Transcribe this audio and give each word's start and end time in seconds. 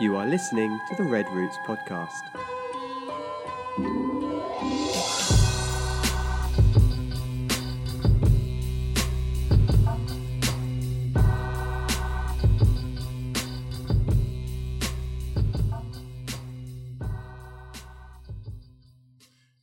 You 0.00 0.16
are 0.16 0.26
listening 0.26 0.80
to 0.88 0.96
the 0.96 1.04
Red 1.04 1.30
Roots 1.30 1.56
podcast. 1.64 2.10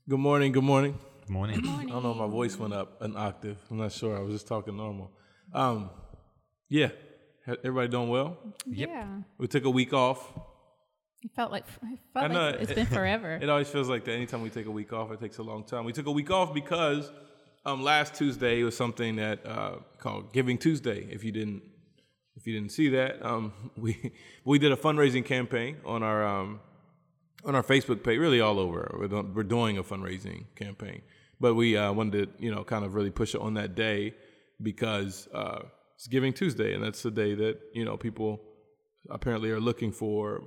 Good 0.08 0.18
morning. 0.18 0.54
Good 0.54 0.64
morning. 0.64 0.98
Good 1.20 1.30
morning. 1.30 1.68
I 1.68 1.86
don't 1.88 2.04
know. 2.04 2.14
My 2.14 2.28
voice 2.28 2.58
went 2.58 2.74
up 2.74 3.02
an 3.02 3.18
octave. 3.18 3.58
I'm 3.70 3.80
not 3.80 3.92
sure. 3.92 4.18
I 4.18 4.22
was 4.22 4.36
just 4.36 4.48
talking 4.48 4.78
normal. 4.78 5.12
Um, 5.54 5.90
yeah. 6.70 6.92
Ha- 7.48 7.56
Everybody 7.64 7.88
doing 7.90 8.10
well? 8.10 8.38
Yeah. 8.68 9.08
We 9.38 9.48
took 9.48 9.66
a 9.66 9.70
week 9.70 9.94
off. 9.94 10.32
It 11.24 11.32
felt 11.36 11.52
like 11.52 11.66
it 11.84 12.00
I 12.16 12.22
felt 12.22 12.32
know 12.32 12.46
like 12.52 12.62
it's 12.62 12.74
been 12.74 12.86
forever. 13.00 13.34
It 13.42 13.50
always 13.50 13.68
feels 13.70 13.90
like 13.90 14.06
that. 14.06 14.14
Anytime 14.14 14.42
we 14.42 14.50
take 14.50 14.66
a 14.66 14.72
week 14.72 14.92
off, 14.94 15.12
it 15.12 15.20
takes 15.20 15.38
a 15.38 15.44
long 15.44 15.64
time. 15.64 15.86
We 15.86 15.94
took 15.94 16.08
a 16.08 16.12
week 16.12 16.32
off 16.32 16.54
because 16.54 17.12
um, 17.66 17.84
last 17.84 18.16
Tuesday 18.16 18.64
was 18.64 18.76
something 18.76 19.18
that 19.18 19.46
uh, 19.46 19.76
called 20.00 20.34
Giving 20.34 20.58
Tuesday. 20.58 21.08
If 21.12 21.24
you 21.24 21.32
didn't, 21.32 21.62
if 22.36 22.48
you 22.48 22.54
didn't 22.54 22.72
see 22.72 22.90
that, 22.90 23.24
um, 23.24 23.54
we 23.78 24.14
we 24.46 24.58
did 24.58 24.72
a 24.72 24.76
fundraising 24.76 25.24
campaign 25.24 25.78
on 25.86 26.02
our 26.02 26.26
um, 26.26 26.60
on 27.46 27.54
our 27.56 27.64
Facebook 27.64 28.04
page, 28.04 28.18
really 28.20 28.42
all 28.42 28.60
over. 28.60 28.96
We're, 29.00 29.08
do- 29.08 29.32
we're 29.34 29.44
doing 29.44 29.78
a 29.78 29.84
fundraising 29.84 30.46
campaign, 30.56 31.02
but 31.40 31.54
we 31.56 31.78
uh, 31.78 31.92
wanted 31.92 32.36
to, 32.38 32.44
you 32.44 32.54
know, 32.54 32.64
kind 32.64 32.84
of 32.86 32.94
really 32.96 33.10
push 33.12 33.36
it 33.36 33.42
on 33.42 33.54
that 33.56 33.76
day 33.76 34.14
because 34.62 35.28
uh, 35.34 35.60
it's 36.02 36.08
Giving 36.08 36.34
Tuesday, 36.34 36.74
and 36.74 36.84
that's 36.84 37.04
the 37.04 37.12
day 37.12 37.36
that 37.36 37.60
you 37.76 37.86
know 37.86 37.96
people 37.96 38.42
apparently 39.12 39.52
are 39.52 39.60
looking 39.60 39.92
for 39.92 40.42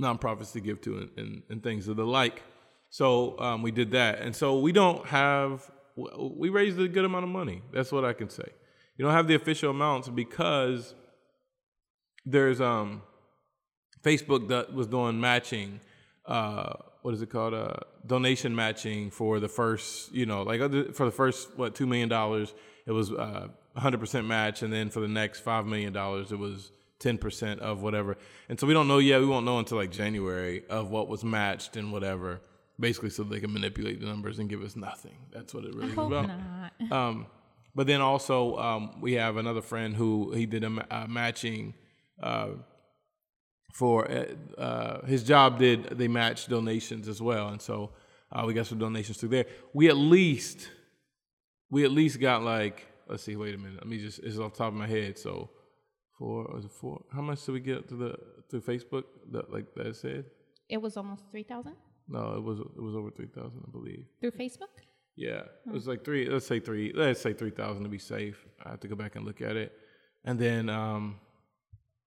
nonprofits 0.00 0.52
to 0.52 0.60
give 0.60 0.80
to 0.82 0.98
and, 0.98 1.10
and, 1.16 1.42
and 1.50 1.62
things 1.64 1.88
of 1.88 1.96
the 1.96 2.06
like. 2.06 2.44
So 2.88 3.36
um, 3.40 3.62
we 3.62 3.72
did 3.72 3.90
that, 3.90 4.20
and 4.20 4.36
so 4.36 4.60
we 4.60 4.70
don't 4.70 5.04
have 5.06 5.68
we 6.16 6.48
raised 6.48 6.78
a 6.78 6.86
good 6.86 7.04
amount 7.04 7.24
of 7.24 7.30
money. 7.30 7.60
That's 7.72 7.90
what 7.90 8.04
I 8.04 8.12
can 8.12 8.30
say. 8.30 8.48
You 8.96 9.04
don't 9.04 9.12
have 9.12 9.26
the 9.26 9.34
official 9.34 9.72
amounts 9.72 10.08
because 10.08 10.94
there's 12.24 12.60
um 12.60 13.02
Facebook 14.04 14.46
that 14.46 14.72
was 14.72 14.86
doing 14.86 15.20
matching. 15.20 15.80
Uh, 16.24 16.74
what 17.02 17.14
is 17.14 17.20
it 17.20 17.30
called? 17.30 17.52
Uh, 17.52 17.74
donation 18.06 18.54
matching 18.54 19.10
for 19.10 19.40
the 19.40 19.48
first, 19.48 20.14
you 20.14 20.24
know, 20.24 20.44
like 20.44 20.60
for 20.94 21.04
the 21.04 21.10
first 21.10 21.48
what 21.56 21.74
two 21.74 21.88
million 21.88 22.08
dollars, 22.08 22.54
it 22.86 22.92
was 22.92 23.10
uh, 23.10 23.48
100% 23.76 24.26
match, 24.26 24.62
and 24.62 24.72
then 24.72 24.90
for 24.90 25.00
the 25.00 25.08
next 25.08 25.40
five 25.40 25.66
million 25.66 25.92
dollars, 25.92 26.32
it 26.32 26.38
was 26.38 26.72
10% 27.00 27.58
of 27.58 27.82
whatever. 27.82 28.16
And 28.48 28.58
so 28.58 28.66
we 28.66 28.74
don't 28.74 28.88
know 28.88 28.98
yet. 28.98 29.20
We 29.20 29.26
won't 29.26 29.44
know 29.44 29.58
until 29.58 29.78
like 29.78 29.90
January 29.90 30.64
of 30.68 30.90
what 30.90 31.08
was 31.08 31.24
matched 31.24 31.76
and 31.76 31.92
whatever. 31.92 32.40
Basically, 32.78 33.10
so 33.10 33.22
they 33.22 33.40
can 33.40 33.52
manipulate 33.52 34.00
the 34.00 34.06
numbers 34.06 34.38
and 34.38 34.48
give 34.48 34.62
us 34.62 34.76
nothing. 34.76 35.16
That's 35.32 35.52
what 35.52 35.64
it 35.64 35.74
really 35.74 35.86
I 35.86 35.90
is 35.90 35.94
hope 35.94 36.12
about. 36.12 36.28
not. 36.28 36.72
Um, 36.92 37.26
but 37.74 37.86
then 37.86 38.00
also 38.00 38.56
um, 38.56 39.00
we 39.00 39.14
have 39.14 39.36
another 39.36 39.62
friend 39.62 39.94
who 39.94 40.32
he 40.32 40.46
did 40.46 40.62
a, 40.64 40.70
ma- 40.70 40.84
a 40.90 41.08
matching 41.08 41.74
uh, 42.22 42.48
for 43.72 44.10
uh, 44.10 44.24
uh, 44.60 45.06
his 45.06 45.22
job. 45.24 45.58
Did 45.58 45.84
they 45.98 46.08
match 46.08 46.46
donations 46.48 47.08
as 47.08 47.22
well? 47.22 47.48
And 47.48 47.60
so 47.62 47.92
uh, 48.30 48.44
we 48.46 48.52
got 48.54 48.66
some 48.66 48.78
donations 48.78 49.16
through 49.18 49.30
there. 49.30 49.46
We 49.72 49.88
at 49.88 49.96
least 49.96 50.68
we 51.70 51.84
at 51.84 51.90
least 51.90 52.20
got 52.20 52.42
like 52.42 52.86
let's 53.12 53.22
see. 53.22 53.36
Wait 53.36 53.54
a 53.54 53.58
minute. 53.58 53.76
Let 53.76 53.86
me 53.86 53.98
just 53.98 54.18
it's 54.20 54.38
off 54.38 54.52
the 54.52 54.58
top 54.58 54.68
of 54.68 54.74
my 54.74 54.88
head. 54.88 55.18
So 55.18 55.50
four 56.18 56.50
was 56.54 56.64
it 56.64 56.72
four? 56.72 57.04
How 57.12 57.22
much 57.22 57.44
did 57.46 57.52
we 57.52 57.60
get 57.60 57.88
to 57.90 57.94
the 57.94 58.14
through 58.50 58.62
Facebook? 58.62 59.04
That 59.30 59.52
like 59.52 59.66
that 59.76 59.94
said. 59.96 60.24
It 60.68 60.78
was 60.78 60.96
almost 60.96 61.24
three 61.30 61.42
thousand 61.44 61.76
No, 62.08 62.34
it 62.34 62.42
was 62.42 62.58
it 62.58 62.82
was 62.82 62.94
over 62.96 63.10
three 63.10 63.28
thousand, 63.36 63.60
I 63.66 63.70
believe. 63.70 64.06
through 64.20 64.32
Facebook. 64.32 64.74
Yeah, 65.14 65.42
it 65.66 65.72
was 65.72 65.86
like 65.86 66.04
three. 66.04 66.28
Let's 66.28 66.46
say 66.46 66.58
three. 66.58 66.92
Let's 66.94 67.20
say 67.20 67.34
three 67.34 67.50
thousand 67.50 67.82
to 67.84 67.90
be 67.90 67.98
safe. 67.98 68.46
I 68.64 68.70
have 68.70 68.80
to 68.80 68.88
go 68.88 68.96
back 68.96 69.14
and 69.16 69.26
look 69.26 69.42
at 69.42 69.56
it, 69.56 69.72
and 70.24 70.38
then 70.38 70.70
um, 70.70 71.20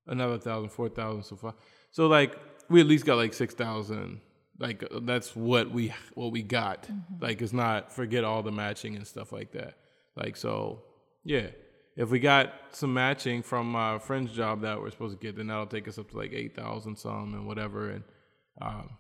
another 0.08 0.40
thousand, 0.40 0.70
four 0.70 0.90
thousand 0.90 1.24
so 1.24 1.36
far. 1.36 1.54
So 1.92 2.08
like 2.08 2.38
we 2.70 2.82
at 2.82 2.88
least 2.88 3.06
got 3.06 3.18
like 3.18 3.34
six 3.34 3.54
thousand. 3.54 4.22
Like 4.58 4.84
that's 5.04 5.36
what 5.36 5.70
we 5.70 5.94
what 6.16 6.32
we 6.32 6.42
got. 6.42 6.90
Like 7.20 7.42
it's 7.44 7.54
not 7.54 7.92
forget 7.94 8.24
all 8.24 8.42
the 8.42 8.52
matching 8.52 8.96
and 8.96 9.06
stuff 9.06 9.32
like 9.32 9.52
that. 9.52 9.76
Like 10.16 10.36
so, 10.38 10.82
yeah. 11.26 11.48
If 11.98 12.10
we 12.10 12.20
got 12.20 12.54
some 12.72 12.94
matching 12.94 13.42
from 13.42 13.72
my 13.72 14.00
friend's 14.00 14.34
job 14.34 14.62
that 14.62 14.80
we're 14.80 14.92
supposed 14.92 15.18
to 15.18 15.26
get, 15.26 15.38
then 15.38 15.48
that'll 15.48 15.66
take 15.66 15.88
us 15.88 15.98
up 15.98 16.12
to 16.12 16.18
like 16.18 16.34
eight 16.34 16.54
thousand 16.54 16.98
some 16.98 17.34
and 17.34 17.48
whatever. 17.48 17.90
And 17.90 18.04
um, 18.62 18.98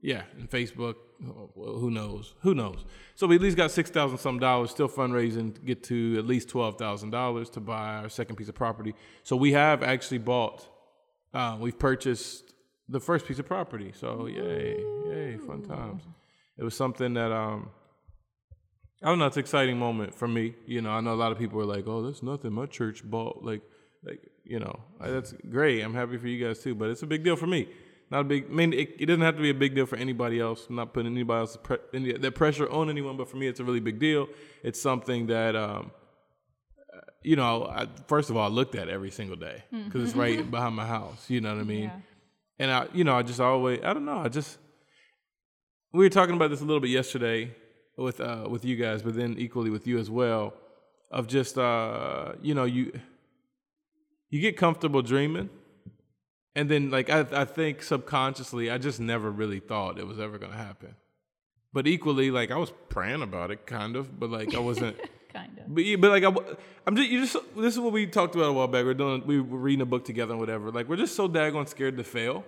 yeah, 0.00 0.22
and 0.38 0.48
Facebook, 0.48 0.94
who 1.56 1.90
knows? 1.90 2.34
Who 2.42 2.54
knows? 2.54 2.84
So 3.16 3.26
we 3.26 3.34
at 3.34 3.42
least 3.42 3.56
got 3.56 3.72
six 3.72 3.90
thousand 3.90 4.18
some 4.18 4.38
dollars, 4.38 4.70
still 4.70 4.88
fundraising 4.88 5.56
to 5.56 5.60
get 5.60 5.82
to 5.84 6.16
at 6.18 6.24
least 6.24 6.48
twelve 6.48 6.78
thousand 6.78 7.10
dollars 7.10 7.50
to 7.50 7.60
buy 7.60 7.96
our 7.96 8.08
second 8.08 8.36
piece 8.36 8.48
of 8.48 8.54
property. 8.54 8.94
So 9.24 9.34
we 9.34 9.52
have 9.52 9.82
actually 9.82 10.18
bought, 10.18 10.68
uh, 11.34 11.56
we've 11.58 11.78
purchased 11.78 12.54
the 12.88 13.00
first 13.00 13.26
piece 13.26 13.40
of 13.40 13.46
property. 13.46 13.92
So 13.92 14.26
yay, 14.26 14.76
yay, 15.08 15.36
fun 15.38 15.62
times. 15.62 16.02
It 16.56 16.62
was 16.62 16.76
something 16.76 17.14
that 17.14 17.32
um, 17.32 17.70
I 19.06 19.10
don't 19.10 19.20
know. 19.20 19.26
It's 19.26 19.36
an 19.36 19.40
exciting 19.40 19.78
moment 19.78 20.12
for 20.16 20.26
me. 20.26 20.56
You 20.66 20.82
know, 20.82 20.90
I 20.90 21.00
know 21.00 21.14
a 21.14 21.14
lot 21.14 21.30
of 21.30 21.38
people 21.38 21.60
are 21.60 21.64
like, 21.64 21.86
"Oh, 21.86 22.02
that's 22.02 22.24
nothing. 22.24 22.52
My 22.52 22.66
church 22.66 23.08
bought 23.08 23.40
like, 23.40 23.62
like 24.02 24.20
you 24.42 24.58
know, 24.58 24.80
that's 25.00 25.32
great. 25.48 25.80
I'm 25.82 25.94
happy 25.94 26.16
for 26.16 26.26
you 26.26 26.44
guys 26.44 26.58
too, 26.60 26.74
but 26.74 26.90
it's 26.90 27.02
a 27.02 27.06
big 27.06 27.22
deal 27.22 27.36
for 27.36 27.46
me. 27.46 27.68
Not 28.10 28.22
a 28.22 28.24
big. 28.24 28.46
I 28.50 28.52
mean, 28.52 28.72
it, 28.72 28.96
it 28.98 29.06
doesn't 29.06 29.22
have 29.22 29.36
to 29.36 29.42
be 29.42 29.50
a 29.50 29.54
big 29.54 29.76
deal 29.76 29.86
for 29.86 29.94
anybody 29.94 30.40
else. 30.40 30.66
I'm 30.68 30.74
not 30.74 30.92
putting 30.92 31.12
anybody 31.12 31.38
else 31.38 31.56
pre- 31.56 31.78
any, 31.94 32.14
that 32.14 32.34
pressure 32.34 32.68
on 32.68 32.90
anyone, 32.90 33.16
but 33.16 33.28
for 33.28 33.36
me, 33.36 33.46
it's 33.46 33.60
a 33.60 33.64
really 33.64 33.78
big 33.78 34.00
deal. 34.00 34.26
It's 34.64 34.82
something 34.82 35.28
that, 35.28 35.54
um, 35.54 35.92
you 37.22 37.36
know, 37.36 37.64
I, 37.64 37.86
first 38.08 38.28
of 38.28 38.36
all, 38.36 38.44
I 38.44 38.52
looked 38.52 38.74
at 38.74 38.88
every 38.88 39.12
single 39.12 39.36
day 39.36 39.62
because 39.70 40.02
it's 40.02 40.16
right 40.16 40.50
behind 40.50 40.74
my 40.74 40.86
house. 40.86 41.30
You 41.30 41.40
know 41.40 41.54
what 41.54 41.60
I 41.60 41.64
mean? 41.64 41.84
Yeah. 41.84 42.00
And 42.58 42.70
I, 42.72 42.88
you 42.92 43.04
know, 43.04 43.16
I 43.16 43.22
just 43.22 43.38
always, 43.38 43.78
I 43.84 43.94
don't 43.94 44.04
know, 44.04 44.18
I 44.18 44.28
just, 44.30 44.58
we 45.92 46.04
were 46.04 46.10
talking 46.10 46.34
about 46.34 46.50
this 46.50 46.60
a 46.60 46.64
little 46.64 46.80
bit 46.80 46.90
yesterday 46.90 47.54
with 47.96 48.20
uh 48.20 48.46
with 48.48 48.64
you 48.64 48.76
guys, 48.76 49.02
but 49.02 49.14
then 49.14 49.36
equally 49.38 49.70
with 49.70 49.86
you 49.86 49.98
as 49.98 50.10
well, 50.10 50.54
of 51.10 51.26
just 51.26 51.58
uh, 51.58 52.32
you 52.42 52.54
know, 52.54 52.64
you 52.64 52.92
you 54.28 54.40
get 54.40 54.56
comfortable 54.56 55.02
dreaming, 55.02 55.50
and 56.54 56.70
then 56.70 56.90
like 56.90 57.10
I 57.10 57.20
I 57.32 57.44
think 57.44 57.82
subconsciously 57.82 58.70
I 58.70 58.78
just 58.78 59.00
never 59.00 59.30
really 59.30 59.60
thought 59.60 59.98
it 59.98 60.06
was 60.06 60.18
ever 60.18 60.38
gonna 60.38 60.56
happen, 60.56 60.94
but 61.72 61.86
equally 61.86 62.30
like 62.30 62.50
I 62.50 62.56
was 62.56 62.72
praying 62.88 63.22
about 63.22 63.50
it, 63.50 63.66
kind 63.66 63.96
of, 63.96 64.18
but 64.18 64.30
like 64.30 64.54
I 64.54 64.60
wasn't. 64.60 64.96
Kind 65.32 65.58
of. 65.58 65.74
But, 65.74 65.84
yeah, 65.84 65.96
but 65.96 66.10
like 66.12 66.24
I, 66.24 66.34
am 66.86 66.96
just 66.96 67.10
you 67.10 67.20
just 67.20 67.36
this 67.56 67.74
is 67.74 67.78
what 67.78 67.92
we 67.92 68.06
talked 68.06 68.34
about 68.34 68.46
a 68.46 68.52
while 68.54 68.68
back. 68.68 68.86
We're 68.86 68.94
doing 68.94 69.22
we 69.26 69.38
were 69.38 69.58
reading 69.58 69.82
a 69.82 69.84
book 69.84 70.02
together 70.02 70.32
and 70.32 70.40
whatever. 70.40 70.70
Like 70.70 70.88
we're 70.88 70.96
just 70.96 71.14
so 71.14 71.28
daggone 71.28 71.68
scared 71.68 71.98
to 71.98 72.04
fail, 72.04 72.42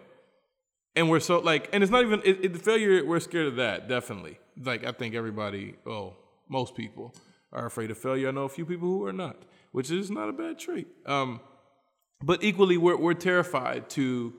and 0.99 1.09
we're 1.09 1.21
so 1.21 1.39
like, 1.39 1.69
and 1.73 1.83
it's 1.83 1.93
not 1.93 2.03
even 2.03 2.21
it, 2.25 2.45
it, 2.45 2.53
the 2.53 2.59
failure. 2.59 3.05
We're 3.05 3.21
scared 3.21 3.47
of 3.47 3.57
that 3.57 3.89
definitely. 3.89 4.39
Like 4.61 4.85
I 4.85 4.93
think 4.93 5.15
everybody, 5.15 5.77
oh, 5.87 6.17
most 6.49 6.75
people 6.75 7.15
are 7.53 7.67
afraid 7.67 7.91
of 7.91 7.99
failure. 7.99 8.29
I 8.29 8.31
know 8.33 8.43
a 8.43 8.49
few 8.49 8.67
people 8.67 8.89
who 8.89 9.07
are 9.07 9.13
not, 9.13 9.37
which 9.71 9.91
is 9.91 10.11
not 10.11 10.29
a 10.29 10.33
bad 10.33 10.59
trait. 10.59 10.89
Um, 11.07 11.41
but 12.21 12.43
equally, 12.43 12.77
we're 12.77 12.97
we're 12.97 13.15
terrified 13.15 13.89
to 13.91 14.35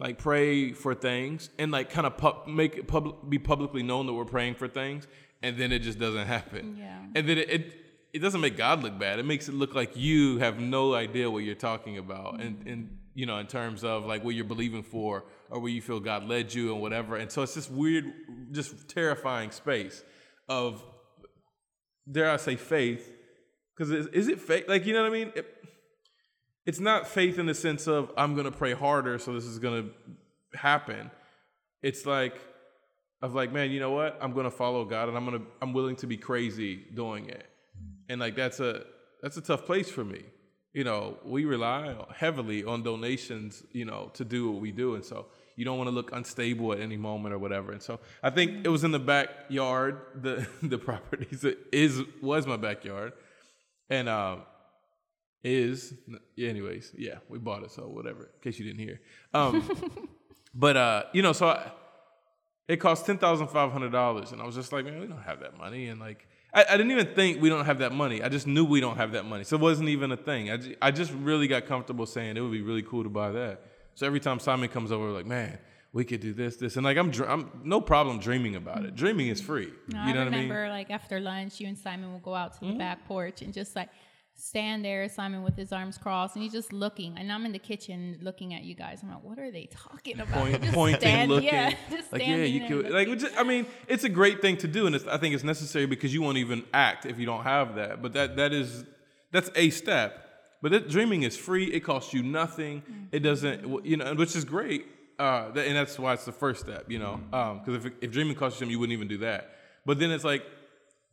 like 0.00 0.18
pray 0.18 0.72
for 0.72 0.94
things 0.94 1.50
and 1.58 1.70
like 1.70 1.90
kind 1.90 2.06
of 2.06 2.16
pub- 2.16 2.48
make 2.48 2.76
it 2.76 2.88
public, 2.88 3.14
be 3.28 3.38
publicly 3.38 3.84
known 3.84 4.06
that 4.06 4.14
we're 4.14 4.24
praying 4.24 4.56
for 4.56 4.66
things, 4.66 5.06
and 5.42 5.56
then 5.56 5.70
it 5.70 5.80
just 5.80 6.00
doesn't 6.00 6.26
happen. 6.26 6.76
Yeah. 6.76 6.98
And 7.14 7.28
then 7.28 7.38
it, 7.38 7.50
it 7.50 7.74
it 8.12 8.18
doesn't 8.18 8.40
make 8.40 8.56
God 8.56 8.82
look 8.82 8.98
bad. 8.98 9.20
It 9.20 9.26
makes 9.26 9.48
it 9.48 9.54
look 9.54 9.76
like 9.76 9.96
you 9.96 10.38
have 10.38 10.58
no 10.58 10.94
idea 10.94 11.30
what 11.30 11.44
you're 11.44 11.54
talking 11.54 11.98
about, 11.98 12.40
and 12.40 12.66
and 12.66 12.98
you 13.14 13.26
know 13.26 13.38
in 13.38 13.46
terms 13.46 13.84
of 13.84 14.06
like 14.06 14.24
what 14.24 14.34
you're 14.34 14.44
believing 14.44 14.82
for 14.82 15.22
or 15.50 15.60
where 15.60 15.70
you 15.70 15.82
feel 15.82 16.00
God 16.00 16.24
led 16.28 16.54
you 16.54 16.72
and 16.72 16.80
whatever. 16.80 17.16
And 17.16 17.30
so 17.30 17.42
it's 17.42 17.54
this 17.54 17.68
weird, 17.68 18.12
just 18.52 18.88
terrifying 18.88 19.50
space 19.50 20.02
of 20.48 20.82
dare 22.10 22.30
I 22.30 22.36
say 22.36 22.56
faith? 22.56 23.12
Because 23.74 23.90
is, 23.92 24.06
is 24.08 24.28
it 24.28 24.40
faith? 24.40 24.68
Like 24.68 24.86
you 24.86 24.92
know 24.92 25.02
what 25.02 25.08
I 25.08 25.12
mean? 25.12 25.32
It, 25.34 25.46
it's 26.66 26.80
not 26.80 27.08
faith 27.08 27.38
in 27.38 27.46
the 27.46 27.54
sense 27.54 27.86
of 27.86 28.10
I'm 28.16 28.36
gonna 28.36 28.50
pray 28.50 28.74
harder, 28.74 29.18
so 29.18 29.32
this 29.32 29.44
is 29.44 29.58
gonna 29.58 29.86
happen. 30.54 31.10
It's 31.82 32.04
like 32.06 32.38
of 33.22 33.34
like, 33.34 33.52
man, 33.52 33.70
you 33.70 33.80
know 33.80 33.90
what? 33.90 34.18
I'm 34.20 34.32
gonna 34.32 34.50
follow 34.50 34.84
God, 34.84 35.08
and 35.08 35.16
I'm 35.16 35.24
gonna 35.24 35.42
I'm 35.62 35.72
willing 35.72 35.96
to 35.96 36.06
be 36.06 36.16
crazy 36.16 36.84
doing 36.94 37.28
it. 37.28 37.46
And 38.08 38.20
like 38.20 38.36
that's 38.36 38.60
a 38.60 38.84
that's 39.22 39.36
a 39.36 39.40
tough 39.40 39.64
place 39.64 39.90
for 39.90 40.04
me. 40.04 40.24
You 40.72 40.84
know, 40.84 41.18
we 41.24 41.44
rely 41.46 41.96
heavily 42.14 42.64
on 42.64 42.82
donations, 42.82 43.64
you 43.72 43.84
know, 43.84 44.10
to 44.14 44.24
do 44.24 44.50
what 44.50 44.60
we 44.60 44.70
do, 44.70 44.94
and 44.94 45.04
so 45.04 45.26
you 45.60 45.66
don't 45.66 45.76
want 45.76 45.88
to 45.88 45.94
look 45.94 46.10
unstable 46.14 46.72
at 46.72 46.80
any 46.80 46.96
moment 46.96 47.34
or 47.34 47.38
whatever. 47.38 47.70
And 47.70 47.82
so 47.82 48.00
I 48.22 48.30
think 48.30 48.64
it 48.64 48.70
was 48.70 48.82
in 48.82 48.92
the 48.92 48.98
backyard. 48.98 50.00
The 50.14 50.48
the 50.62 50.78
properties 50.78 51.44
is 51.70 52.00
was 52.22 52.46
my 52.46 52.56
backyard, 52.56 53.12
and 53.90 54.08
um, 54.08 54.44
is 55.44 55.92
anyways, 56.38 56.94
yeah, 56.96 57.16
we 57.28 57.38
bought 57.38 57.62
it, 57.62 57.72
so 57.72 57.82
whatever. 57.82 58.22
In 58.22 58.40
case 58.40 58.58
you 58.58 58.64
didn't 58.64 58.80
hear. 58.80 59.02
Um, 59.34 60.08
but 60.54 60.78
uh, 60.78 61.02
you 61.12 61.20
know, 61.20 61.34
so 61.34 61.48
I, 61.48 61.70
it 62.66 62.78
cost 62.78 63.04
ten 63.04 63.18
thousand 63.18 63.48
five 63.48 63.70
hundred 63.70 63.92
dollars, 63.92 64.32
and 64.32 64.40
I 64.40 64.46
was 64.46 64.54
just 64.54 64.72
like, 64.72 64.86
man, 64.86 64.98
we 64.98 65.08
don't 65.08 65.22
have 65.22 65.40
that 65.40 65.58
money, 65.58 65.88
and 65.88 66.00
like. 66.00 66.26
I, 66.52 66.64
I, 66.68 66.76
didn't 66.76 66.90
even 66.90 67.14
think 67.14 67.40
we 67.40 67.48
don't 67.48 67.64
have 67.64 67.78
that 67.78 67.92
money. 67.92 68.24
I 68.24 68.28
just 68.28 68.48
knew 68.48 68.64
we 68.64 68.80
don't 68.80 68.96
have 68.96 69.12
that 69.12 69.24
money. 69.24 69.44
So 69.44 69.54
it 69.54 69.62
wasn't 69.62 69.88
even 69.88 70.10
a 70.10 70.16
thing. 70.16 70.50
I, 70.50 70.58
I 70.82 70.90
just 70.90 71.12
really 71.12 71.46
got 71.46 71.66
comfortable 71.66 72.06
saying 72.06 72.36
it 72.36 72.40
would 72.40 72.50
be 72.50 72.60
really 72.60 72.82
cool 72.82 73.04
to 73.04 73.08
buy 73.08 73.30
that. 73.30 73.69
So 74.00 74.06
every 74.06 74.18
time 74.20 74.38
Simon 74.40 74.70
comes 74.70 74.90
over, 74.92 75.04
we're 75.04 75.10
like, 75.12 75.26
man, 75.26 75.58
we 75.92 76.06
could 76.06 76.20
do 76.20 76.32
this, 76.32 76.56
this, 76.56 76.76
and 76.76 76.84
like 76.86 76.96
I'm, 76.96 77.10
dr- 77.10 77.28
I'm 77.28 77.50
no 77.64 77.82
problem 77.82 78.18
dreaming 78.18 78.56
about 78.56 78.86
it. 78.86 78.94
Dreaming 78.96 79.28
is 79.28 79.42
free. 79.42 79.70
No, 79.92 80.06
you 80.06 80.14
know 80.14 80.20
I 80.22 80.24
what 80.24 80.32
I 80.32 80.36
mean? 80.38 80.48
remember 80.48 80.70
like 80.70 80.90
after 80.90 81.20
lunch, 81.20 81.60
you 81.60 81.68
and 81.68 81.76
Simon 81.76 82.10
will 82.10 82.18
go 82.20 82.34
out 82.34 82.54
Mm-hmm. 82.54 82.66
to 82.66 82.72
the 82.72 82.78
back 82.78 83.06
porch 83.06 83.42
and 83.42 83.52
just 83.52 83.76
like 83.76 83.90
stand 84.34 84.82
there, 84.86 85.06
Simon 85.10 85.42
with 85.42 85.54
his 85.54 85.70
arms 85.70 85.98
crossed, 85.98 86.34
and 86.34 86.42
he's 86.42 86.52
just 86.52 86.72
looking. 86.72 87.18
And 87.18 87.30
I'm 87.30 87.44
in 87.44 87.52
the 87.52 87.58
kitchen 87.58 88.16
looking 88.22 88.54
at 88.54 88.62
you 88.62 88.74
guys. 88.74 89.00
I'm 89.02 89.10
like, 89.10 89.22
what 89.22 89.38
are 89.38 89.50
they 89.50 89.66
talking 89.70 90.18
about? 90.18 90.32
Point, 90.44 90.62
Just 90.62 90.72
pointing, 90.74 91.00
stand- 91.00 91.30
looking. 91.30 91.48
Yeah, 91.50 91.74
just 91.90 92.10
like 92.10 92.22
yeah, 92.26 92.36
you 92.36 92.66
could. 92.68 92.90
Like, 92.90 93.06
which, 93.06 93.22
I 93.36 93.42
mean, 93.42 93.66
it's 93.86 94.04
a 94.04 94.08
great 94.08 94.40
thing 94.40 94.56
to 94.58 94.66
do, 94.66 94.86
and 94.86 94.94
it's, 94.96 95.06
I 95.06 95.18
think 95.18 95.34
it's 95.34 95.44
necessary 95.44 95.84
because 95.84 96.14
you 96.14 96.22
won't 96.22 96.38
even 96.38 96.64
act 96.72 97.04
if 97.04 97.18
you 97.18 97.26
don't 97.26 97.42
have 97.42 97.74
that. 97.74 98.00
But 98.00 98.14
that 98.14 98.36
that 98.36 98.54
is 98.54 98.86
that's 99.30 99.50
a 99.56 99.68
step. 99.68 100.26
But 100.62 100.72
it, 100.72 100.88
dreaming 100.88 101.22
is 101.22 101.36
free. 101.36 101.64
It 101.66 101.80
costs 101.80 102.12
you 102.12 102.22
nothing. 102.22 102.82
It 103.12 103.16
mm-hmm. 103.16 103.24
doesn't, 103.24 103.86
you 103.86 103.96
know, 103.96 104.14
which 104.14 104.36
is 104.36 104.44
great. 104.44 104.86
Uh, 105.18 105.52
and 105.54 105.76
that's 105.76 105.98
why 105.98 106.14
it's 106.14 106.24
the 106.24 106.32
first 106.32 106.60
step, 106.60 106.90
you 106.90 106.98
know, 106.98 107.20
mm-hmm. 107.20 107.34
um, 107.34 107.58
because 107.58 107.84
if 107.84 107.92
if 108.00 108.10
dreaming 108.10 108.34
costs 108.34 108.56
you 108.56 108.60
something, 108.60 108.72
you 108.72 108.78
wouldn't 108.78 108.94
even 108.94 109.08
do 109.08 109.18
that. 109.18 109.50
But 109.84 109.98
then 109.98 110.10
it's 110.10 110.24
like, 110.24 110.44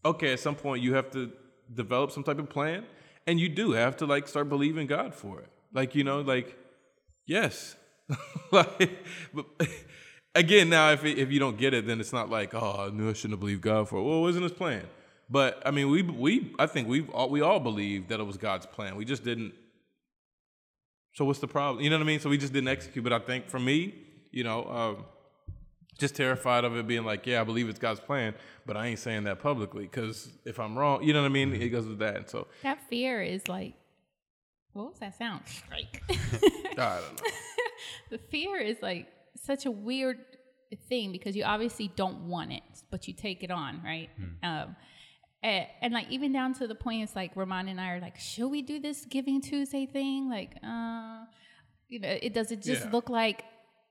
okay, 0.06 0.32
at 0.32 0.40
some 0.40 0.56
point 0.56 0.82
you 0.82 0.94
have 0.94 1.12
to 1.12 1.30
develop 1.74 2.12
some 2.12 2.24
type 2.24 2.40
of 2.40 2.50
plan, 2.50 2.86
and 3.26 3.38
you 3.38 3.50
do 3.50 3.72
have 3.72 3.98
to 3.98 4.06
like 4.06 4.30
start 4.30 4.48
believing 4.48 4.88
God 4.88 5.14
for 5.14 5.42
it. 5.42 5.50
Like 5.74 5.94
you 5.94 6.06
know, 6.06 6.22
like 6.22 6.58
yes, 7.26 7.76
like 8.52 8.98
but 9.34 9.46
again 10.36 10.70
now 10.70 10.92
if 10.92 11.04
it, 11.04 11.18
if 11.18 11.30
you 11.30 11.40
don't 11.40 11.58
get 11.58 11.74
it, 11.74 11.86
then 11.86 12.00
it's 12.00 12.14
not 12.14 12.30
like 12.30 12.54
oh 12.54 12.88
I 12.88 12.96
knew 12.96 13.10
I 13.10 13.14
shouldn't 13.14 13.34
have 13.34 13.40
believed 13.42 13.62
God 13.62 13.90
for 13.90 13.98
it. 13.98 14.04
Well, 14.04 14.20
it 14.20 14.22
wasn't 14.22 14.44
His 14.44 14.54
plan. 14.54 14.86
But 15.30 15.62
I 15.66 15.72
mean, 15.72 15.90
we 15.90 16.04
we 16.04 16.56
I 16.58 16.68
think 16.68 16.88
we 16.88 17.06
all 17.08 17.30
we 17.30 17.42
all 17.42 17.60
believed 17.60 18.10
that 18.10 18.20
it 18.20 18.24
was 18.24 18.38
God's 18.38 18.66
plan. 18.66 18.96
We 18.96 19.06
just 19.06 19.24
didn't. 19.24 19.54
So 21.16 21.26
what's 21.26 21.40
the 21.40 21.48
problem? 21.48 21.84
You 21.84 21.90
know 21.90 21.98
what 21.98 22.04
I 22.04 22.08
mean? 22.08 22.20
So 22.20 22.30
we 22.30 22.38
just 22.38 22.54
didn't 22.54 22.70
execute. 22.70 23.04
But 23.04 23.14
I 23.14 23.20
think 23.20 23.50
for 23.50 23.60
me, 23.60 23.96
you 24.32 24.44
know, 24.44 24.66
um, 24.66 25.06
just 25.98 26.16
terrified 26.16 26.64
of 26.64 26.76
it 26.78 26.88
being 26.88 27.04
like, 27.04 27.26
yeah, 27.26 27.42
I 27.42 27.44
believe 27.44 27.68
it's 27.70 27.80
God's 27.80 28.00
plan, 28.00 28.36
but 28.66 28.78
I 28.78 28.88
ain't 28.88 29.00
saying 29.00 29.24
that 29.24 29.40
publicly 29.40 29.84
because 29.84 30.30
if 30.46 30.60
I'm 30.60 30.78
wrong, 30.78 31.04
you 31.04 31.14
know 31.14 31.22
what 31.22 31.30
I 31.30 31.34
mean? 31.34 31.54
It 31.54 31.70
goes 31.70 31.88
with 31.88 32.00
that. 32.00 32.16
And 32.16 32.30
so 32.30 32.48
that 32.64 32.88
fear 32.90 33.22
is 33.22 33.48
like, 33.48 33.74
what 34.74 34.90
was 34.90 35.00
that 35.00 35.18
sound? 35.18 35.42
Strike. 35.46 36.04
I 36.10 36.20
don't 36.76 36.78
know. 36.78 37.30
the 38.12 38.18
fear 38.18 38.58
is 38.60 38.78
like 38.82 39.08
such 39.36 39.66
a 39.66 39.72
weird 39.72 40.20
thing 40.88 41.12
because 41.12 41.36
you 41.36 41.44
obviously 41.44 41.92
don't 41.96 42.28
want 42.28 42.52
it, 42.52 42.64
but 42.92 43.08
you 43.08 43.14
take 43.14 43.44
it 43.44 43.50
on, 43.50 43.82
right? 43.84 44.10
Um, 44.44 44.76
and, 45.48 45.68
and 45.84 45.94
like 45.98 46.08
even 46.10 46.30
down 46.32 46.54
to 46.60 46.68
the 46.68 46.76
point, 46.86 47.00
it's 47.04 47.16
like 47.16 47.32
Ramon 47.36 47.68
and 47.72 47.80
I 47.80 47.88
are 47.94 48.02
like, 48.08 48.18
should 48.20 48.50
we 48.50 48.62
do 48.62 48.80
this 48.88 49.06
Giving 49.06 49.40
Tuesday 49.42 49.86
thing? 49.86 50.30
Like, 50.30 50.52
uh, 50.64 51.20
you 51.90 52.00
know, 52.00 52.10
it 52.28 52.34
does 52.34 52.52
it 52.52 52.62
just 52.62 52.84
Yeah. 52.86 52.92
look 52.96 53.10
like 53.10 53.44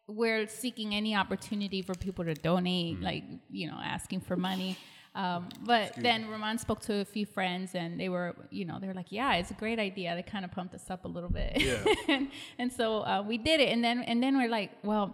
we're 0.08 0.46
seeking 0.46 0.94
any 0.94 1.12
opportunity 1.16 1.80
for 1.82 1.94
people 2.06 2.24
to 2.24 2.34
donate, 2.34 3.00
like 3.00 3.24
you 3.50 3.66
know, 3.70 3.78
asking 3.94 4.20
for 4.20 4.36
money. 4.36 4.76
Um, 5.16 5.48
but 5.64 5.94
then 5.96 6.28
Ramon 6.28 6.58
spoke 6.58 6.80
to 6.88 6.94
a 6.96 7.04
few 7.06 7.24
friends, 7.36 7.74
and 7.74 7.98
they 7.98 8.10
were, 8.10 8.36
you 8.50 8.64
know, 8.66 8.76
they 8.80 8.86
were 8.86 8.98
like, 9.02 9.10
"Yeah, 9.10 9.30
it's 9.40 9.50
a 9.50 9.54
great 9.64 9.78
idea." 9.78 10.14
They 10.14 10.22
kind 10.22 10.44
of 10.44 10.50
pumped 10.52 10.74
us 10.74 10.90
up 10.90 11.06
a 11.06 11.08
little 11.16 11.30
bit, 11.40 11.52
Yeah. 11.58 11.82
and, 12.14 12.28
and 12.60 12.70
so 12.70 13.00
uh, 13.00 13.22
we 13.26 13.36
did 13.38 13.58
it. 13.64 13.70
And 13.74 13.82
then 13.82 13.98
and 14.10 14.22
then 14.22 14.36
we're 14.36 14.52
like, 14.60 14.70
"Well, 14.84 15.06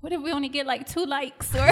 what 0.00 0.12
if 0.12 0.20
we 0.20 0.30
only 0.32 0.48
get 0.48 0.66
like 0.66 0.86
two 0.86 1.04
likes?" 1.06 1.54
Or 1.54 1.68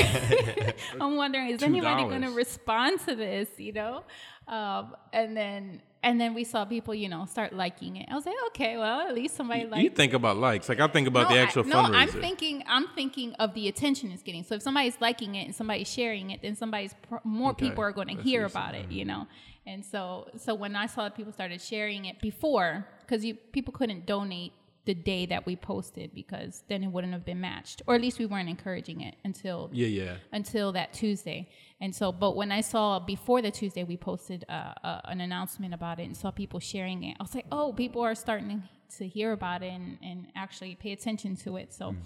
I'm 1.00 1.16
wondering, 1.16 1.50
is 1.50 1.62
anybody 1.62 2.02
going 2.04 2.22
to 2.22 2.30
respond 2.30 3.00
to 3.06 3.14
this? 3.14 3.48
You 3.58 3.72
know, 3.72 4.04
um, 4.48 4.94
and 5.12 5.36
then 5.36 5.82
and 6.02 6.20
then 6.20 6.34
we 6.34 6.44
saw 6.44 6.66
people, 6.66 6.94
you 6.94 7.08
know, 7.08 7.24
start 7.24 7.54
liking 7.54 7.96
it. 7.96 8.06
I 8.10 8.14
was 8.14 8.26
like, 8.26 8.34
"Okay, 8.48 8.76
well, 8.76 9.00
at 9.08 9.14
least 9.14 9.36
somebody 9.36 9.64
liked." 9.64 9.82
You 9.82 9.90
think 9.90 10.12
about 10.12 10.36
likes. 10.36 10.68
Like 10.68 10.80
I 10.80 10.86
think 10.88 11.08
about 11.08 11.28
the 11.28 11.36
I- 11.36 11.38
actual 11.42 11.64
no, 11.64 11.76
fundraiser. 11.82 11.94
I'm 11.94 12.08
thinking. 12.08 12.62
I'm 12.66 12.88
thinking 12.94 13.32
of 13.34 13.54
the 13.54 13.68
attention 13.68 14.10
it's 14.10 14.22
getting. 14.22 14.44
So 14.44 14.56
if 14.56 14.62
somebody's 14.62 15.00
liking 15.00 15.34
it 15.36 15.44
and 15.46 15.54
somebody's 15.54 15.90
sharing 15.90 16.30
it, 16.30 16.42
then 16.42 16.56
somebody's 16.56 16.94
pr- 17.08 17.16
more 17.24 17.50
Okay. 17.52 17.68
people 17.68 17.82
are 17.84 17.92
going 17.92 18.14
to 18.14 18.22
hear 18.22 18.44
about 18.44 18.74
it. 18.74 18.90
You 18.90 19.04
know, 19.06 19.26
and 19.66 19.84
so 19.84 20.28
so 20.36 20.54
when 20.54 20.76
I 20.76 20.86
saw 20.86 21.04
that 21.04 21.14
people 21.16 21.32
started 21.32 21.60
sharing 21.62 22.04
it 22.04 22.20
before, 22.20 22.86
because 23.00 23.24
you 23.24 23.34
people 23.34 23.72
couldn't 23.72 24.04
donate 24.04 24.52
the 24.86 24.94
day 24.94 25.24
that 25.26 25.46
we 25.46 25.56
posted 25.56 26.14
because 26.14 26.62
then 26.68 26.84
it 26.84 26.88
wouldn't 26.88 27.12
have 27.12 27.24
been 27.24 27.40
matched, 27.40 27.82
or 27.86 27.94
at 27.94 28.00
least 28.00 28.18
we 28.18 28.26
weren't 28.26 28.48
encouraging 28.48 29.00
it 29.00 29.16
until 29.24 29.70
yeah, 29.72 29.86
yeah. 29.86 30.16
until 30.32 30.72
that 30.72 30.92
Tuesday. 30.92 31.48
And 31.80 31.94
so, 31.94 32.12
but 32.12 32.36
when 32.36 32.52
I 32.52 32.60
saw 32.60 32.98
before 32.98 33.40
the 33.42 33.50
Tuesday, 33.50 33.84
we 33.84 33.96
posted 33.96 34.44
uh, 34.48 34.72
uh, 34.82 35.00
an 35.04 35.20
announcement 35.20 35.74
about 35.74 36.00
it 36.00 36.04
and 36.04 36.16
saw 36.16 36.30
people 36.30 36.60
sharing 36.60 37.02
it. 37.04 37.16
I 37.18 37.22
was 37.22 37.34
like, 37.34 37.46
oh, 37.50 37.72
people 37.72 38.02
are 38.02 38.14
starting 38.14 38.62
to 38.98 39.08
hear 39.08 39.32
about 39.32 39.62
it 39.62 39.72
and, 39.72 39.98
and 40.02 40.26
actually 40.36 40.74
pay 40.74 40.92
attention 40.92 41.36
to 41.36 41.56
it. 41.56 41.72
So, 41.72 41.96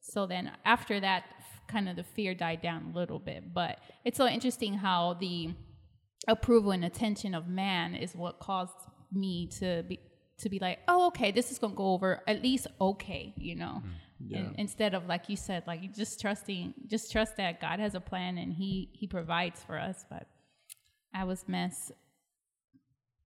so 0.00 0.26
then 0.26 0.52
after 0.64 1.00
that, 1.00 1.24
kind 1.68 1.88
of 1.88 1.96
the 1.96 2.02
fear 2.02 2.34
died 2.34 2.62
down 2.62 2.92
a 2.92 2.98
little 2.98 3.18
bit. 3.18 3.52
But 3.52 3.78
it's 4.04 4.16
so 4.16 4.26
interesting 4.26 4.74
how 4.74 5.14
the 5.14 5.54
approval 6.28 6.70
and 6.72 6.84
attention 6.84 7.34
of 7.34 7.48
man 7.48 7.94
is 7.94 8.14
what 8.14 8.38
caused 8.38 8.74
me 9.12 9.48
to 9.58 9.84
be 9.88 9.98
to 10.40 10.48
be 10.48 10.58
like, 10.58 10.80
oh, 10.88 11.06
okay, 11.08 11.30
this 11.30 11.50
is 11.50 11.58
gonna 11.58 11.74
go 11.74 11.92
over 11.92 12.22
at 12.26 12.42
least 12.42 12.66
okay, 12.80 13.32
you 13.36 13.54
know. 13.54 13.82
Mm, 14.22 14.36
and 14.36 14.54
instead 14.58 14.94
of 14.94 15.06
like 15.06 15.28
you 15.28 15.36
said, 15.36 15.64
like 15.66 15.82
you 15.82 15.88
just 15.88 16.20
trusting, 16.20 16.74
just 16.86 17.10
trust 17.10 17.36
that 17.36 17.60
God 17.60 17.80
has 17.80 17.94
a 17.94 18.00
plan 18.00 18.38
and 18.38 18.52
He 18.52 18.90
He 18.92 19.06
provides 19.06 19.62
for 19.62 19.78
us. 19.78 20.04
But 20.10 20.26
I 21.14 21.24
was 21.24 21.44
mess. 21.48 21.92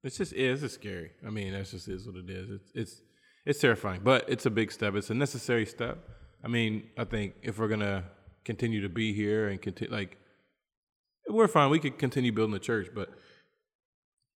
It's 0.02 0.19
just 0.19 0.32
yeah, 0.32 0.50
it's 0.50 0.75
scary. 0.75 1.12
I 1.26 1.31
mean, 1.31 1.52
that's 1.52 1.70
just 1.70 1.88
is 1.88 2.06
what 2.06 2.16
it 2.16 2.31
is. 2.31 2.50
It's 2.50 2.72
it's 2.75 3.02
it's 3.46 3.60
terrifying, 3.60 4.00
but 4.05 4.25
it's 4.28 4.46
a 4.46 4.50
big 4.50 4.72
step. 4.72 4.94
It's 4.94 5.10
a 5.10 5.14
necessary 5.14 5.67
step. 5.67 5.99
I 6.43 6.49
mean, 6.49 6.90
I 6.99 7.05
think 7.05 7.34
if 7.43 7.58
we're 7.58 7.69
gonna 7.69 8.05
continue 8.44 8.82
to 8.82 8.88
be 8.88 9.12
here 9.12 9.49
and 9.49 9.60
continue, 9.60 9.93
like, 9.93 10.19
we're 11.28 11.49
fine. 11.49 11.70
We 11.70 11.78
could 11.78 11.99
continue 11.99 12.32
building 12.32 12.52
the 12.52 12.58
church, 12.58 12.88
but 12.94 13.10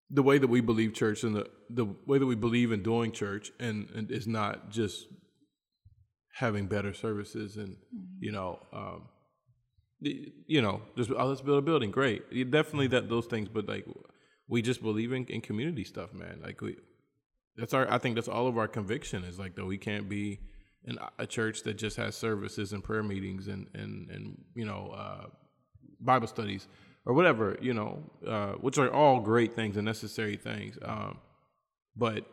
the 0.09 0.23
way 0.23 0.37
that 0.37 0.47
we 0.47 0.61
believe 0.61 0.93
church 0.93 1.23
and 1.23 1.35
the 1.35 1.47
the 1.69 1.85
way 2.05 2.17
that 2.17 2.25
we 2.25 2.35
believe 2.35 2.71
in 2.71 2.81
doing 2.81 3.11
church 3.11 3.51
and, 3.59 3.89
and 3.95 4.09
is 4.11 4.27
not 4.27 4.69
just 4.69 5.07
having 6.35 6.67
better 6.67 6.93
services 6.93 7.57
and 7.57 7.75
you 8.19 8.31
know 8.31 8.59
um, 8.71 9.09
you 10.01 10.61
know 10.61 10.81
just 10.95 11.11
oh, 11.11 11.25
let's 11.25 11.41
build 11.41 11.59
a 11.59 11.61
building. 11.61 11.91
Great. 11.91 12.23
Yeah, 12.31 12.45
definitely 12.45 12.87
that 12.87 13.09
those 13.09 13.25
things 13.25 13.49
but 13.49 13.67
like 13.67 13.85
we 14.47 14.61
just 14.61 14.81
believe 14.81 15.11
in, 15.11 15.25
in 15.25 15.41
community 15.41 15.83
stuff 15.83 16.13
man. 16.13 16.39
Like 16.43 16.61
we 16.61 16.77
that's 17.57 17.73
our 17.73 17.91
i 17.91 17.97
think 17.97 18.15
that's 18.15 18.27
all 18.27 18.47
of 18.47 18.57
our 18.57 18.67
conviction 18.67 19.23
is 19.23 19.37
like 19.39 19.55
that 19.55 19.65
we 19.65 19.77
can't 19.77 20.07
be 20.07 20.39
in 20.85 20.97
a 21.19 21.25
church 21.25 21.63
that 21.63 21.73
just 21.73 21.97
has 21.97 22.15
services 22.15 22.71
and 22.71 22.83
prayer 22.83 23.03
meetings 23.03 23.47
and 23.47 23.67
and 23.73 24.09
and 24.09 24.37
you 24.55 24.65
know 24.65 24.93
uh 24.95 25.25
bible 25.99 26.27
studies 26.27 26.67
or 27.07 27.13
whatever 27.13 27.57
you 27.59 27.73
know 27.73 28.03
uh 28.27 28.51
which 28.65 28.77
are 28.77 28.91
all 28.93 29.19
great 29.19 29.55
things 29.55 29.75
and 29.75 29.85
necessary 29.85 30.37
things 30.37 30.77
um 30.83 31.17
but 31.95 32.25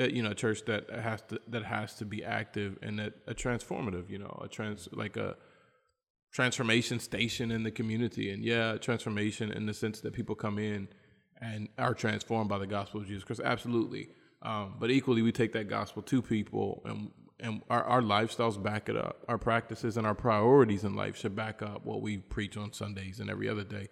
uh, 0.00 0.04
you 0.04 0.22
know 0.22 0.30
a 0.30 0.34
church 0.34 0.64
that 0.64 0.88
has 0.90 1.20
to 1.22 1.38
that 1.48 1.64
has 1.64 1.94
to 1.94 2.06
be 2.06 2.24
active 2.24 2.78
and 2.82 2.98
that 2.98 3.12
a 3.26 3.34
transformative 3.34 4.08
you 4.08 4.18
know 4.18 4.40
a 4.42 4.48
trans 4.48 4.88
like 4.92 5.16
a 5.16 5.36
transformation 6.32 7.00
station 7.00 7.50
in 7.50 7.62
the 7.62 7.70
community. 7.70 8.30
And 8.30 8.44
yeah 8.44 8.76
transformation 8.76 9.50
in 9.52 9.66
the 9.66 9.74
sense 9.74 10.00
that 10.00 10.12
people 10.12 10.34
come 10.34 10.58
in 10.58 10.88
and 11.40 11.68
are 11.78 11.94
transformed 11.94 12.48
by 12.48 12.58
the 12.58 12.66
gospel 12.66 13.00
of 13.00 13.06
jesus 13.06 13.24
christ. 13.24 13.40
Absolutely. 13.44 14.08
Um, 14.42 14.76
but 14.78 14.90
equally 14.90 15.22
we 15.22 15.32
take 15.32 15.52
that 15.54 15.68
gospel 15.68 16.02
to 16.02 16.22
people 16.22 16.82
and 16.84 17.10
and 17.40 17.62
our, 17.70 17.84
our 17.84 18.02
lifestyles 18.02 18.60
back 18.60 18.88
it 18.88 18.96
up 18.96 19.24
our 19.28 19.38
practices 19.38 19.96
and 19.96 20.06
our 20.06 20.14
priorities 20.14 20.84
in 20.84 20.94
life 20.94 21.16
should 21.16 21.36
back 21.36 21.62
up 21.62 21.84
what 21.84 22.02
we 22.02 22.18
preach 22.18 22.56
on 22.56 22.72
sundays 22.72 23.20
and 23.20 23.30
every 23.30 23.48
other 23.48 23.64
day 23.64 23.88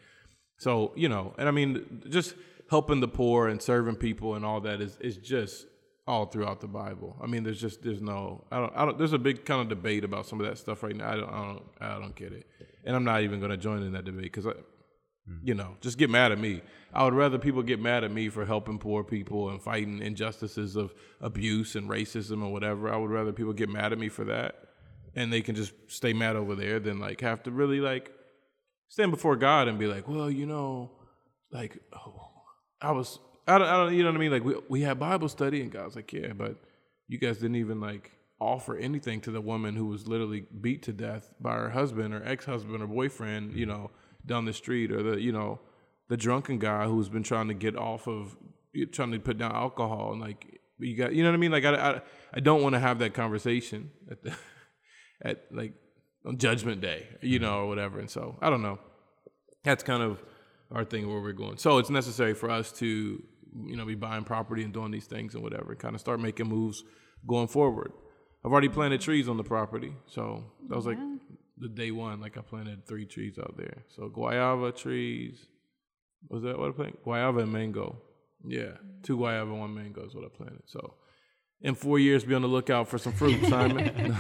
so 0.59 0.93
you 0.97 1.09
know 1.09 1.35
and 1.39 1.49
i 1.49 1.51
mean 1.51 2.03
just 2.09 2.35
helping 2.71 3.01
the 3.01 3.09
poor 3.09 3.49
and 3.49 3.63
serving 3.63 3.97
people 3.97 4.35
and 4.35 4.45
all 4.45 4.61
that 4.61 4.81
is 4.81 4.97
is 5.01 5.17
just 5.17 5.67
all 6.07 6.27
throughout 6.27 6.61
the 6.61 6.69
Bible. 6.69 7.17
I 7.21 7.27
mean, 7.27 7.43
there's 7.43 7.61
just 7.61 7.83
there's 7.83 8.01
no 8.01 8.45
I 8.51 8.61
don't 8.61 8.73
I 8.77 8.85
don't 8.85 8.99
there's 8.99 9.13
a 9.13 9.19
big 9.19 9.45
kind 9.45 9.61
of 9.61 9.69
debate 9.69 10.05
about 10.05 10.27
some 10.27 10.41
of 10.41 10.47
that 10.47 10.59
stuff 10.59 10.83
right 10.83 10.95
now. 10.95 11.11
I 11.11 11.17
don't 11.17 11.29
I 11.29 11.45
don't 11.45 11.65
I 11.81 11.99
don't 11.99 12.15
get 12.15 12.33
it, 12.33 12.47
and 12.85 12.95
I'm 12.95 13.05
not 13.05 13.23
even 13.23 13.41
going 13.41 13.51
to 13.51 13.57
join 13.57 13.83
in 13.83 13.93
that 13.93 14.05
debate 14.05 14.25
because 14.25 14.47
I, 14.47 14.53
you 15.43 15.55
know, 15.55 15.77
just 15.81 15.99
get 15.99 16.11
mad 16.11 16.33
at 16.33 16.39
me. 16.39 16.63
I 16.93 17.05
would 17.05 17.15
rather 17.15 17.39
people 17.39 17.63
get 17.63 17.81
mad 17.81 18.05
at 18.05 18.13
me 18.13 18.29
for 18.29 18.47
helping 18.47 18.79
poor 18.79 19.05
people 19.05 19.51
and 19.51 19.61
fighting 19.61 20.01
injustices 20.01 20.77
of 20.77 20.95
abuse 21.21 21.75
and 21.75 21.91
racism 21.91 22.43
or 22.43 22.53
whatever. 22.53 22.93
I 22.93 22.97
would 22.97 23.11
rather 23.11 23.33
people 23.33 23.53
get 23.53 23.69
mad 23.69 23.93
at 23.93 23.99
me 23.99 24.09
for 24.09 24.25
that, 24.25 24.55
and 25.15 25.33
they 25.33 25.43
can 25.43 25.55
just 25.55 25.73
stay 25.89 26.13
mad 26.13 26.37
over 26.37 26.55
there 26.55 26.79
than 26.81 26.99
like 26.99 27.21
have 27.21 27.43
to 27.45 27.51
really 27.51 27.81
like 27.81 28.13
stand 28.89 29.11
before 29.11 29.37
God 29.37 29.69
and 29.69 29.79
be 29.79 29.87
like, 29.87 30.09
well, 30.09 30.31
you 30.31 30.47
know, 30.47 30.93
like 31.51 31.79
oh, 31.93 32.31
I 32.81 32.93
was 32.93 33.19
I 33.49 33.59
don't, 33.59 33.69
I 33.69 33.77
don't, 33.77 33.95
you 33.95 34.03
know 34.03 34.11
what 34.11 34.17
I 34.17 34.21
mean? 34.21 34.33
Like 34.33 34.45
we 34.45 34.55
we 34.69 34.81
had 34.83 34.99
Bible 34.99 35.29
study, 35.29 35.61
and 35.61 35.71
God's 35.71 35.97
like, 35.97 36.13
yeah, 36.13 36.33
but 36.33 36.57
you 37.09 37.19
guys 37.19 37.39
didn't 37.39 37.57
even 37.57 37.81
like 37.81 38.13
offer 38.41 38.77
anything 38.77 39.21
to 39.23 39.31
the 39.31 39.41
woman 39.41 39.77
who 39.77 39.87
was 39.87 40.07
literally 40.07 40.45
beat 40.61 40.83
to 40.83 40.93
death 40.93 41.33
by 41.41 41.55
her 41.55 41.71
husband 41.71 42.13
or 42.13 42.23
ex-husband 42.27 42.83
or 42.83 42.87
boyfriend, 42.87 43.55
you 43.55 43.67
mm-hmm. 43.67 43.83
know, 43.83 43.91
down 44.27 44.45
the 44.45 44.53
street, 44.53 44.93
or 44.93 45.03
the 45.03 45.21
you 45.21 45.33
know, 45.33 45.61
the 46.09 46.17
drunken 46.17 46.59
guy 46.59 46.87
who's 46.87 47.09
been 47.09 47.23
trying 47.23 47.49
to 47.49 47.55
get 47.55 47.77
off 47.77 48.07
of 48.07 48.37
trying 48.93 49.13
to 49.13 49.19
put 49.19 49.39
down 49.39 49.53
alcohol 49.53 50.13
and 50.13 50.21
like 50.21 50.61
you 50.79 50.97
got, 50.97 51.15
you 51.15 51.23
know 51.23 51.31
what 51.31 51.37
I 51.37 51.39
mean? 51.39 51.53
Like 51.53 51.65
I, 51.65 51.75
I, 51.75 52.01
I 52.35 52.41
don't 52.41 52.63
want 52.63 52.75
to 52.75 52.79
have 52.79 52.99
that 52.99 53.15
conversation 53.15 53.91
at 54.11 54.23
the, 54.23 54.35
at 55.23 55.45
like 55.51 55.73
on 56.27 56.39
Judgment 56.39 56.81
Day, 56.81 57.07
you 57.23 57.39
know, 57.39 57.61
or 57.61 57.69
whatever. 57.69 57.99
And 57.99 58.11
so 58.11 58.37
I 58.41 58.51
don't 58.51 58.63
know. 58.63 58.79
That's 59.65 59.83
kind 59.83 60.03
of 60.03 60.23
our 60.71 60.85
thing 60.85 61.09
where 61.09 61.21
we're 61.21 61.33
going. 61.33 61.59
So 61.59 61.79
it's 61.79 61.91
necessary 61.91 62.35
for 62.35 62.51
us 62.51 62.73
to, 62.73 62.87
you 62.87 63.77
know, 63.77 63.87
be 63.87 63.95
buying 63.95 64.25
property 64.25 64.63
and 64.65 64.73
doing 64.73 64.91
these 64.91 65.07
things 65.07 65.35
and 65.35 65.43
whatever, 65.43 65.75
kind 65.75 65.95
of 65.95 66.01
start 66.01 66.21
making 66.21 66.49
moves 66.49 66.85
going 67.27 67.49
forward. 67.49 67.93
I've 68.45 68.53
already 68.53 68.69
planted 68.69 69.01
trees 69.01 69.29
on 69.29 69.39
the 69.39 69.45
property, 69.45 69.95
so 70.07 70.45
that 70.69 70.77
was 70.77 70.87
like 70.87 70.99
the 71.59 71.69
day 71.69 71.91
one. 71.91 72.21
Like 72.21 72.37
I 72.37 72.41
planted 72.41 72.87
three 72.87 73.07
trees 73.07 73.39
out 73.39 73.57
there. 73.57 73.85
So 73.95 74.09
guayaba 74.09 74.77
trees. 74.77 75.47
Was 76.29 76.43
that 76.43 76.59
what 76.59 76.71
I 76.71 76.73
planted? 76.73 77.05
Guayaba 77.05 77.43
and 77.43 77.53
mango. 77.53 77.97
Yeah, 78.45 78.73
two 79.03 79.17
guayaba, 79.17 79.59
one 79.59 79.75
mango 79.75 80.05
is 80.05 80.15
what 80.15 80.25
I 80.25 80.29
planted. 80.29 80.63
So 80.67 80.95
in 81.61 81.75
four 81.75 81.99
years, 81.99 82.25
be 82.25 82.35
on 82.35 82.43
the 82.43 82.49
lookout 82.49 82.89
for 82.89 82.99
some 82.99 83.13
fruit, 83.13 83.45
Simon. 83.47 83.87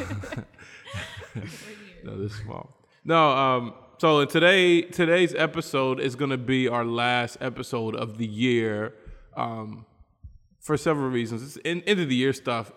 no, 2.05 2.19
this 2.19 2.33
is 2.33 2.39
small. 2.39 2.87
No, 3.05 3.31
um, 3.31 3.75
so 3.99 4.25
today 4.25 4.83
today's 4.83 5.35
episode 5.35 6.01
is 6.01 6.17
going 6.17 6.31
to 6.31 6.39
be 6.39 6.69
our 6.69 6.85
last 6.85 7.39
episode 7.41 7.95
of 7.95 8.19
the 8.19 8.27
year 8.27 8.95
um, 9.37 9.87
for 10.61 10.77
several 10.77 11.09
reasons. 11.09 11.43
It's 11.43 11.57
in, 11.59 11.83
end 11.83 12.01
of 12.01 12.09
the 12.09 12.17
year 12.17 12.33
stuff. 12.33 12.73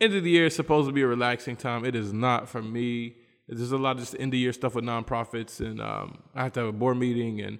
End 0.00 0.14
of 0.14 0.24
the 0.24 0.30
year 0.30 0.46
is 0.46 0.56
supposed 0.56 0.88
to 0.88 0.92
be 0.92 1.02
a 1.02 1.06
relaxing 1.06 1.56
time. 1.56 1.84
It 1.84 1.94
is 1.94 2.12
not 2.12 2.48
for 2.48 2.62
me. 2.62 3.16
There's 3.50 3.72
a 3.72 3.78
lot 3.78 3.92
of 3.92 3.98
just 3.98 4.14
end 4.18 4.32
of 4.32 4.38
year 4.38 4.52
stuff 4.52 4.74
with 4.74 4.84
nonprofits, 4.84 5.60
and 5.60 5.80
um, 5.80 6.22
I 6.34 6.44
have 6.44 6.52
to 6.52 6.60
have 6.60 6.68
a 6.68 6.72
board 6.72 6.98
meeting 6.98 7.40
and 7.40 7.58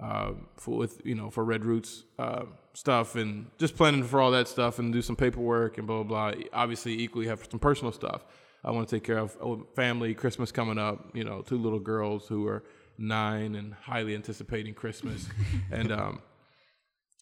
uh, 0.00 0.32
for 0.56 0.76
with 0.76 1.00
you 1.04 1.14
know 1.14 1.30
for 1.30 1.44
Red 1.44 1.64
Roots 1.64 2.04
uh, 2.18 2.44
stuff, 2.74 3.16
and 3.16 3.46
just 3.58 3.76
planning 3.76 4.04
for 4.04 4.20
all 4.20 4.30
that 4.30 4.46
stuff, 4.46 4.78
and 4.78 4.92
do 4.92 5.02
some 5.02 5.16
paperwork 5.16 5.78
and 5.78 5.86
blah 5.86 6.02
blah 6.04 6.32
blah. 6.32 6.42
Obviously, 6.52 7.00
equally 7.00 7.26
have 7.26 7.46
some 7.50 7.60
personal 7.60 7.92
stuff. 7.92 8.24
I 8.64 8.70
want 8.70 8.88
to 8.88 8.96
take 8.96 9.04
care 9.04 9.18
of 9.18 9.36
oh, 9.40 9.66
family. 9.74 10.14
Christmas 10.14 10.52
coming 10.52 10.78
up. 10.78 11.10
You 11.12 11.24
know, 11.24 11.42
two 11.42 11.58
little 11.58 11.80
girls 11.80 12.28
who 12.28 12.46
are 12.46 12.62
nine 12.96 13.56
and 13.56 13.74
highly 13.74 14.14
anticipating 14.14 14.74
Christmas, 14.74 15.28
and 15.72 15.90
um, 15.90 16.22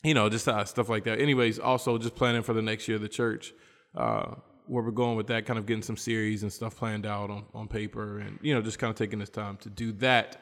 you 0.02 0.14
know, 0.14 0.28
just 0.28 0.46
uh, 0.46 0.64
stuff 0.64 0.88
like 0.88 1.04
that. 1.04 1.20
Anyways, 1.20 1.58
also 1.58 1.96
just 1.96 2.14
planning 2.14 2.42
for 2.42 2.52
the 2.52 2.62
next 2.62 2.86
year 2.86 2.96
of 2.96 3.02
the 3.02 3.08
church. 3.08 3.52
Uh, 3.96 4.34
where 4.70 4.84
we're 4.84 4.92
going 4.92 5.16
with 5.16 5.26
that, 5.26 5.46
kind 5.46 5.58
of 5.58 5.66
getting 5.66 5.82
some 5.82 5.96
series 5.96 6.44
and 6.44 6.52
stuff 6.52 6.76
planned 6.76 7.04
out 7.04 7.28
on, 7.28 7.44
on 7.52 7.66
paper, 7.66 8.20
and 8.20 8.38
you 8.40 8.54
know, 8.54 8.62
just 8.62 8.78
kind 8.78 8.90
of 8.90 8.96
taking 8.96 9.18
this 9.18 9.28
time 9.28 9.56
to 9.56 9.68
do 9.68 9.90
that 9.94 10.40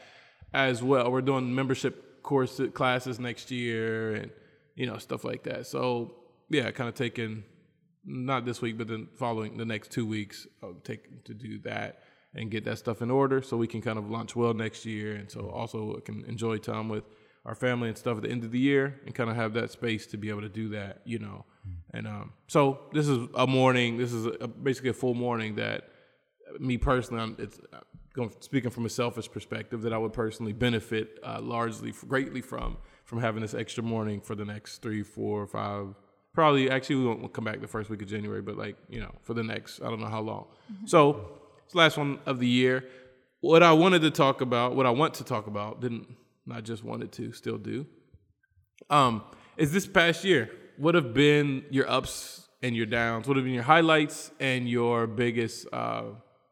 as 0.53 0.83
well. 0.83 1.11
We're 1.11 1.23
doing 1.23 1.55
membership 1.55 2.23
course 2.23 2.61
uh, 2.61 2.67
classes 2.67 3.19
next 3.19 3.51
year, 3.51 4.15
and 4.15 4.31
you 4.75 4.87
know, 4.87 4.99
stuff 4.99 5.25
like 5.25 5.45
that. 5.45 5.67
So 5.67 6.15
yeah, 6.51 6.71
kind 6.73 6.89
of 6.91 6.95
taking 6.95 7.43
not 8.05 8.45
this 8.45 8.61
week, 8.61 8.77
but 8.77 8.89
then 8.89 9.09
following 9.17 9.57
the 9.57 9.65
next 9.65 9.91
two 9.93 10.05
weeks, 10.07 10.47
I'll 10.63 10.75
take 10.75 11.25
to 11.25 11.33
do 11.33 11.59
that 11.61 12.03
and 12.35 12.51
get 12.51 12.65
that 12.67 12.77
stuff 12.77 13.01
in 13.01 13.11
order, 13.11 13.41
so 13.41 13.57
we 13.57 13.67
can 13.67 13.81
kind 13.81 13.99
of 13.99 14.11
launch 14.11 14.37
well 14.37 14.53
next 14.53 14.85
year, 14.85 15.15
and 15.15 15.31
so 15.31 15.49
also 15.49 15.95
can 16.01 16.23
enjoy 16.27 16.59
time 16.59 16.91
with 16.91 17.05
our 17.49 17.55
family 17.55 17.89
and 17.89 17.97
stuff 17.97 18.19
at 18.19 18.25
the 18.25 18.31
end 18.31 18.45
of 18.45 18.53
the 18.53 18.59
year, 18.59 19.01
and 19.07 19.15
kind 19.15 19.31
of 19.31 19.37
have 19.37 19.55
that 19.55 19.71
space 19.71 20.07
to 20.09 20.19
be 20.19 20.29
able 20.29 20.43
to 20.43 20.51
do 20.51 20.69
that, 20.69 21.01
you 21.05 21.19
know. 21.19 21.47
And 21.95 22.07
um, 22.07 22.33
so 22.47 22.81
this 22.93 23.09
is 23.09 23.27
a 23.35 23.47
morning. 23.47 23.97
This 23.97 24.13
is 24.13 24.27
a, 24.27 24.47
basically 24.47 24.91
a 24.91 24.95
full 24.95 25.15
morning 25.15 25.55
that 25.55 25.89
me 26.61 26.77
personally, 26.77 27.23
I'm, 27.23 27.37
it's 27.39 27.59
uh, 27.73 27.79
going, 28.13 28.31
speaking 28.41 28.71
from 28.71 28.85
a 28.85 28.91
selfish 28.91 29.31
perspective, 29.31 29.81
that 29.83 29.95
I 29.95 29.99
would 29.99 30.13
personally 30.13 30.53
benefit 30.53 31.19
uh, 31.23 31.41
largely, 31.41 31.93
greatly 32.07 32.43
from 32.43 32.77
from 33.05 33.19
having 33.23 33.41
this 33.41 33.55
extra 33.55 33.83
morning 33.83 34.21
for 34.21 34.35
the 34.35 34.45
next 34.45 34.83
three, 34.83 35.03
four, 35.03 35.47
five. 35.47 35.95
Probably, 36.35 36.71
actually, 36.71 36.97
we 36.97 37.07
won't 37.07 37.33
come 37.33 37.45
back 37.45 37.63
the 37.63 37.67
first 37.67 37.89
week 37.89 38.03
of 38.03 38.09
January, 38.09 38.43
but 38.43 38.59
like 38.59 38.77
you 38.91 39.01
know, 39.01 39.15
for 39.23 39.33
the 39.33 39.43
next, 39.43 39.81
I 39.81 39.85
don't 39.85 40.01
know 40.01 40.07
how 40.09 40.21
long. 40.21 40.49
So 40.85 41.41
it's 41.65 41.73
the 41.73 41.79
last 41.79 41.97
one 41.97 42.19
of 42.27 42.39
the 42.41 42.47
year. 42.47 42.85
What 43.41 43.63
I 43.63 43.73
wanted 43.73 44.03
to 44.03 44.11
talk 44.11 44.43
about, 44.43 44.77
what 44.77 44.85
I 44.85 44.91
want 44.91 45.15
to 45.15 45.25
talk 45.25 45.47
about, 45.47 45.81
didn't 45.81 46.09
not 46.49 46.65
just 46.65 46.83
wanted 46.83 47.13
to, 47.13 47.33
still 47.33 47.59
do. 47.59 47.87
Um, 48.91 49.23
is 49.57 49.73
this 49.73 49.87
past 49.87 50.25
year? 50.25 50.51
What 50.77 50.95
have 50.95 51.13
been 51.13 51.65
your 51.71 51.89
ups 51.91 52.49
and 52.63 52.75
your 52.75 52.87
downs? 52.87 53.27
What 53.29 53.37
have 53.37 53.45
been 53.45 53.55
your 53.55 53.63
highlights 53.65 54.31
and 54.41 54.69
your 54.69 55.07
biggest 55.07 55.67
uh, 55.73 56.05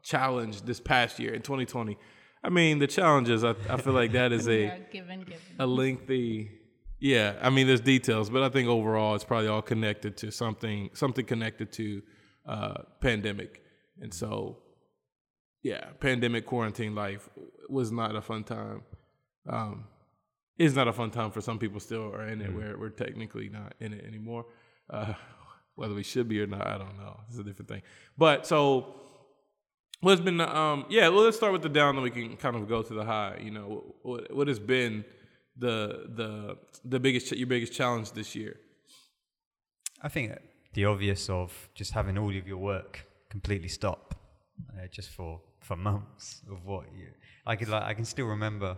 challenge 0.03 0.63
this 0.63 0.81
past 0.81 1.19
year 1.19 1.33
in 1.35 1.43
2020? 1.43 1.97
I 2.45 2.49
mean, 2.51 2.79
the 2.79 2.87
challenges. 2.87 3.43
I, 3.45 3.55
I 3.69 3.77
feel 3.79 3.93
like 3.93 4.13
that 4.13 4.33
is 4.33 4.47
Yeah, 4.47 4.55
a 4.75 4.93
given, 4.93 5.21
given. 5.21 5.41
a 5.59 5.67
lengthy. 5.67 6.51
Yeah, 6.99 7.35
I 7.43 7.51
mean, 7.51 7.67
there's 7.67 7.81
details, 7.81 8.31
but 8.31 8.43
I 8.43 8.49
think 8.49 8.69
overall 8.69 9.15
it's 9.15 9.25
probably 9.25 9.49
all 9.49 9.63
connected 9.63 10.17
to 10.19 10.31
something, 10.33 10.91
something 10.95 11.25
connected 11.27 11.71
to 11.73 12.03
uh, 12.47 12.75
pandemic, 13.01 13.63
and 14.01 14.13
so 14.15 14.59
yeah, 15.63 15.85
pandemic 16.01 16.47
quarantine 16.47 16.95
life 16.95 17.29
was 17.69 17.93
not 17.93 18.17
a 18.17 18.23
fun 18.23 18.45
time. 18.45 18.83
Um, 19.49 19.85
it's 20.59 20.75
not 20.75 20.89
a 20.89 20.93
fun 20.93 21.11
time 21.11 21.31
for 21.31 21.41
some 21.41 21.59
people 21.59 21.81
still 21.81 22.13
are 22.15 22.27
in 22.29 22.41
it 22.41 22.53
where 22.55 22.77
we're 22.79 22.91
technically 22.91 23.49
not 23.49 23.75
in 23.81 23.93
it 23.93 24.05
anymore. 24.05 24.47
Uh, 24.89 25.13
whether 25.75 25.95
we 25.95 26.03
should 26.03 26.29
be 26.29 26.41
or 26.41 26.47
not, 26.47 26.67
I 26.67 26.79
don't 26.79 26.97
know. 26.97 27.21
It's 27.29 27.39
a 27.39 27.45
different 27.45 27.69
thing. 27.69 27.83
But 28.17 28.47
so 28.47 29.01
what's 30.01 30.21
been 30.21 30.41
um 30.41 30.87
yeah, 30.89 31.09
well 31.09 31.25
let's 31.25 31.37
start 31.37 31.53
with 31.53 31.63
the 31.63 31.69
down 31.69 31.95
then 31.97 32.03
we 32.03 32.11
can 32.11 32.37
kind 32.37 32.57
of 32.57 32.69
go 32.69 32.83
to 32.83 32.95
the 32.95 33.05
high. 33.05 33.39
You 33.43 33.51
know, 33.51 33.95
what 34.03 34.35
what 34.35 34.49
has 34.49 34.59
been 34.59 35.05
the 35.57 36.07
the 36.15 36.59
the 36.85 36.99
biggest 36.99 37.33
your 37.33 37.47
biggest 37.47 37.73
challenge 37.73 38.13
this 38.13 38.35
year? 38.35 38.57
I 40.03 40.09
think 40.09 40.33
the 40.73 40.85
obvious 40.87 41.29
of 41.29 41.69
just 41.75 41.93
having 41.93 42.19
all 42.19 42.35
of 42.37 42.47
your 42.47 42.59
work 42.59 43.07
completely 43.31 43.69
stop, 43.69 44.15
uh, 44.71 44.87
just 44.91 45.11
for 45.11 45.41
for 45.61 45.77
months 45.77 46.43
of 46.51 46.65
what 46.65 46.87
you. 46.97 47.09
I 47.47 47.57
could 47.57 47.69
like 47.69 47.83
I 47.83 47.95
can 47.95 48.05
still 48.05 48.27
remember, 48.27 48.77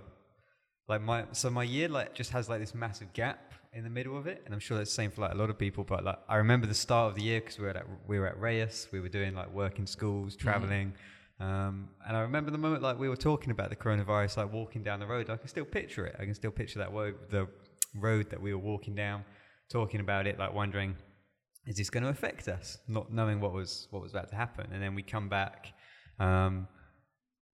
like 0.88 1.02
my 1.02 1.24
so 1.32 1.50
my 1.50 1.62
year 1.62 1.88
like 1.88 2.14
just 2.14 2.30
has 2.30 2.48
like 2.48 2.60
this 2.60 2.74
massive 2.74 3.12
gap 3.12 3.52
in 3.72 3.84
the 3.84 3.90
middle 3.90 4.16
of 4.16 4.26
it, 4.26 4.42
and 4.44 4.54
I'm 4.54 4.60
sure 4.60 4.78
that's 4.78 4.90
the 4.90 4.94
same 4.94 5.10
for 5.10 5.20
like 5.20 5.32
a 5.32 5.36
lot 5.36 5.50
of 5.50 5.58
people. 5.58 5.84
But 5.84 6.04
like 6.04 6.18
I 6.28 6.36
remember 6.36 6.66
the 6.66 6.74
start 6.74 7.10
of 7.10 7.16
the 7.16 7.22
year 7.22 7.40
because 7.40 7.58
we 7.58 7.64
were 7.64 7.70
at 7.70 7.86
we 8.06 8.18
were 8.18 8.26
at 8.26 8.40
Reyes, 8.40 8.88
we 8.92 9.00
were 9.00 9.08
doing 9.08 9.34
like 9.34 9.52
work 9.52 9.78
in 9.78 9.86
schools, 9.86 10.36
traveling. 10.36 10.94
Um, 11.40 11.90
and 12.06 12.16
I 12.16 12.20
remember 12.20 12.50
the 12.50 12.58
moment 12.58 12.82
like 12.82 12.98
we 12.98 13.08
were 13.08 13.16
talking 13.16 13.50
about 13.52 13.70
the 13.70 13.76
coronavirus, 13.76 14.38
like 14.38 14.52
walking 14.52 14.82
down 14.82 14.98
the 14.98 15.06
road. 15.06 15.30
I 15.30 15.36
can 15.36 15.48
still 15.48 15.64
picture 15.64 16.04
it. 16.06 16.16
I 16.18 16.24
can 16.24 16.34
still 16.34 16.50
picture 16.50 16.80
that 16.80 16.92
road, 16.92 17.14
the 17.30 17.46
road 17.94 18.30
that 18.30 18.40
we 18.40 18.52
were 18.52 18.60
walking 18.60 18.94
down, 18.94 19.24
talking 19.70 20.00
about 20.00 20.26
it, 20.26 20.38
like 20.38 20.52
wondering, 20.52 20.96
is 21.66 21.76
this 21.76 21.90
going 21.90 22.02
to 22.02 22.08
affect 22.08 22.48
us? 22.48 22.78
Not 22.88 23.12
knowing 23.12 23.40
what 23.40 23.52
was 23.52 23.86
what 23.90 24.02
was 24.02 24.10
about 24.10 24.30
to 24.30 24.36
happen. 24.36 24.66
And 24.72 24.82
then 24.82 24.94
we 24.94 25.02
come 25.02 25.28
back, 25.28 25.72
um, 26.18 26.66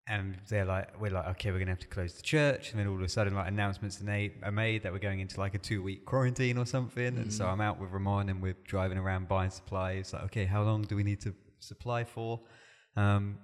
and 0.06 0.37
they're 0.49 0.66
like, 0.66 1.00
we're 1.00 1.11
like, 1.11 1.26
okay, 1.28 1.50
we're 1.50 1.58
going 1.58 1.66
to 1.66 1.73
have 1.73 1.80
to 1.80 1.87
close 1.87 2.12
the 2.14 2.23
church. 2.23 2.70
And 2.70 2.80
then 2.80 2.87
all 2.87 2.96
of 2.96 3.00
a 3.00 3.08
sudden, 3.08 3.34
like 3.34 3.49
announcements 3.49 4.00
are 4.00 4.04
made, 4.04 4.32
are 4.42 4.52
made 4.52 4.82
that 4.82 4.92
we're 4.92 4.99
going 4.99 5.20
into 5.20 5.40
like 5.40 5.54
a 5.54 5.58
two 5.58 5.82
week 5.82 6.04
quarantine 6.04 6.58
or 6.58 6.66
something. 6.66 7.16
And 7.16 7.32
so 7.32 7.46
I'm 7.46 7.61
out 7.61 7.80
with 7.80 7.90
Ramon 7.90 8.28
and 8.28 8.42
we're 8.42 8.56
driving 8.64 8.99
around 8.99 9.28
buying 9.28 9.50
supplies. 9.50 10.12
Like, 10.12 10.25
okay, 10.25 10.44
how 10.44 10.62
long 10.62 10.82
do 10.82 10.96
we 10.96 11.04
need 11.04 11.20
to 11.23 11.34
supply 11.61 12.04
for? 12.04 12.40
Um, 12.96 13.38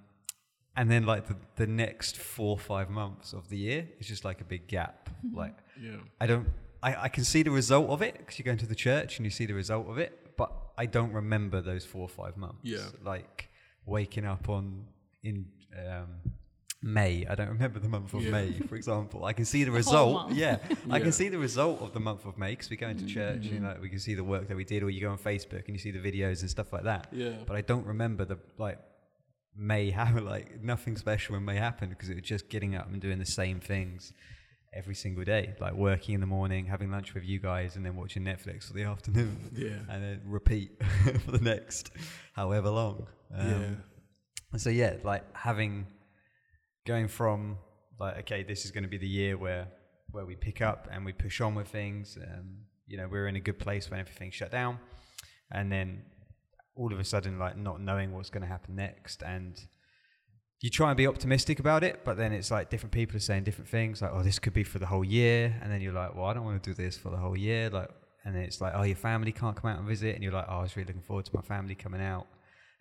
and 0.76 0.90
then 0.90 1.06
like 1.06 1.26
the, 1.26 1.36
the 1.56 1.66
next 1.66 2.18
four 2.18 2.50
or 2.50 2.58
five 2.58 2.90
months 2.90 3.32
of 3.32 3.48
the 3.48 3.56
year 3.56 3.88
is 3.98 4.06
just 4.06 4.26
like 4.26 4.42
a 4.42 4.44
big 4.44 4.68
gap. 4.68 5.08
like 5.34 5.56
Yeah. 5.80 5.96
I 6.20 6.26
don't, 6.26 6.46
I, 6.82 7.04
I 7.04 7.08
can 7.08 7.24
see 7.24 7.42
the 7.42 7.50
result 7.50 7.88
of 7.88 8.02
it 8.02 8.18
because 8.18 8.38
you 8.38 8.44
go 8.44 8.52
into 8.52 8.66
the 8.66 8.74
church 8.74 9.18
and 9.18 9.24
you 9.24 9.30
see 9.30 9.46
the 9.46 9.54
result 9.54 9.88
of 9.88 9.96
it, 9.96 10.36
but 10.36 10.52
I 10.76 10.84
don't 10.84 11.12
remember 11.12 11.62
those 11.62 11.86
four 11.86 12.02
or 12.02 12.08
five 12.08 12.36
months. 12.36 12.60
Yeah. 12.62 12.84
Like 13.02 13.48
waking 13.86 14.26
up 14.26 14.50
on 14.50 14.84
in 15.22 15.46
um, 15.76 16.32
May. 16.82 17.26
I 17.28 17.34
don't 17.34 17.48
remember 17.48 17.78
the 17.78 17.88
month 17.88 18.14
of 18.14 18.22
Yeah. 18.22 18.30
May, 18.30 18.52
for 18.52 18.74
example. 18.74 19.24
I 19.24 19.32
can 19.34 19.44
see 19.44 19.64
the 19.68 19.70
result. 19.70 20.12
month. 20.28 20.36
Yeah. 20.36 20.58
I 20.90 20.98
can 21.00 21.12
see 21.12 21.28
the 21.28 21.38
result 21.38 21.82
of 21.82 21.92
the 21.92 22.00
month 22.00 22.24
of 22.24 22.38
May 22.38 22.50
because 22.52 22.70
we 22.70 22.76
go 22.76 22.88
into 22.88 23.04
church 23.06 23.46
and 23.46 23.64
like, 23.64 23.80
we 23.82 23.90
can 23.90 23.98
see 23.98 24.14
the 24.14 24.24
work 24.24 24.48
that 24.48 24.56
we 24.56 24.64
did, 24.64 24.82
or 24.82 24.88
you 24.90 25.00
go 25.02 25.10
on 25.10 25.18
Facebook 25.18 25.66
and 25.66 25.74
you 25.74 25.78
see 25.78 25.90
the 25.90 25.98
videos 25.98 26.40
and 26.40 26.48
stuff 26.50 26.72
like 26.72 26.84
that. 26.84 27.08
Yeah. 27.12 27.32
But 27.46 27.56
I 27.56 27.60
don't 27.60 27.86
remember 27.86 28.24
the 28.24 28.38
like 28.56 28.78
May 29.56 29.90
happen. 30.02 30.24
Like 30.24 30.62
nothing 30.62 30.96
special 30.96 31.36
in 31.36 31.44
May 31.44 31.56
happened 31.56 31.90
because 31.90 32.08
it 32.08 32.14
was 32.14 32.24
just 32.24 32.48
getting 32.48 32.74
up 32.76 32.90
and 32.90 33.00
doing 33.00 33.18
the 33.18 33.26
same 33.26 33.60
things 33.60 34.12
every 34.72 34.94
single 34.94 35.24
day, 35.24 35.54
like 35.60 35.74
working 35.74 36.14
in 36.14 36.20
the 36.20 36.26
morning, 36.28 36.64
having 36.64 36.90
lunch 36.92 37.12
with 37.12 37.24
you 37.24 37.40
guys, 37.40 37.74
and 37.76 37.84
then 37.84 37.96
watching 37.96 38.22
Netflix 38.22 38.68
for 38.68 38.72
the 38.74 38.84
afternoon, 38.94 39.50
Yeah. 39.52 39.70
and 39.90 40.02
then 40.02 40.20
repeat 40.24 40.80
for 41.24 41.32
the 41.32 41.40
next 41.40 41.90
however 42.34 42.70
long. 42.70 43.06
Um, 43.36 43.82
So 44.56 44.70
yeah, 44.70 44.94
like 45.02 45.24
having 45.36 45.86
going 46.86 47.08
from 47.08 47.58
like 47.98 48.18
okay, 48.20 48.42
this 48.42 48.64
is 48.64 48.70
going 48.70 48.84
to 48.84 48.90
be 48.90 48.98
the 48.98 49.08
year 49.08 49.36
where 49.36 49.68
where 50.10 50.24
we 50.24 50.34
pick 50.34 50.60
up 50.60 50.88
and 50.90 51.04
we 51.04 51.12
push 51.12 51.40
on 51.40 51.54
with 51.54 51.68
things. 51.68 52.18
Um, 52.20 52.64
you 52.86 52.96
know, 52.96 53.06
we 53.06 53.18
are 53.18 53.28
in 53.28 53.36
a 53.36 53.40
good 53.40 53.58
place 53.58 53.90
when 53.90 54.00
everything 54.00 54.30
shut 54.30 54.50
down, 54.50 54.78
and 55.52 55.70
then 55.70 56.02
all 56.76 56.92
of 56.92 56.98
a 56.98 57.04
sudden, 57.04 57.38
like 57.38 57.56
not 57.56 57.80
knowing 57.80 58.12
what's 58.12 58.30
going 58.30 58.42
to 58.42 58.48
happen 58.48 58.74
next, 58.74 59.22
and 59.22 59.60
you 60.60 60.70
try 60.70 60.88
and 60.88 60.96
be 60.96 61.06
optimistic 61.06 61.58
about 61.58 61.84
it, 61.84 62.04
but 62.04 62.16
then 62.16 62.32
it's 62.32 62.50
like 62.50 62.68
different 62.68 62.92
people 62.92 63.16
are 63.16 63.20
saying 63.20 63.44
different 63.44 63.68
things, 63.68 64.02
like, 64.02 64.10
oh, 64.12 64.22
this 64.22 64.38
could 64.38 64.52
be 64.52 64.62
for 64.62 64.78
the 64.78 64.86
whole 64.86 65.04
year, 65.04 65.54
and 65.62 65.72
then 65.72 65.80
you're 65.80 65.92
like, 65.92 66.14
well, 66.14 66.26
I 66.26 66.34
don't 66.34 66.44
want 66.44 66.62
to 66.62 66.70
do 66.70 66.74
this 66.74 66.96
for 66.98 67.10
the 67.10 67.16
whole 67.16 67.36
year, 67.36 67.70
like, 67.70 67.88
and 68.24 68.34
then 68.34 68.42
it's 68.42 68.60
like, 68.60 68.72
oh, 68.74 68.82
your 68.82 68.96
family 68.96 69.32
can't 69.32 69.56
come 69.56 69.70
out 69.70 69.78
and 69.78 69.88
visit, 69.88 70.14
and 70.14 70.22
you're 70.22 70.32
like, 70.32 70.46
oh, 70.48 70.58
I 70.58 70.62
was 70.62 70.76
really 70.76 70.86
looking 70.86 71.02
forward 71.02 71.24
to 71.26 71.30
my 71.34 71.42
family 71.42 71.74
coming 71.74 72.02
out, 72.02 72.26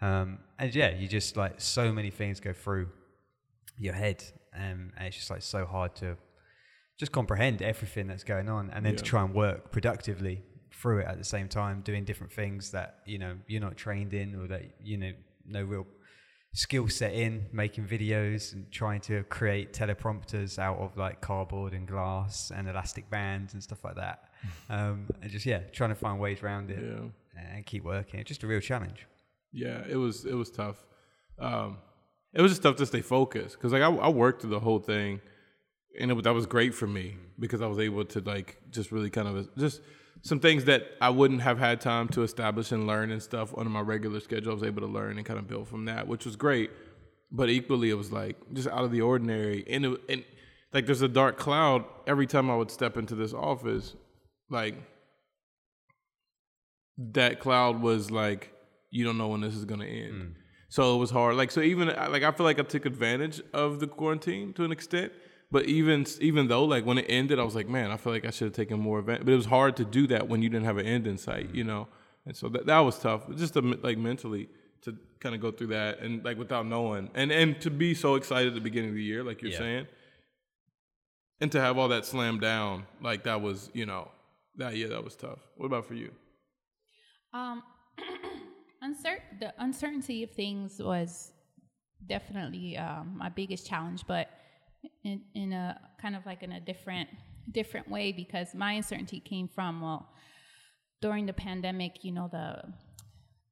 um, 0.01 0.39
and 0.57 0.73
yeah, 0.73 0.89
you 0.89 1.07
just 1.07 1.37
like 1.37 1.61
so 1.61 1.91
many 1.91 2.09
things 2.09 2.39
go 2.39 2.53
through 2.53 2.89
your 3.79 3.93
head, 3.93 4.23
um, 4.55 4.91
and 4.97 5.07
it's 5.07 5.15
just 5.17 5.29
like 5.29 5.41
so 5.41 5.65
hard 5.65 5.95
to 5.97 6.17
just 6.97 7.11
comprehend 7.11 7.61
everything 7.61 8.07
that's 8.07 8.23
going 8.23 8.49
on, 8.49 8.69
and 8.71 8.85
then 8.85 8.95
to 8.95 9.03
try 9.03 9.23
and 9.23 9.33
work 9.33 9.71
productively 9.71 10.43
through 10.71 10.99
it 10.99 11.07
at 11.07 11.17
the 11.17 11.23
same 11.23 11.47
time, 11.47 11.81
doing 11.81 12.03
different 12.05 12.31
things 12.31 12.71
that 12.71 12.99
you 13.05 13.17
know 13.17 13.35
you're 13.47 13.61
not 13.61 13.77
trained 13.77 14.13
in, 14.13 14.35
or 14.35 14.47
that 14.47 14.63
you 14.83 14.97
know 14.97 15.11
no 15.45 15.63
real 15.63 15.87
skill 16.53 16.87
set 16.87 17.13
in 17.13 17.45
making 17.53 17.85
videos 17.85 18.53
and 18.53 18.71
trying 18.71 18.99
to 18.99 19.23
create 19.25 19.71
teleprompters 19.71 20.57
out 20.57 20.77
of 20.79 20.97
like 20.97 21.21
cardboard 21.21 21.73
and 21.73 21.87
glass 21.87 22.51
and 22.55 22.67
elastic 22.67 23.07
bands 23.09 23.53
and 23.53 23.61
stuff 23.61 23.83
like 23.83 23.95
that. 23.95 24.23
um, 24.69 25.05
and 25.21 25.29
just 25.31 25.45
yeah, 25.45 25.59
trying 25.71 25.89
to 25.91 25.95
find 25.95 26.19
ways 26.19 26.41
around 26.41 26.71
it 26.71 26.79
Yeah. 26.81 27.53
and 27.55 27.65
keep 27.65 27.83
working. 27.83 28.19
It's 28.19 28.27
just 28.27 28.43
a 28.43 28.47
real 28.47 28.61
challenge. 28.61 29.05
Yeah, 29.53 29.83
it 29.87 29.95
was 29.95 30.25
it 30.25 30.33
was 30.33 30.49
tough. 30.49 30.83
Um, 31.39 31.77
it 32.33 32.41
was 32.41 32.51
just 32.51 32.63
tough 32.63 32.75
to 32.77 32.85
stay 32.85 33.01
focused 33.01 33.57
because 33.57 33.71
like 33.71 33.81
I, 33.81 33.89
I 33.89 34.09
worked 34.09 34.41
through 34.41 34.51
the 34.51 34.59
whole 34.59 34.79
thing, 34.79 35.21
and 35.99 36.11
it, 36.11 36.23
that 36.23 36.33
was 36.33 36.45
great 36.45 36.75
for 36.75 36.87
me 36.87 37.03
mm-hmm. 37.03 37.23
because 37.39 37.61
I 37.61 37.67
was 37.67 37.79
able 37.79 38.05
to 38.05 38.19
like 38.21 38.57
just 38.69 38.91
really 38.91 39.09
kind 39.09 39.27
of 39.27 39.37
uh, 39.37 39.49
just 39.57 39.81
some 40.21 40.39
things 40.39 40.65
that 40.65 40.83
I 41.01 41.09
wouldn't 41.09 41.41
have 41.41 41.57
had 41.57 41.81
time 41.81 42.07
to 42.09 42.23
establish 42.23 42.71
and 42.71 42.85
learn 42.85 43.11
and 43.11 43.23
stuff 43.23 43.53
on 43.57 43.69
my 43.71 43.81
regular 43.81 44.19
schedule. 44.19 44.51
I 44.51 44.53
was 44.53 44.63
able 44.63 44.81
to 44.81 44.87
learn 44.87 45.17
and 45.17 45.25
kind 45.25 45.39
of 45.39 45.47
build 45.47 45.67
from 45.67 45.85
that, 45.85 46.07
which 46.07 46.25
was 46.25 46.35
great. 46.35 46.71
But 47.31 47.49
equally, 47.49 47.89
it 47.89 47.95
was 47.95 48.11
like 48.11 48.37
just 48.53 48.67
out 48.67 48.83
of 48.83 48.91
the 48.91 49.01
ordinary, 49.01 49.63
and 49.69 49.85
it, 49.85 50.01
and 50.09 50.23
like 50.73 50.85
there's 50.85 51.01
a 51.01 51.07
dark 51.07 51.37
cloud 51.37 51.85
every 52.05 52.27
time 52.27 52.49
I 52.49 52.55
would 52.55 52.71
step 52.71 52.97
into 52.97 53.15
this 53.15 53.33
office, 53.33 53.95
like 54.49 54.75
that 56.97 57.39
cloud 57.39 57.81
was 57.81 58.11
like 58.11 58.51
you 58.91 59.05
don't 59.05 59.17
know 59.17 59.27
when 59.27 59.41
this 59.41 59.55
is 59.55 59.65
going 59.65 59.79
to 59.79 59.87
end 59.87 60.13
mm. 60.13 60.33
So 60.69 60.95
it 60.95 60.99
was 60.99 61.09
hard. 61.11 61.35
Like 61.35 61.51
so 61.51 61.61
even 61.61 61.87
like 61.87 62.23
i 62.23 62.31
feel 62.31 62.45
like 62.45 62.59
i 62.59 62.63
took 62.63 62.85
advantage 62.85 63.41
of 63.53 63.79
the 63.79 63.87
quarantine 63.87 64.53
to 64.53 64.63
an 64.63 64.71
extent 64.71 65.11
but 65.51 65.65
even 65.65 66.05
even 66.21 66.47
though 66.47 66.63
like 66.63 66.85
when 66.85 66.97
it 66.99 67.05
ended 67.09 67.39
i 67.39 67.43
was 67.43 67.55
like 67.55 67.67
man 67.67 67.89
i 67.91 67.97
feel 67.97 68.13
like 68.13 68.25
i 68.25 68.29
should 68.29 68.45
have 68.45 68.53
taken 68.53 68.79
more 68.79 68.99
advantage 68.99 69.25
but 69.25 69.31
it 69.33 69.35
was 69.43 69.47
hard 69.47 69.75
to 69.77 69.83
do 69.85 70.05
that 70.07 70.27
when 70.29 70.41
you 70.43 70.49
didn't 70.49 70.65
have 70.65 70.77
an 70.77 70.85
end 70.85 71.07
in 71.07 71.17
sight 71.17 71.49
you 71.53 71.63
know? 71.63 71.87
And 72.25 72.35
so 72.37 72.47
that, 72.49 72.65
that 72.67 72.79
was 72.79 72.99
tough 72.99 73.21
just 73.35 73.53
to, 73.55 73.61
like 73.61 73.97
mentally 73.97 74.49
to 74.83 74.95
kind 75.19 75.33
of 75.33 75.41
go 75.41 75.51
through 75.51 75.67
that 75.67 75.99
and 75.99 76.23
like 76.23 76.37
without 76.37 76.65
knowing. 76.67 77.09
And 77.15 77.31
and 77.31 77.59
to 77.61 77.71
be 77.71 77.95
so 77.95 78.15
excited 78.15 78.49
at 78.49 78.53
the 78.53 78.61
beginning 78.69 78.91
of 78.91 78.95
the 78.95 79.03
year 79.03 79.23
like 79.23 79.41
you're 79.41 79.51
Yeah. 79.51 79.57
saying 79.65 79.87
and 81.41 81.51
to 81.53 81.59
have 81.59 81.77
all 81.79 81.87
that 81.87 82.05
slammed 82.05 82.41
down 82.41 82.85
like 83.01 83.23
that 83.23 83.41
was 83.41 83.71
you 83.73 83.85
know 83.87 84.11
that 84.57 84.75
yeah 84.75 84.87
that 84.87 85.03
was 85.03 85.15
tough. 85.15 85.39
What 85.57 85.65
about 85.65 85.85
for 85.87 85.95
you? 85.95 86.11
Um, 87.33 87.63
the 89.39 89.53
uncertainty 89.57 90.23
of 90.23 90.31
things 90.31 90.81
was 90.81 91.31
definitely 92.07 92.77
um, 92.77 93.15
my 93.17 93.29
biggest 93.29 93.67
challenge, 93.67 94.03
but 94.07 94.29
in, 95.03 95.21
in 95.35 95.53
a 95.53 95.79
kind 96.01 96.15
of 96.15 96.25
like 96.25 96.43
in 96.43 96.53
a 96.53 96.59
different 96.59 97.09
different 97.51 97.89
way 97.89 98.11
because 98.11 98.53
my 98.53 98.73
uncertainty 98.73 99.19
came 99.19 99.47
from 99.47 99.81
well 99.81 100.07
during 101.01 101.25
the 101.25 101.33
pandemic, 101.33 102.03
you 102.03 102.11
know 102.11 102.29
the 102.31 102.61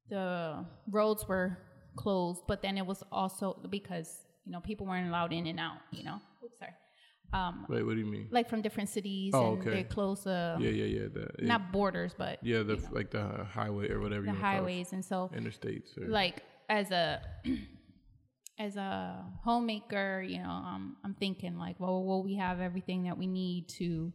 the 0.08 0.64
roads 0.90 1.26
were 1.28 1.58
closed, 1.96 2.42
but 2.46 2.62
then 2.62 2.78
it 2.78 2.86
was 2.86 3.02
also 3.10 3.58
because 3.70 4.26
you 4.44 4.52
know 4.52 4.60
people 4.60 4.86
weren't 4.86 5.08
allowed 5.08 5.32
in 5.32 5.46
and 5.46 5.58
out. 5.58 5.78
You 5.90 6.04
know, 6.04 6.20
oops, 6.44 6.58
sorry. 6.58 6.72
Um, 7.32 7.66
wait 7.68 7.82
what 7.84 7.92
do 7.94 8.00
you 8.00 8.06
mean 8.06 8.28
like 8.30 8.48
from 8.48 8.62
different 8.62 8.88
cities, 8.88 9.34
Oh, 9.34 9.52
and 9.52 9.60
okay. 9.60 9.70
they 9.70 9.82
closed 9.84 10.24
the 10.24 10.56
yeah 10.58 10.70
yeah 10.70 10.84
yeah 11.00 11.06
the, 11.12 11.22
it- 11.38 11.42
not 11.44 11.72
borders, 11.72 12.14
but 12.16 12.38
yeah 12.42 12.62
the 12.62 12.80
like 12.90 13.10
the 13.10 13.44
highway 13.52 13.90
or 13.90 14.00
whatever 14.00 14.22
the 14.22 14.28
you 14.28 14.34
wanna 14.34 14.40
call 14.40 14.50
it. 14.50 14.56
highways, 14.56 14.92
and 14.94 15.04
so 15.04 15.30
interstates 15.34 15.98
or 16.00 16.08
like 16.08 16.42
as 16.70 16.90
a 16.90 17.20
as 18.58 18.76
a 18.76 19.24
homemaker, 19.44 20.20
you 20.26 20.38
know, 20.42 20.48
um, 20.50 20.96
I'm 21.04 21.14
thinking 21.14 21.58
like, 21.58 21.78
well, 21.78 22.02
will 22.04 22.24
we 22.24 22.34
have 22.36 22.60
everything 22.60 23.04
that 23.04 23.16
we 23.16 23.26
need 23.28 23.68
to 23.80 24.12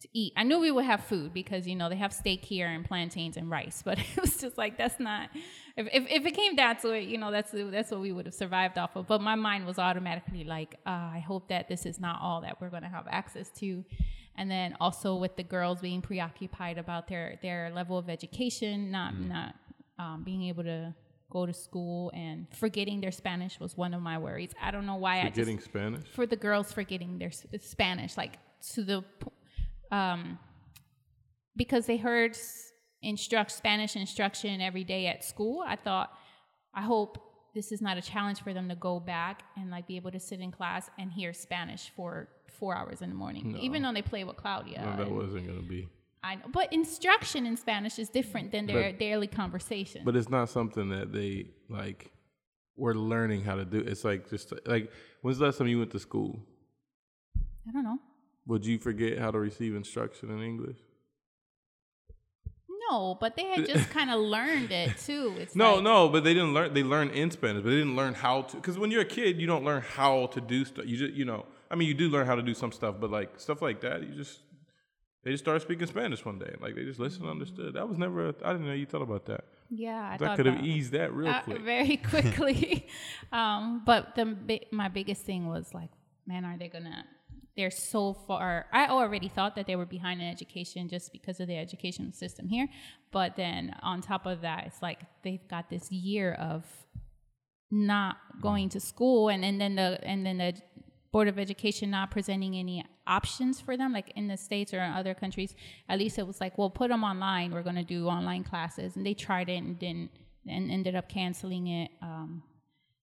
to 0.00 0.08
eat? 0.12 0.32
I 0.36 0.42
knew 0.42 0.58
we 0.58 0.70
would 0.70 0.84
have 0.84 1.04
food 1.04 1.32
because 1.32 1.66
you 1.66 1.76
know 1.76 1.88
they 1.88 1.96
have 1.96 2.12
steak 2.12 2.44
here 2.44 2.66
and 2.66 2.84
plantains 2.84 3.36
and 3.36 3.50
rice, 3.50 3.82
but 3.84 3.98
it 3.98 4.20
was 4.20 4.36
just 4.38 4.58
like 4.58 4.76
that's 4.78 5.00
not. 5.00 5.30
If, 5.76 5.88
if, 5.92 6.06
if 6.10 6.26
it 6.26 6.32
came 6.32 6.56
down 6.56 6.76
to 6.78 6.92
it, 6.92 7.04
you 7.04 7.18
know, 7.18 7.30
that's 7.30 7.52
that's 7.52 7.90
what 7.90 8.00
we 8.00 8.12
would 8.12 8.26
have 8.26 8.34
survived 8.34 8.78
off 8.78 8.96
of. 8.96 9.06
But 9.06 9.20
my 9.20 9.34
mind 9.34 9.66
was 9.66 9.78
automatically 9.78 10.44
like, 10.44 10.76
uh, 10.86 10.90
I 10.90 11.22
hope 11.26 11.48
that 11.48 11.68
this 11.68 11.84
is 11.84 12.00
not 12.00 12.20
all 12.22 12.40
that 12.42 12.60
we're 12.60 12.70
going 12.70 12.82
to 12.82 12.88
have 12.88 13.06
access 13.10 13.50
to. 13.58 13.84
And 14.38 14.50
then 14.50 14.76
also 14.80 15.16
with 15.16 15.36
the 15.36 15.42
girls 15.42 15.80
being 15.80 16.02
preoccupied 16.02 16.78
about 16.78 17.08
their 17.08 17.38
their 17.42 17.70
level 17.74 17.98
of 17.98 18.08
education, 18.08 18.90
not 18.90 19.18
not 19.18 19.54
um, 19.98 20.22
being 20.24 20.42
able 20.44 20.64
to 20.64 20.94
go 21.30 21.46
to 21.46 21.52
school 21.52 22.10
and 22.14 22.46
forgetting 22.52 23.00
their 23.00 23.10
Spanish 23.10 23.58
was 23.58 23.76
one 23.76 23.94
of 23.94 24.00
my 24.00 24.18
worries. 24.18 24.50
I 24.62 24.70
don't 24.70 24.86
know 24.86 24.96
why 24.96 25.20
I 25.20 25.24
just 25.24 25.34
forgetting 25.34 25.60
spanish 25.60 26.06
for 26.08 26.26
the 26.26 26.36
girls 26.36 26.72
forgetting 26.72 27.18
their 27.18 27.30
Spanish, 27.60 28.16
like 28.16 28.38
to 28.74 28.82
the, 28.82 29.04
um, 29.90 30.38
because 31.56 31.86
they 31.86 31.96
heard 31.96 32.36
instruct 33.02 33.50
Spanish 33.52 33.96
instruction 33.96 34.60
every 34.60 34.84
day 34.84 35.06
at 35.06 35.24
school. 35.24 35.62
I 35.66 35.76
thought, 35.76 36.10
I 36.74 36.82
hope 36.82 37.18
this 37.54 37.72
is 37.72 37.80
not 37.80 37.96
a 37.96 38.02
challenge 38.02 38.42
for 38.42 38.52
them 38.52 38.68
to 38.68 38.74
go 38.74 39.00
back 39.00 39.42
and 39.56 39.70
like 39.70 39.86
be 39.86 39.96
able 39.96 40.10
to 40.10 40.20
sit 40.20 40.40
in 40.40 40.50
class 40.52 40.90
and 40.98 41.10
hear 41.10 41.32
Spanish 41.32 41.90
for 41.96 42.28
four 42.58 42.74
hours 42.76 43.00
in 43.02 43.08
the 43.08 43.14
morning, 43.14 43.56
even 43.60 43.82
though 43.82 43.92
they 43.92 44.02
play 44.02 44.24
with 44.24 44.36
Claudia. 44.36 44.82
no, 44.82 45.04
that 45.04 45.10
wasn't 45.10 45.46
gonna 45.46 45.62
be 45.62 45.88
I 46.22 46.34
know, 46.36 46.46
but 46.52 46.72
instruction 46.72 47.46
in 47.46 47.56
Spanish 47.56 47.98
is 48.00 48.08
different 48.08 48.50
than 48.50 48.66
their 48.66 48.90
But- 48.90 48.98
daily 48.98 49.26
conversation. 49.26 50.02
but 50.04 50.16
it's 50.16 50.28
not 50.28 50.48
something 50.48 50.88
that 50.90 51.12
they 51.12 51.50
like 51.68 52.10
were 52.76 52.94
learning 52.94 53.42
how 53.44 53.54
to 53.54 53.64
do 53.64 53.78
it's 53.78 54.04
like 54.04 54.28
just 54.28 54.52
like 54.66 54.90
when's 55.22 55.38
the 55.38 55.44
last 55.46 55.56
time 55.58 55.68
you 55.68 55.78
went 55.78 55.90
to 55.92 55.98
school 55.98 56.40
I 57.68 57.72
don't 57.72 57.84
know. 57.84 57.98
Would 58.46 58.64
you 58.64 58.78
forget 58.78 59.18
how 59.18 59.30
to 59.30 59.38
receive 59.38 59.74
instruction 59.74 60.30
in 60.30 60.40
english 60.42 60.78
No, 62.90 63.16
but 63.20 63.34
they 63.36 63.44
had 63.46 63.66
just 63.66 63.90
kind 63.98 64.10
of 64.10 64.20
learned 64.20 64.70
it 64.70 64.96
too. 64.98 65.34
It's 65.38 65.56
no 65.56 65.74
like- 65.74 65.82
no 65.84 66.08
but 66.08 66.22
they 66.24 66.34
didn't 66.34 66.54
learn 66.54 66.72
they 66.72 66.82
learned 66.84 67.10
in 67.12 67.30
spanish 67.30 67.62
but 67.64 67.70
they 67.70 67.76
didn't 67.76 67.96
learn 67.96 68.14
how 68.14 68.42
to 68.42 68.56
because 68.56 68.78
when 68.78 68.90
you're 68.92 69.02
a 69.02 69.04
kid 69.18 69.40
you 69.40 69.46
don't 69.46 69.64
learn 69.64 69.82
how 69.82 70.26
to 70.28 70.40
do 70.40 70.64
stuff 70.64 70.84
you 70.86 70.96
just 70.96 71.14
you 71.14 71.24
know 71.24 71.44
i 71.70 71.74
mean 71.74 71.88
you 71.88 71.94
do 71.94 72.08
learn 72.08 72.26
how 72.26 72.36
to 72.36 72.42
do 72.42 72.54
some 72.54 72.70
stuff 72.70 72.94
but 73.00 73.10
like 73.10 73.30
stuff 73.40 73.60
like 73.60 73.80
that 73.80 74.02
you 74.02 74.14
just 74.14 74.38
they 75.24 75.32
just 75.32 75.42
started 75.42 75.60
speaking 75.60 75.86
spanish 75.88 76.24
one 76.24 76.38
day 76.38 76.54
like 76.60 76.76
they 76.76 76.84
just 76.84 77.00
listened 77.00 77.22
and 77.22 77.30
understood 77.32 77.74
that 77.74 77.88
was 77.88 77.98
never 77.98 78.28
I 78.28 78.50
i 78.50 78.52
didn't 78.52 78.66
know 78.68 78.72
you 78.74 78.86
thought 78.86 79.02
about 79.02 79.24
that 79.26 79.44
Yeah, 79.68 80.10
I 80.12 80.16
that 80.18 80.36
could 80.36 80.46
have 80.46 80.64
eased 80.64 80.92
that 80.92 81.12
real 81.12 81.28
uh, 81.28 81.42
quick 81.42 81.62
very 81.62 81.96
quickly. 82.12 82.86
um, 83.32 83.82
but 83.84 84.14
the 84.14 84.24
my 84.70 84.88
biggest 84.98 85.22
thing 85.26 85.48
was 85.48 85.74
like, 85.74 85.90
man, 86.24 86.44
are 86.44 86.56
they 86.56 86.68
gonna? 86.68 87.02
They're 87.56 87.70
so 87.70 88.12
far. 88.12 88.66
I 88.72 88.88
already 88.88 89.28
thought 89.28 89.56
that 89.56 89.66
they 89.66 89.76
were 89.76 89.86
behind 89.86 90.20
in 90.20 90.28
education 90.28 90.88
just 90.88 91.10
because 91.12 91.40
of 91.40 91.48
the 91.48 91.56
education 91.56 92.12
system 92.12 92.48
here. 92.48 92.68
But 93.12 93.36
then 93.36 93.74
on 93.82 94.02
top 94.02 94.26
of 94.26 94.42
that, 94.42 94.64
it's 94.66 94.82
like 94.82 95.00
they've 95.22 95.46
got 95.48 95.70
this 95.70 95.90
year 95.90 96.34
of 96.34 96.64
not 97.70 98.16
going 98.42 98.68
to 98.70 98.80
school, 98.80 99.28
and, 99.28 99.44
and 99.44 99.60
then 99.60 99.74
the 99.74 99.98
and 100.02 100.24
then 100.24 100.38
the 100.38 100.54
board 101.12 101.28
of 101.28 101.38
education 101.38 101.90
not 101.90 102.10
presenting 102.10 102.54
any 102.56 102.84
options 103.06 103.58
for 103.58 103.74
them 103.74 103.90
like 103.90 104.12
in 104.16 104.28
the 104.28 104.36
states 104.36 104.74
or 104.74 104.80
in 104.80 104.90
other 104.90 105.14
countries 105.14 105.54
at 105.88 105.98
least 105.98 106.18
it 106.18 106.26
was 106.26 106.40
like 106.42 106.58
well 106.58 106.68
put 106.68 106.90
them 106.90 107.04
online 107.04 107.52
we're 107.52 107.62
going 107.62 107.76
to 107.76 107.84
do 107.84 108.06
online 108.06 108.44
classes 108.44 108.96
and 108.96 109.06
they 109.06 109.14
tried 109.14 109.48
it 109.48 109.56
and 109.56 109.78
didn't 109.78 110.10
and 110.46 110.70
ended 110.70 110.94
up 110.94 111.08
canceling 111.08 111.68
it 111.68 111.90
um, 112.02 112.42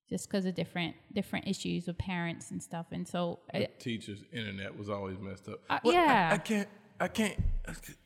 just 0.10 0.28
because 0.30 0.46
of 0.46 0.54
different 0.56 0.96
different 1.13 1.48
issues 1.48 1.88
with 1.88 1.98
parents 1.98 2.52
and 2.52 2.62
stuff 2.62 2.88
and 2.92 3.08
so 3.08 3.39
uh, 3.54 3.60
teachers 3.80 4.20
internet 4.32 4.78
was 4.78 4.89
always 4.89 5.18
messed 5.20 5.48
up 5.50 5.60
Uh, 5.70 5.80
Well, 5.84 5.94
yeah. 5.94 6.30
I, 6.34 6.38
can't 6.38 6.68
i 7.00 7.08
can't 7.08 7.38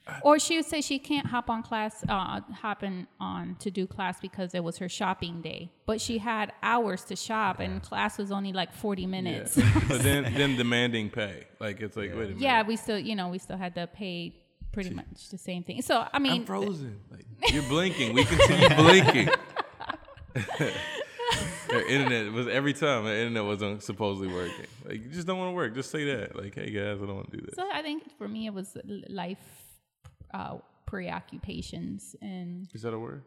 I- 0.07 0.19
or 0.23 0.39
she 0.39 0.55
would 0.57 0.65
say 0.65 0.81
she 0.81 0.99
can't 0.99 1.25
hop 1.27 1.49
on 1.49 1.63
class 1.63 2.03
uh, 2.07 2.39
hopping 2.61 3.07
on 3.19 3.55
to 3.59 3.69
do 3.71 3.85
class 3.87 4.19
because 4.21 4.53
it 4.53 4.63
was 4.63 4.77
her 4.77 4.87
shopping 4.87 5.41
day 5.41 5.71
but 5.85 5.99
she 5.99 6.17
had 6.19 6.53
hours 6.63 7.03
to 7.05 7.15
shop 7.15 7.59
and 7.59 7.81
class 7.83 8.17
was 8.17 8.31
only 8.31 8.53
like 8.53 8.71
40 8.73 9.01
yeah. 9.01 9.07
minutes 9.07 9.55
but 9.87 10.01
then 10.07 10.33
then 10.35 10.55
demanding 10.55 11.09
pay 11.09 11.45
like 11.59 11.81
it's 11.81 11.97
like 11.97 12.11
wait 12.11 12.15
a 12.15 12.27
minute 12.27 12.39
yeah, 12.39 12.63
we 12.63 12.75
still, 12.75 12.99
you 12.99 13.15
know, 13.15 13.27
we 13.29 13.39
still 13.39 13.57
had 13.57 13.73
to 13.75 13.87
pay 13.87 14.33
pretty 14.71 14.91
much 14.91 15.29
the 15.31 15.37
same 15.39 15.63
thing. 15.63 15.81
So 15.81 16.05
I 16.13 16.19
mean, 16.19 16.41
I'm 16.41 16.45
frozen. 16.45 16.99
Like 17.11 17.25
you're 17.53 17.63
blinking. 17.63 18.13
We 18.13 18.23
can 18.25 18.39
see 18.47 18.61
you 18.61 18.69
blinking. 18.75 19.29
Their 21.69 21.85
internet 21.87 22.31
was 22.31 22.47
every 22.47 22.73
time 22.73 23.03
the 23.05 23.15
internet 23.17 23.43
wasn't 23.45 23.83
supposedly 23.83 24.33
working. 24.33 24.65
Like 24.85 25.03
you 25.03 25.09
just 25.09 25.27
don't 25.27 25.37
want 25.37 25.49
to 25.49 25.55
work. 25.55 25.75
Just 25.75 25.91
say 25.91 26.03
that. 26.05 26.35
Like, 26.35 26.55
hey 26.55 26.69
guys, 26.71 27.01
I 27.01 27.05
don't 27.05 27.15
want 27.15 27.31
to 27.31 27.37
do 27.37 27.45
this. 27.45 27.55
so 27.55 27.67
I 27.73 27.81
think 27.81 28.03
for 28.17 28.27
me 28.27 28.47
it 28.47 28.53
was 28.53 28.77
life 29.09 29.37
uh, 30.33 30.57
preoccupations 30.85 32.15
and 32.21 32.67
Is 32.73 32.81
that 32.83 32.93
a 32.93 32.99
word? 32.99 33.23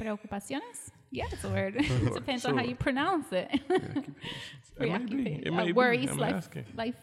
preocupaciones. 0.00 0.90
Yeah, 1.10 1.26
it's 1.30 1.44
a 1.44 1.48
word. 1.58 1.74
it 1.76 2.14
depends 2.14 2.44
on 2.44 2.56
how 2.56 2.64
you 2.64 2.74
pronounce 2.74 3.26
it. 3.32 3.48
It 4.80 4.90
may 4.90 4.98
be. 4.98 5.42
It 5.44 5.48
uh, 5.52 5.56
may 5.56 5.66
be. 5.66 5.72
worries, 5.72 6.10
I'm 6.10 6.16
life, 6.18 6.34
asking. 6.34 6.64
life 6.74 6.96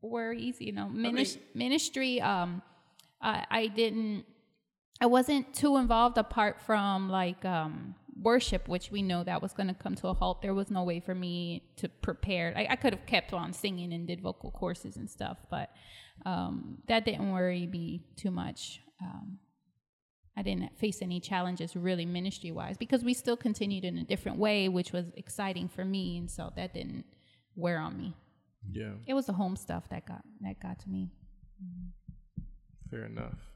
worries. 0.00 0.60
You 0.60 0.72
know, 0.72 0.88
Minis- 0.92 1.38
ministry. 1.54 2.20
Um, 2.20 2.62
I, 3.20 3.44
I 3.50 3.66
didn't. 3.66 4.24
I 5.00 5.06
wasn't 5.06 5.52
too 5.52 5.76
involved 5.78 6.16
apart 6.16 6.60
from 6.60 7.08
like 7.10 7.44
um 7.44 7.96
worship, 8.20 8.68
which 8.68 8.90
we 8.90 9.02
know 9.02 9.24
that 9.24 9.40
was 9.42 9.52
going 9.52 9.68
to 9.68 9.74
come 9.74 9.94
to 9.96 10.08
a 10.08 10.14
halt. 10.14 10.42
There 10.42 10.54
was 10.54 10.70
no 10.70 10.82
way 10.84 11.00
for 11.00 11.14
me 11.14 11.64
to 11.76 11.88
prepare. 11.88 12.52
I, 12.56 12.66
I 12.70 12.76
could 12.76 12.92
have 12.94 13.06
kept 13.06 13.32
on 13.32 13.52
singing 13.52 13.92
and 13.92 14.06
did 14.06 14.20
vocal 14.20 14.50
courses 14.50 14.96
and 14.96 15.08
stuff, 15.10 15.38
but 15.50 15.70
um, 16.26 16.78
that 16.88 17.04
didn't 17.04 17.32
worry 17.32 17.66
me 17.66 18.02
too 18.16 18.30
much. 18.30 18.80
Um, 19.00 19.38
I 20.36 20.42
didn't 20.42 20.78
face 20.78 21.02
any 21.02 21.20
challenges 21.20 21.76
really 21.76 22.06
ministry 22.06 22.52
wise 22.52 22.76
because 22.78 23.04
we 23.04 23.12
still 23.14 23.36
continued 23.36 23.84
in 23.84 23.98
a 23.98 24.04
different 24.04 24.38
way, 24.38 24.68
which 24.68 24.92
was 24.92 25.06
exciting 25.16 25.68
for 25.68 25.84
me, 25.84 26.16
and 26.18 26.30
so 26.30 26.50
that 26.56 26.72
didn't 26.72 27.04
wear 27.54 27.78
on 27.78 27.96
me. 27.98 28.14
Yeah, 28.70 28.92
It 29.06 29.14
was 29.14 29.26
the 29.26 29.32
home 29.32 29.56
stuff 29.56 29.88
that 29.90 30.06
got 30.06 30.22
that 30.40 30.60
got 30.60 30.78
to 30.80 30.88
me. 30.88 31.10
fair 32.90 33.04
enough. 33.04 33.51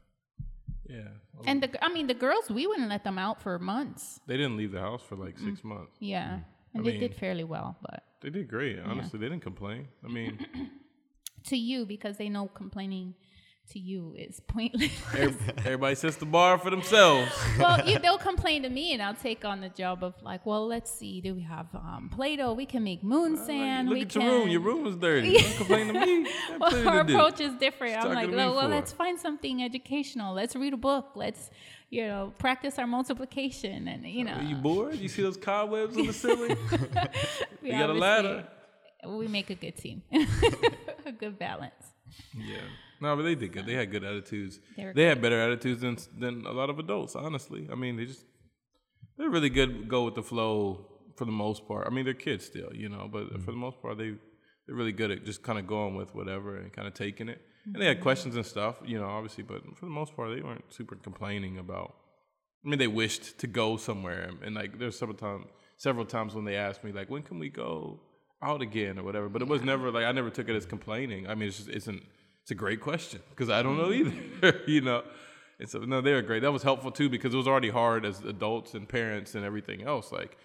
Yeah. 0.89 1.09
And 1.45 1.61
the 1.61 1.83
I 1.83 1.89
mean 1.91 2.07
the 2.07 2.13
girls, 2.13 2.49
we 2.49 2.65
wouldn't 2.67 2.89
let 2.89 3.03
them 3.03 3.17
out 3.17 3.41
for 3.41 3.59
months. 3.59 4.19
they 4.27 4.37
didn't 4.37 4.57
leave 4.57 4.71
the 4.71 4.79
house 4.79 5.01
for 5.07 5.15
like 5.15 5.35
mm. 5.37 5.45
six 5.45 5.63
months. 5.63 5.93
Yeah, 5.99 6.27
mm. 6.27 6.43
and 6.73 6.81
I 6.81 6.83
they 6.83 6.91
mean- 6.91 6.99
did 6.99 7.15
fairly 7.15 7.43
well, 7.43 7.77
but 7.81 8.03
They 8.21 8.29
did 8.29 8.47
great. 8.47 8.79
Honestly, 8.79 9.19
they 9.19 9.29
didn't 9.29 9.43
complain. 9.43 9.87
I 10.03 10.07
mean, 10.07 10.39
to 11.45 11.57
you 11.57 11.85
because 11.85 12.17
they 12.17 12.29
know 12.29 12.47
complaining 12.47 13.15
to 13.71 13.79
you 13.79 14.13
is 14.17 14.39
pointless. 14.47 14.91
everybody 15.13 15.95
sets 15.95 16.15
the 16.15 16.25
bar 16.25 16.57
for 16.57 16.69
themselves. 16.69 17.31
well, 17.59 17.85
you, 17.87 17.99
they'll 17.99 18.17
complain 18.17 18.63
to 18.63 18.69
me, 18.69 18.93
and 18.93 19.01
I'll 19.01 19.13
take 19.13 19.43
on 19.43 19.61
the 19.61 19.69
job 19.69 20.03
of 20.03 20.13
like, 20.21 20.45
well, 20.45 20.65
let's 20.65 20.89
see, 20.89 21.21
do 21.21 21.33
we 21.33 21.41
have 21.41 21.67
um, 21.75 22.09
Play-Doh? 22.13 22.53
We 22.53 22.65
can 22.65 22.83
make 22.83 23.03
moon 23.03 23.37
sand. 23.37 23.89
Look 23.89 23.95
we 23.95 24.01
at 24.03 24.09
can. 24.09 24.21
your 24.21 24.31
room. 24.31 24.49
Your 24.49 24.61
room 24.61 24.87
is 24.87 24.95
dirty. 24.95 25.37
Don't 25.37 25.57
complain 25.57 25.87
to 25.87 26.05
me. 26.05 26.27
Well, 26.59 26.87
our 26.87 26.99
approach 27.01 27.41
is 27.41 27.53
different. 27.55 27.97
I'm 27.97 28.09
like, 28.09 28.15
talking 28.15 28.31
to 28.31 28.37
me 28.37 28.43
well, 28.43 28.55
well, 28.55 28.69
let's 28.69 28.93
find 28.93 29.19
something 29.19 29.63
educational. 29.63 30.33
Let's 30.33 30.55
read 30.55 30.73
a 30.73 30.77
book. 30.77 31.11
Let's, 31.15 31.49
you 31.89 32.07
know, 32.07 32.33
practice 32.39 32.79
our 32.79 32.87
multiplication, 32.87 33.87
and 33.87 34.05
you 34.05 34.23
know, 34.23 34.33
Are 34.33 34.43
you 34.43 34.55
bored? 34.55 34.95
You 34.95 35.09
see 35.09 35.23
those 35.23 35.37
cobwebs 35.37 35.97
on 35.97 36.07
the 36.07 36.13
ceiling? 36.13 36.57
we 37.61 37.71
you 37.71 37.77
got 37.77 37.89
a 37.89 37.93
ladder? 37.93 38.47
We 39.05 39.27
make 39.27 39.49
a 39.49 39.55
good 39.55 39.77
team, 39.77 40.01
a 41.05 41.11
good 41.11 41.37
balance. 41.37 41.73
Yeah. 42.35 42.57
No, 42.99 43.15
but 43.15 43.23
they 43.23 43.35
did 43.35 43.51
good. 43.53 43.65
They 43.65 43.73
had 43.73 43.91
good 43.91 44.03
attitudes. 44.03 44.59
They 44.75 44.85
were 44.85 44.93
They 44.93 45.03
had 45.03 45.21
better 45.21 45.39
attitudes 45.39 45.81
than 45.81 45.97
than 46.17 46.45
a 46.45 46.51
lot 46.51 46.69
of 46.69 46.79
adults. 46.79 47.15
Honestly, 47.15 47.67
I 47.71 47.75
mean, 47.75 47.97
they 47.97 48.05
just 48.05 48.25
they're 49.17 49.29
really 49.29 49.49
good. 49.49 49.87
Go 49.87 50.05
with 50.05 50.15
the 50.15 50.23
flow 50.23 50.85
for 51.15 51.25
the 51.25 51.31
most 51.31 51.67
part. 51.67 51.87
I 51.87 51.89
mean, 51.89 52.05
they're 52.05 52.13
kids 52.13 52.45
still, 52.45 52.73
you 52.73 52.89
know, 52.89 53.09
but 53.11 53.29
for 53.29 53.37
the 53.37 53.37
mm-hmm. 53.39 53.59
most 53.59 53.81
part, 53.81 53.97
they 53.97 54.13
they're 54.65 54.75
really 54.75 54.91
good 54.91 55.11
at 55.11 55.25
just 55.25 55.43
kind 55.43 55.57
of 55.57 55.67
going 55.67 55.95
with 55.95 56.13
whatever 56.13 56.57
and 56.57 56.71
kind 56.73 56.87
of 56.87 56.93
taking 56.93 57.29
it. 57.29 57.41
And 57.65 57.81
they 57.81 57.85
had 57.85 57.97
mm-hmm. 57.97 58.03
questions 58.03 58.35
and 58.35 58.45
stuff, 58.45 58.79
you 58.85 58.97
know, 58.97 59.07
obviously, 59.07 59.43
but 59.43 59.61
for 59.77 59.85
the 59.85 59.91
most 59.91 60.15
part, 60.15 60.33
they 60.33 60.41
weren't 60.41 60.65
super 60.69 60.95
complaining 60.95 61.57
about. 61.57 61.95
I 62.65 62.69
mean, 62.69 62.79
they 62.79 62.87
wished 62.87 63.39
to 63.39 63.47
go 63.47 63.77
somewhere, 63.77 64.21
and, 64.23 64.41
and 64.43 64.55
like 64.55 64.79
there's 64.79 64.97
several 64.97 65.17
times, 65.17 65.45
several 65.77 66.05
times 66.05 66.33
when 66.33 66.45
they 66.45 66.55
asked 66.55 66.83
me 66.83 66.91
like, 66.91 67.09
when 67.09 67.23
can 67.23 67.39
we 67.39 67.49
go 67.49 68.01
out 68.41 68.61
again 68.61 68.99
or 68.99 69.03
whatever. 69.03 69.29
But 69.29 69.41
it 69.41 69.47
was 69.47 69.61
never 69.61 69.91
like 69.91 70.05
I 70.05 70.11
never 70.11 70.29
took 70.29 70.49
it 70.49 70.55
as 70.55 70.65
complaining. 70.65 71.27
I 71.27 71.35
mean, 71.35 71.49
it's 71.49 71.57
just 71.57 71.69
isn't. 71.69 72.03
It's 72.47 72.51
a 72.53 72.55
great 72.55 72.79
question 72.79 73.19
because 73.29 73.49
I 73.49 73.61
don't 73.61 73.75
know 73.75 73.91
either, 73.91 74.61
you 74.67 74.79
know. 74.79 75.03
And 75.59 75.67
so 75.67 75.79
no, 75.79 75.99
they 75.99 76.13
were 76.13 76.21
great. 76.21 76.43
That 76.43 76.53
was 76.53 76.63
helpful 76.63 76.91
too 76.91 77.09
because 77.09 77.33
it 77.33 77.37
was 77.37 77.45
already 77.45 77.69
hard 77.69 78.05
as 78.05 78.21
adults 78.21 78.73
and 78.73 78.87
parents 78.87 79.35
and 79.35 79.43
everything 79.43 79.83
else. 79.83 80.13
Like, 80.13 80.37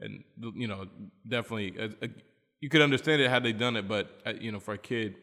and 0.00 0.24
you 0.56 0.66
know, 0.66 0.88
definitely, 1.28 1.78
uh, 1.78 1.90
uh, 2.02 2.08
you 2.60 2.68
could 2.68 2.82
understand 2.82 3.22
it 3.22 3.30
had 3.30 3.44
they 3.44 3.52
done 3.52 3.76
it, 3.76 3.86
but 3.86 4.20
uh, 4.26 4.32
you 4.32 4.50
know, 4.50 4.58
for 4.58 4.74
a 4.74 4.78
kid, 4.78 5.14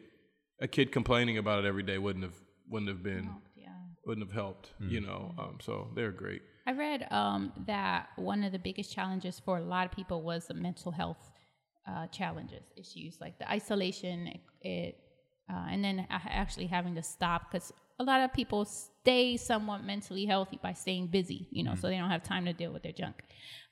a 0.58 0.66
kid 0.66 0.90
complaining 0.90 1.36
about 1.36 1.62
it 1.62 1.68
every 1.68 1.82
day 1.82 1.98
wouldn't 1.98 2.24
have 2.24 2.36
wouldn't 2.66 2.88
have 2.88 3.02
been 3.02 3.34
Yeah. 3.54 3.68
wouldn't 4.06 4.26
have 4.26 4.34
helped, 4.34 4.72
you 4.80 5.02
know. 5.02 5.34
Um, 5.38 5.58
so 5.60 5.90
they're 5.94 6.12
great. 6.12 6.40
I 6.66 6.72
read 6.72 7.08
um, 7.10 7.52
that 7.66 8.08
one 8.16 8.42
of 8.42 8.52
the 8.52 8.58
biggest 8.58 8.90
challenges 8.90 9.38
for 9.38 9.58
a 9.58 9.62
lot 9.62 9.84
of 9.84 9.92
people 9.92 10.22
was 10.22 10.46
the 10.46 10.54
mental 10.54 10.92
health 10.92 11.30
uh, 11.86 12.06
challenges, 12.06 12.72
issues 12.74 13.18
like 13.20 13.38
the 13.38 13.50
isolation, 13.50 14.28
it, 14.28 14.40
it 14.62 15.01
uh, 15.50 15.66
and 15.70 15.84
then 15.84 16.06
actually 16.10 16.66
having 16.66 16.94
to 16.94 17.02
stop 17.02 17.50
because 17.50 17.72
a 17.98 18.04
lot 18.04 18.20
of 18.20 18.32
people 18.32 18.64
stay 18.64 19.36
somewhat 19.36 19.84
mentally 19.84 20.24
healthy 20.26 20.58
by 20.62 20.72
staying 20.72 21.08
busy, 21.08 21.48
you 21.50 21.62
know, 21.62 21.74
so 21.74 21.88
they 21.88 21.96
don't 21.96 22.10
have 22.10 22.22
time 22.22 22.44
to 22.46 22.52
deal 22.52 22.72
with 22.72 22.82
their 22.82 22.92
junk. 22.92 23.16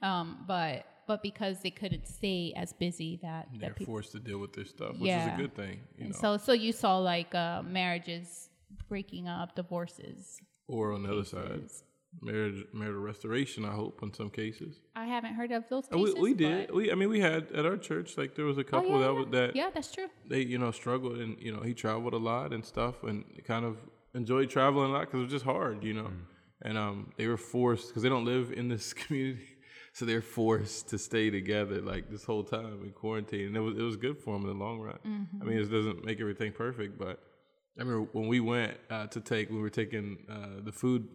Um, 0.03 0.45
but 0.47 0.87
but 1.07 1.23
because 1.23 1.61
they 1.61 1.71
couldn't 1.71 2.07
stay 2.07 2.53
as 2.57 2.73
busy, 2.73 3.19
that 3.23 3.49
They're 3.59 3.71
people 3.71 3.95
forced 3.95 4.13
to 4.13 4.21
deal 4.21 4.39
with 4.39 4.53
their 4.53 4.65
stuff, 4.65 4.93
which 4.99 5.11
is 5.11 5.27
a 5.27 5.35
good 5.37 5.55
thing, 5.57 5.81
you 5.97 6.05
and 6.05 6.13
know. 6.13 6.19
so 6.21 6.37
so 6.37 6.53
you 6.53 6.73
saw 6.73 6.99
like 6.99 7.35
uh, 7.35 7.63
marriages 7.63 8.49
breaking 8.89 9.27
up, 9.29 9.57
divorces. 9.57 10.39
or 10.69 10.93
on 10.93 11.03
the 11.03 11.11
other 11.13 11.25
side. 11.25 11.63
Marriage, 12.21 12.65
marital 12.73 13.01
restoration. 13.01 13.65
I 13.65 13.73
hope 13.73 14.03
in 14.03 14.13
some 14.13 14.31
cases. 14.31 14.81
I 14.97 15.07
haven't 15.07 15.35
heard 15.35 15.53
of 15.53 15.65
those 15.69 15.85
Uh, 15.93 15.99
we, 15.99 16.05
cases. 16.07 16.21
we 16.21 16.35
did. 16.35 16.67
but- 16.69 16.77
We 16.77 16.93
I 16.93 16.95
mean 16.95 17.09
we 17.09 17.21
had 17.21 17.51
at 17.53 17.65
our 17.67 17.77
church 17.77 18.17
like 18.19 18.35
there 18.35 18.45
was 18.45 18.59
a 18.59 18.63
Oh, 18.63 18.65
couple 18.65 18.91
yeah, 18.91 18.99
that 18.99 19.13
yeah. 19.13 19.19
was 19.21 19.27
that 19.31 19.57
yeah, 19.57 19.71
that's 19.73 19.93
true. 19.93 20.09
they 20.27 20.43
you 20.43 20.59
know 20.59 20.71
struggled 20.71 21.19
and 21.19 21.41
you 21.41 21.53
know 21.55 21.61
he 21.63 21.75
traveled 21.75 22.15
a 22.15 22.19
lot 22.33 22.53
and 22.53 22.65
stuff 22.65 23.03
and 23.05 23.25
kind 23.45 23.65
of 23.65 23.77
enjoyed 24.15 24.51
traveling 24.51 24.91
a 24.91 24.93
lot 24.93 25.03
because 25.07 25.21
it 25.21 25.23
was 25.25 25.33
just 25.33 25.45
hard 25.45 25.85
you 25.85 25.95
know 25.95 26.11
and 26.63 26.77
um 26.77 27.13
they 27.17 27.27
were 27.29 27.37
forced 27.37 27.89
because 27.89 28.03
they 28.03 28.09
don't 28.09 28.25
live 28.25 28.53
in 28.53 28.69
this 28.69 28.93
community 29.03 29.47
so 29.93 30.05
they're 30.05 30.21
forced 30.23 30.89
to 30.89 30.99
stay 30.99 31.31
together 31.31 31.81
like 31.81 32.11
this 32.11 32.25
whole 32.25 32.43
time 32.45 32.81
in 32.85 32.91
quarantine 32.91 33.47
and 33.49 33.57
it 33.57 33.61
was 33.61 33.77
it 33.79 33.83
was 33.83 33.97
good 33.97 34.19
for 34.19 34.33
them 34.35 34.43
in 34.49 34.59
the 34.59 34.65
long 34.65 34.81
run 34.81 34.99
I 35.41 35.45
mean 35.45 35.59
it 35.59 35.71
doesn't 35.71 36.05
make 36.05 36.21
everything 36.21 36.53
perfect 36.53 36.99
but 36.99 37.23
I 37.79 37.83
remember 37.85 38.09
when 38.13 38.27
we 38.29 38.41
went 38.41 38.77
uh, 38.91 39.07
to 39.07 39.21
take 39.21 39.49
we 39.49 39.61
were 39.61 39.71
taking 39.71 40.07
uh, 40.29 40.61
the 40.65 40.73
food 40.73 41.07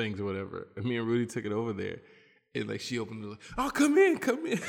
things 0.00 0.20
or 0.20 0.24
whatever 0.24 0.68
and 0.76 0.84
me 0.84 0.96
and 0.96 1.06
Rudy 1.06 1.26
took 1.26 1.44
it 1.44 1.52
over 1.52 1.72
there 1.72 1.98
and 2.54 2.68
like 2.68 2.80
she 2.80 2.98
opened 2.98 3.22
the 3.22 3.28
door, 3.28 3.36
like, 3.36 3.58
oh 3.58 3.70
come 3.70 3.96
in, 3.96 4.18
come 4.18 4.44
in. 4.44 4.60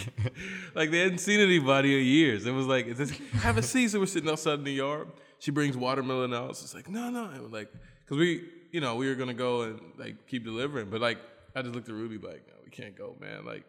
like 0.74 0.90
they 0.90 1.00
hadn't 1.00 1.18
seen 1.18 1.40
anybody 1.40 1.98
in 1.98 2.06
years. 2.06 2.46
It 2.46 2.52
was 2.52 2.66
like, 2.66 2.86
is 2.86 2.98
this, 2.98 3.10
have 3.42 3.58
a 3.58 3.62
seat. 3.62 3.88
So 3.88 4.00
we're 4.00 4.06
sitting 4.06 4.30
outside 4.30 4.58
in 4.60 4.64
the 4.64 4.72
yard. 4.72 5.08
She 5.38 5.50
brings 5.50 5.76
watermelon 5.76 6.32
out. 6.32 6.56
So 6.56 6.64
it's 6.64 6.74
like, 6.74 6.88
no, 6.88 7.10
no. 7.10 7.26
And 7.26 7.42
we're 7.42 7.58
like, 7.58 7.70
cause 8.08 8.16
we, 8.16 8.48
you 8.70 8.80
know, 8.80 8.96
we 8.96 9.08
were 9.08 9.14
gonna 9.14 9.34
go 9.34 9.62
and 9.62 9.80
like 9.98 10.26
keep 10.26 10.44
delivering, 10.44 10.88
but 10.88 11.00
like 11.00 11.18
I 11.54 11.62
just 11.62 11.74
looked 11.74 11.88
at 11.88 11.94
Rudy 11.94 12.16
like, 12.16 12.46
no, 12.48 12.54
we 12.64 12.70
can't 12.70 12.96
go, 12.96 13.14
man. 13.20 13.44
Like, 13.44 13.64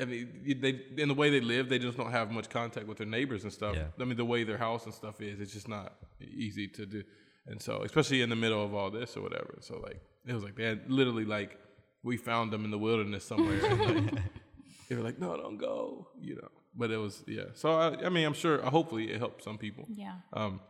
I 0.00 0.04
mean, 0.04 0.58
they 0.60 0.80
in 0.98 1.08
the 1.08 1.14
way 1.14 1.30
they 1.30 1.40
live, 1.40 1.68
they 1.68 1.78
just 1.78 1.98
don't 1.98 2.12
have 2.12 2.30
much 2.30 2.48
contact 2.48 2.86
with 2.86 2.98
their 2.98 3.06
neighbors 3.06 3.42
and 3.42 3.52
stuff. 3.52 3.74
Yeah. 3.74 3.86
I 4.00 4.04
mean, 4.04 4.16
the 4.16 4.24
way 4.24 4.44
their 4.44 4.56
house 4.56 4.84
and 4.84 4.94
stuff 4.94 5.20
is, 5.20 5.40
it's 5.40 5.52
just 5.52 5.68
not 5.68 5.94
easy 6.20 6.68
to 6.68 6.86
do. 6.86 7.02
And 7.46 7.60
so, 7.60 7.82
especially 7.82 8.22
in 8.22 8.30
the 8.30 8.36
middle 8.36 8.64
of 8.64 8.74
all 8.74 8.90
this 8.90 9.16
or 9.16 9.22
whatever. 9.22 9.58
So 9.60 9.78
like, 9.80 10.00
it 10.26 10.32
was 10.32 10.44
like 10.44 10.56
they 10.56 10.64
had 10.64 10.90
literally 10.90 11.24
like 11.24 11.58
we 12.02 12.16
found 12.16 12.52
them 12.52 12.64
in 12.64 12.70
the 12.70 12.78
wilderness 12.78 13.24
somewhere. 13.24 13.64
and, 13.64 14.06
like, 14.06 14.14
they 14.88 14.94
were 14.96 15.02
like, 15.02 15.18
no, 15.18 15.36
don't 15.36 15.58
go, 15.58 16.08
you 16.20 16.36
know. 16.36 16.48
But 16.74 16.90
it 16.90 16.96
was 16.96 17.22
yeah. 17.26 17.46
So 17.54 17.74
I, 17.74 18.06
I 18.06 18.08
mean, 18.08 18.24
I'm 18.26 18.32
sure. 18.34 18.62
Hopefully, 18.62 19.10
it 19.12 19.18
helped 19.18 19.44
some 19.44 19.58
people. 19.58 19.86
Yeah. 19.88 20.14
Um, 20.32 20.60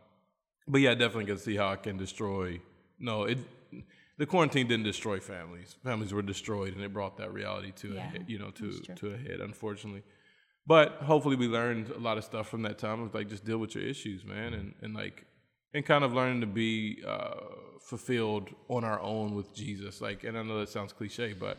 but 0.67 0.81
yeah, 0.81 0.93
I 0.93 0.95
definitely 0.95 1.27
can 1.27 1.39
see 1.39 1.57
how 1.57 1.71
it 1.73 1.83
can 1.83 1.97
destroy. 1.97 2.61
No, 2.99 3.25
it 3.25 3.39
the 4.19 4.27
quarantine 4.27 4.67
didn't 4.69 4.85
destroy 4.85 5.21
families. 5.21 5.77
Families 5.85 6.13
were 6.13 6.23
destroyed, 6.23 6.75
and 6.75 6.83
it 6.83 6.93
brought 6.93 7.17
that 7.19 7.33
reality 7.33 7.73
to 7.77 7.93
a 7.93 7.95
Yeah, 7.95 8.11
head, 8.11 8.25
you 8.27 8.39
know 8.39 8.51
to 8.51 8.73
to 8.81 9.15
a 9.15 9.17
head, 9.17 9.41
unfortunately. 9.41 10.03
But 10.67 10.93
hopefully, 11.03 11.37
we 11.37 11.49
learned 11.49 11.91
a 11.91 11.99
lot 11.99 12.19
of 12.19 12.25
stuff 12.25 12.49
from 12.49 12.63
that 12.63 12.79
time 12.79 13.03
of 13.03 13.15
like 13.15 13.29
just 13.29 13.45
deal 13.45 13.59
with 13.59 13.75
your 13.75 13.85
issues, 13.85 14.25
man, 14.25 14.55
and 14.55 14.75
and 14.83 14.95
like 14.95 15.25
and 15.75 15.85
kind 15.85 16.05
of 16.05 16.13
learning 16.13 16.41
to 16.41 16.47
be 16.47 17.03
uh, 17.07 17.35
fulfilled 17.81 18.49
on 18.69 18.85
our 18.85 19.01
own 19.01 19.35
with 19.35 19.55
Jesus. 19.55 20.01
Like, 20.01 20.25
and 20.25 20.39
I 20.39 20.43
know 20.43 20.61
that 20.61 20.69
sounds 20.69 20.93
cliche, 20.93 21.33
but 21.33 21.59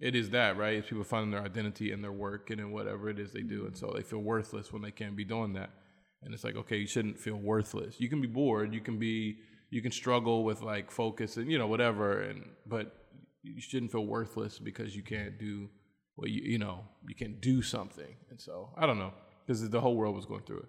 it 0.00 0.16
is 0.16 0.30
that, 0.30 0.56
right? 0.56 0.74
It's 0.74 0.88
people 0.88 1.04
finding 1.04 1.30
their 1.30 1.42
identity 1.42 1.92
in 1.92 2.02
their 2.02 2.12
work 2.12 2.50
and 2.50 2.60
in 2.60 2.72
whatever 2.72 3.08
it 3.08 3.18
is 3.18 3.32
they 3.32 3.42
do, 3.42 3.66
and 3.66 3.76
so 3.76 3.92
they 3.94 4.02
feel 4.02 4.18
worthless 4.18 4.72
when 4.72 4.82
they 4.82 4.90
can't 4.90 5.16
be 5.16 5.24
doing 5.24 5.52
that. 5.54 5.70
And 6.22 6.34
it's 6.34 6.44
like, 6.44 6.56
okay, 6.56 6.76
you 6.76 6.86
shouldn't 6.86 7.18
feel 7.18 7.36
worthless. 7.36 8.00
You 8.00 8.08
can 8.08 8.20
be 8.20 8.28
bored. 8.28 8.74
You 8.74 8.80
can 8.80 8.98
be, 8.98 9.38
you 9.70 9.82
can 9.82 9.92
struggle 9.92 10.44
with 10.44 10.60
like 10.60 10.90
focus 10.90 11.36
and 11.36 11.50
you 11.50 11.58
know 11.58 11.66
whatever, 11.66 12.20
and 12.22 12.44
but 12.66 12.96
you 13.42 13.60
shouldn't 13.60 13.92
feel 13.92 14.06
worthless 14.06 14.58
because 14.58 14.94
you 14.94 15.02
can't 15.02 15.38
do 15.38 15.68
what 16.14 16.30
you 16.30 16.42
you 16.42 16.58
know 16.58 16.84
you 17.08 17.14
can't 17.14 17.40
do 17.40 17.62
something. 17.62 18.16
And 18.30 18.40
so 18.40 18.70
I 18.76 18.86
don't 18.86 18.98
know 18.98 19.12
because 19.46 19.68
the 19.68 19.80
whole 19.80 19.96
world 19.96 20.14
was 20.14 20.26
going 20.26 20.42
through 20.42 20.60
it. 20.60 20.68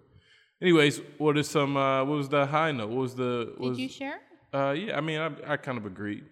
Anyways, 0.64 1.02
what 1.18 1.36
is 1.36 1.46
some? 1.46 1.76
Uh, 1.76 2.02
what 2.06 2.16
was 2.16 2.30
the 2.30 2.46
high 2.46 2.72
note? 2.72 2.88
What 2.88 3.02
was 3.02 3.14
the? 3.14 3.52
What 3.58 3.64
Did 3.64 3.68
was, 3.68 3.78
you 3.78 3.88
share? 3.90 4.18
Uh, 4.50 4.70
yeah, 4.70 4.96
I 4.96 5.02
mean, 5.02 5.20
I, 5.20 5.52
I 5.52 5.56
kind 5.58 5.76
of 5.76 5.84
agreed. 5.84 6.24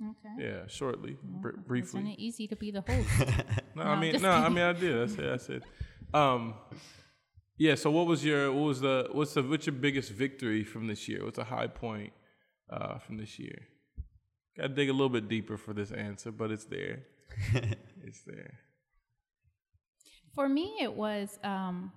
Okay. 0.00 0.44
Yeah, 0.46 0.60
shortly, 0.68 1.16
br- 1.24 1.56
briefly. 1.66 1.98
Isn't 1.98 2.12
it 2.12 2.20
easy 2.20 2.46
to 2.46 2.54
be 2.54 2.70
the 2.70 2.82
host? 2.82 3.08
No, 3.74 3.82
No, 3.82 3.90
I 3.90 4.00
mean, 4.00 4.12
just 4.12 4.22
no, 4.22 4.30
I 4.30 4.48
mean, 4.48 4.62
I 4.62 4.72
did. 4.74 5.02
I 5.02 5.06
said, 5.06 5.30
I 5.32 5.36
said. 5.38 5.62
Um, 6.14 6.54
yeah. 7.58 7.74
So, 7.74 7.90
what 7.90 8.06
was 8.06 8.24
your, 8.24 8.52
what 8.52 8.62
was 8.62 8.80
the, 8.80 9.08
what's 9.10 9.34
the, 9.34 9.42
what's 9.42 9.66
your 9.66 9.74
biggest 9.74 10.12
victory 10.12 10.62
from 10.62 10.86
this 10.86 11.08
year? 11.08 11.24
What's 11.24 11.38
a 11.38 11.44
high 11.44 11.66
point 11.66 12.12
uh, 12.68 12.98
from 12.98 13.16
this 13.16 13.40
year? 13.40 13.58
Got 14.56 14.62
to 14.62 14.68
dig 14.68 14.88
a 14.88 14.92
little 14.92 15.08
bit 15.08 15.28
deeper 15.28 15.56
for 15.56 15.72
this 15.74 15.90
answer, 15.90 16.30
but 16.30 16.52
it's 16.52 16.64
there. 16.64 17.00
it's 18.04 18.22
there. 18.24 18.54
For 20.32 20.48
me, 20.48 20.76
it 20.80 20.92
was. 20.92 21.40
Um, 21.42 21.90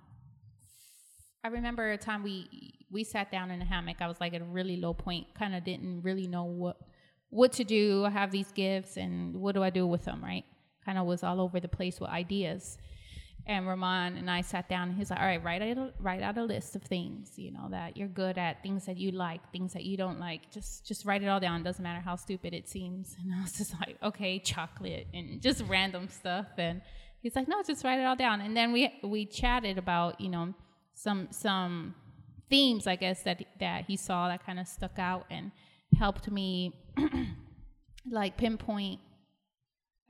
I 1.44 1.48
remember 1.48 1.92
a 1.92 1.98
time 1.98 2.22
we 2.22 2.72
we 2.90 3.04
sat 3.04 3.30
down 3.30 3.50
in 3.50 3.60
a 3.60 3.64
hammock. 3.66 3.96
I 4.00 4.08
was 4.08 4.18
like 4.18 4.32
at 4.32 4.40
a 4.40 4.46
really 4.46 4.78
low 4.78 4.94
point, 4.94 5.26
kind 5.34 5.54
of 5.54 5.62
didn't 5.62 6.00
really 6.00 6.26
know 6.26 6.44
what 6.44 6.78
what 7.28 7.52
to 7.52 7.64
do. 7.64 8.04
I 8.06 8.10
have 8.10 8.30
these 8.30 8.50
gifts, 8.52 8.96
and 8.96 9.36
what 9.36 9.54
do 9.54 9.62
I 9.62 9.68
do 9.68 9.86
with 9.86 10.06
them? 10.06 10.24
Right, 10.24 10.44
kind 10.86 10.96
of 10.96 11.04
was 11.04 11.22
all 11.22 11.42
over 11.42 11.60
the 11.60 11.68
place 11.68 12.00
with 12.00 12.08
ideas. 12.08 12.78
And 13.46 13.68
Ramon 13.68 14.16
and 14.16 14.30
I 14.30 14.40
sat 14.40 14.70
down, 14.70 14.88
and 14.88 14.96
he's 14.96 15.10
like, 15.10 15.20
"All 15.20 15.26
right, 15.26 15.44
write 15.44 15.60
out 15.60 15.92
write 16.00 16.22
out 16.22 16.38
a 16.38 16.42
list 16.42 16.76
of 16.76 16.82
things, 16.82 17.34
you 17.36 17.52
know, 17.52 17.68
that 17.72 17.94
you're 17.94 18.08
good 18.08 18.38
at, 18.38 18.62
things 18.62 18.86
that 18.86 18.96
you 18.96 19.10
like, 19.10 19.52
things 19.52 19.74
that 19.74 19.84
you 19.84 19.98
don't 19.98 20.18
like. 20.18 20.50
Just 20.50 20.86
just 20.86 21.04
write 21.04 21.22
it 21.22 21.26
all 21.26 21.40
down. 21.40 21.62
Doesn't 21.62 21.82
matter 21.82 22.00
how 22.00 22.16
stupid 22.16 22.54
it 22.54 22.70
seems." 22.70 23.16
And 23.20 23.34
I 23.34 23.42
was 23.42 23.52
just 23.52 23.74
like, 23.80 23.98
"Okay, 24.02 24.38
chocolate 24.38 25.08
and 25.12 25.42
just 25.42 25.62
random 25.68 26.08
stuff." 26.08 26.46
And 26.56 26.80
he's 27.20 27.36
like, 27.36 27.48
"No, 27.48 27.62
just 27.62 27.84
write 27.84 28.00
it 28.00 28.04
all 28.04 28.16
down." 28.16 28.40
And 28.40 28.56
then 28.56 28.72
we 28.72 28.98
we 29.02 29.26
chatted 29.26 29.76
about, 29.76 30.22
you 30.22 30.30
know, 30.30 30.54
some 30.94 31.28
some 31.30 31.94
themes, 32.48 32.86
I 32.86 32.96
guess 32.96 33.22
that 33.22 33.44
that 33.60 33.84
he 33.86 33.96
saw 33.96 34.28
that 34.28 34.44
kind 34.44 34.58
of 34.58 34.66
stuck 34.66 34.98
out 34.98 35.26
and 35.30 35.50
helped 35.98 36.30
me 36.30 36.72
like 38.10 38.36
pinpoint 38.36 39.00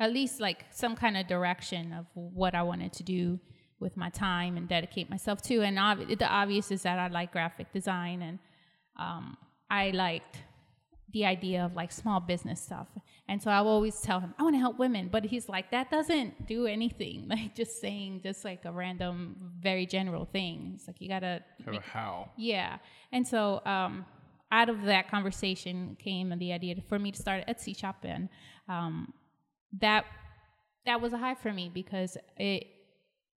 at 0.00 0.12
least 0.12 0.40
like 0.40 0.64
some 0.70 0.96
kind 0.96 1.16
of 1.16 1.26
direction 1.26 1.92
of 1.92 2.06
what 2.14 2.54
I 2.54 2.62
wanted 2.62 2.92
to 2.94 3.02
do 3.02 3.38
with 3.78 3.96
my 3.96 4.10
time 4.10 4.56
and 4.56 4.68
dedicate 4.68 5.08
myself 5.08 5.40
to. 5.42 5.62
And 5.62 5.78
ob- 5.78 6.08
the 6.08 6.26
obvious 6.26 6.70
is 6.70 6.82
that 6.82 6.98
I 6.98 7.08
like 7.08 7.32
graphic 7.32 7.72
design 7.72 8.22
and 8.22 8.38
um, 8.98 9.36
I 9.70 9.90
liked 9.90 10.38
the 11.14 11.24
idea 11.24 11.64
of 11.64 11.76
like 11.76 11.92
small 11.92 12.20
business 12.20 12.60
stuff. 12.60 12.88
And 13.28 13.40
so 13.40 13.48
I 13.48 13.62
will 13.62 13.70
always 13.70 14.00
tell 14.00 14.18
him, 14.20 14.34
I 14.36 14.42
want 14.42 14.56
to 14.56 14.58
help 14.58 14.78
women. 14.78 15.08
But 15.10 15.24
he's 15.24 15.48
like, 15.48 15.70
that 15.70 15.88
doesn't 15.90 16.46
do 16.46 16.66
anything. 16.66 17.28
Like 17.34 17.54
just 17.54 17.80
saying 17.80 18.20
just 18.22 18.44
like 18.44 18.64
a 18.64 18.72
random, 18.72 19.36
very 19.58 19.86
general 19.86 20.24
thing. 20.24 20.72
It's 20.74 20.86
like 20.86 21.00
you 21.00 21.08
got 21.08 21.20
to. 21.20 21.42
Have 21.64 21.74
a 21.74 21.80
how. 21.80 22.30
Yeah. 22.36 22.78
And 23.12 23.26
so 23.26 23.62
um, 23.64 24.04
out 24.52 24.68
of 24.68 24.82
that 24.82 25.10
conversation 25.10 25.96
came 25.98 26.36
the 26.38 26.52
idea 26.52 26.76
for 26.88 26.98
me 26.98 27.12
to 27.12 27.20
start 27.20 27.44
Etsy 27.48 27.76
shop. 27.76 28.04
And 28.04 28.28
um, 28.68 29.12
that 29.80 30.04
that 30.84 31.00
was 31.00 31.12
a 31.12 31.18
high 31.18 31.34
for 31.34 31.52
me 31.52 31.70
because 31.72 32.18
it 32.36 32.66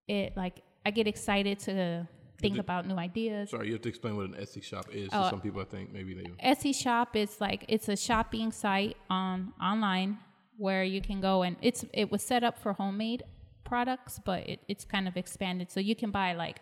it 0.07 0.35
like 0.35 0.61
I 0.85 0.91
get 0.91 1.07
excited 1.07 1.59
to 1.59 2.07
think 2.39 2.57
about 2.57 2.87
new 2.87 2.95
ideas. 2.95 3.51
Sorry, 3.51 3.67
you 3.67 3.73
have 3.73 3.81
to 3.81 3.89
explain 3.89 4.15
what 4.15 4.25
an 4.25 4.33
Etsy 4.33 4.63
shop 4.63 4.87
is. 4.91 5.09
To 5.09 5.29
some 5.29 5.41
people, 5.41 5.61
I 5.61 5.65
think 5.65 5.91
maybe 5.91 6.13
they. 6.13 6.23
Etsy 6.45 6.75
shop 6.75 7.15
is 7.15 7.41
like 7.41 7.65
it's 7.67 7.89
a 7.89 7.95
shopping 7.95 8.51
site 8.51 8.97
on 9.09 9.53
online 9.61 10.19
where 10.57 10.83
you 10.83 11.01
can 11.01 11.21
go 11.21 11.43
and 11.43 11.55
it's 11.61 11.85
it 11.93 12.11
was 12.11 12.23
set 12.23 12.43
up 12.43 12.57
for 12.57 12.73
homemade 12.73 13.23
products, 13.63 14.19
but 14.23 14.47
it, 14.47 14.59
it's 14.67 14.85
kind 14.85 15.07
of 15.07 15.17
expanded 15.17 15.71
so 15.71 15.79
you 15.79 15.95
can 15.95 16.11
buy 16.11 16.33
like 16.33 16.61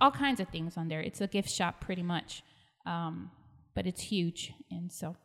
all 0.00 0.10
kinds 0.10 0.40
of 0.40 0.48
things 0.48 0.76
on 0.76 0.88
there. 0.88 1.00
It's 1.00 1.20
a 1.20 1.26
gift 1.26 1.50
shop 1.50 1.80
pretty 1.80 2.02
much, 2.02 2.42
um, 2.86 3.30
but 3.74 3.86
it's 3.86 4.02
huge 4.02 4.52
and 4.70 4.92
so. 4.92 5.16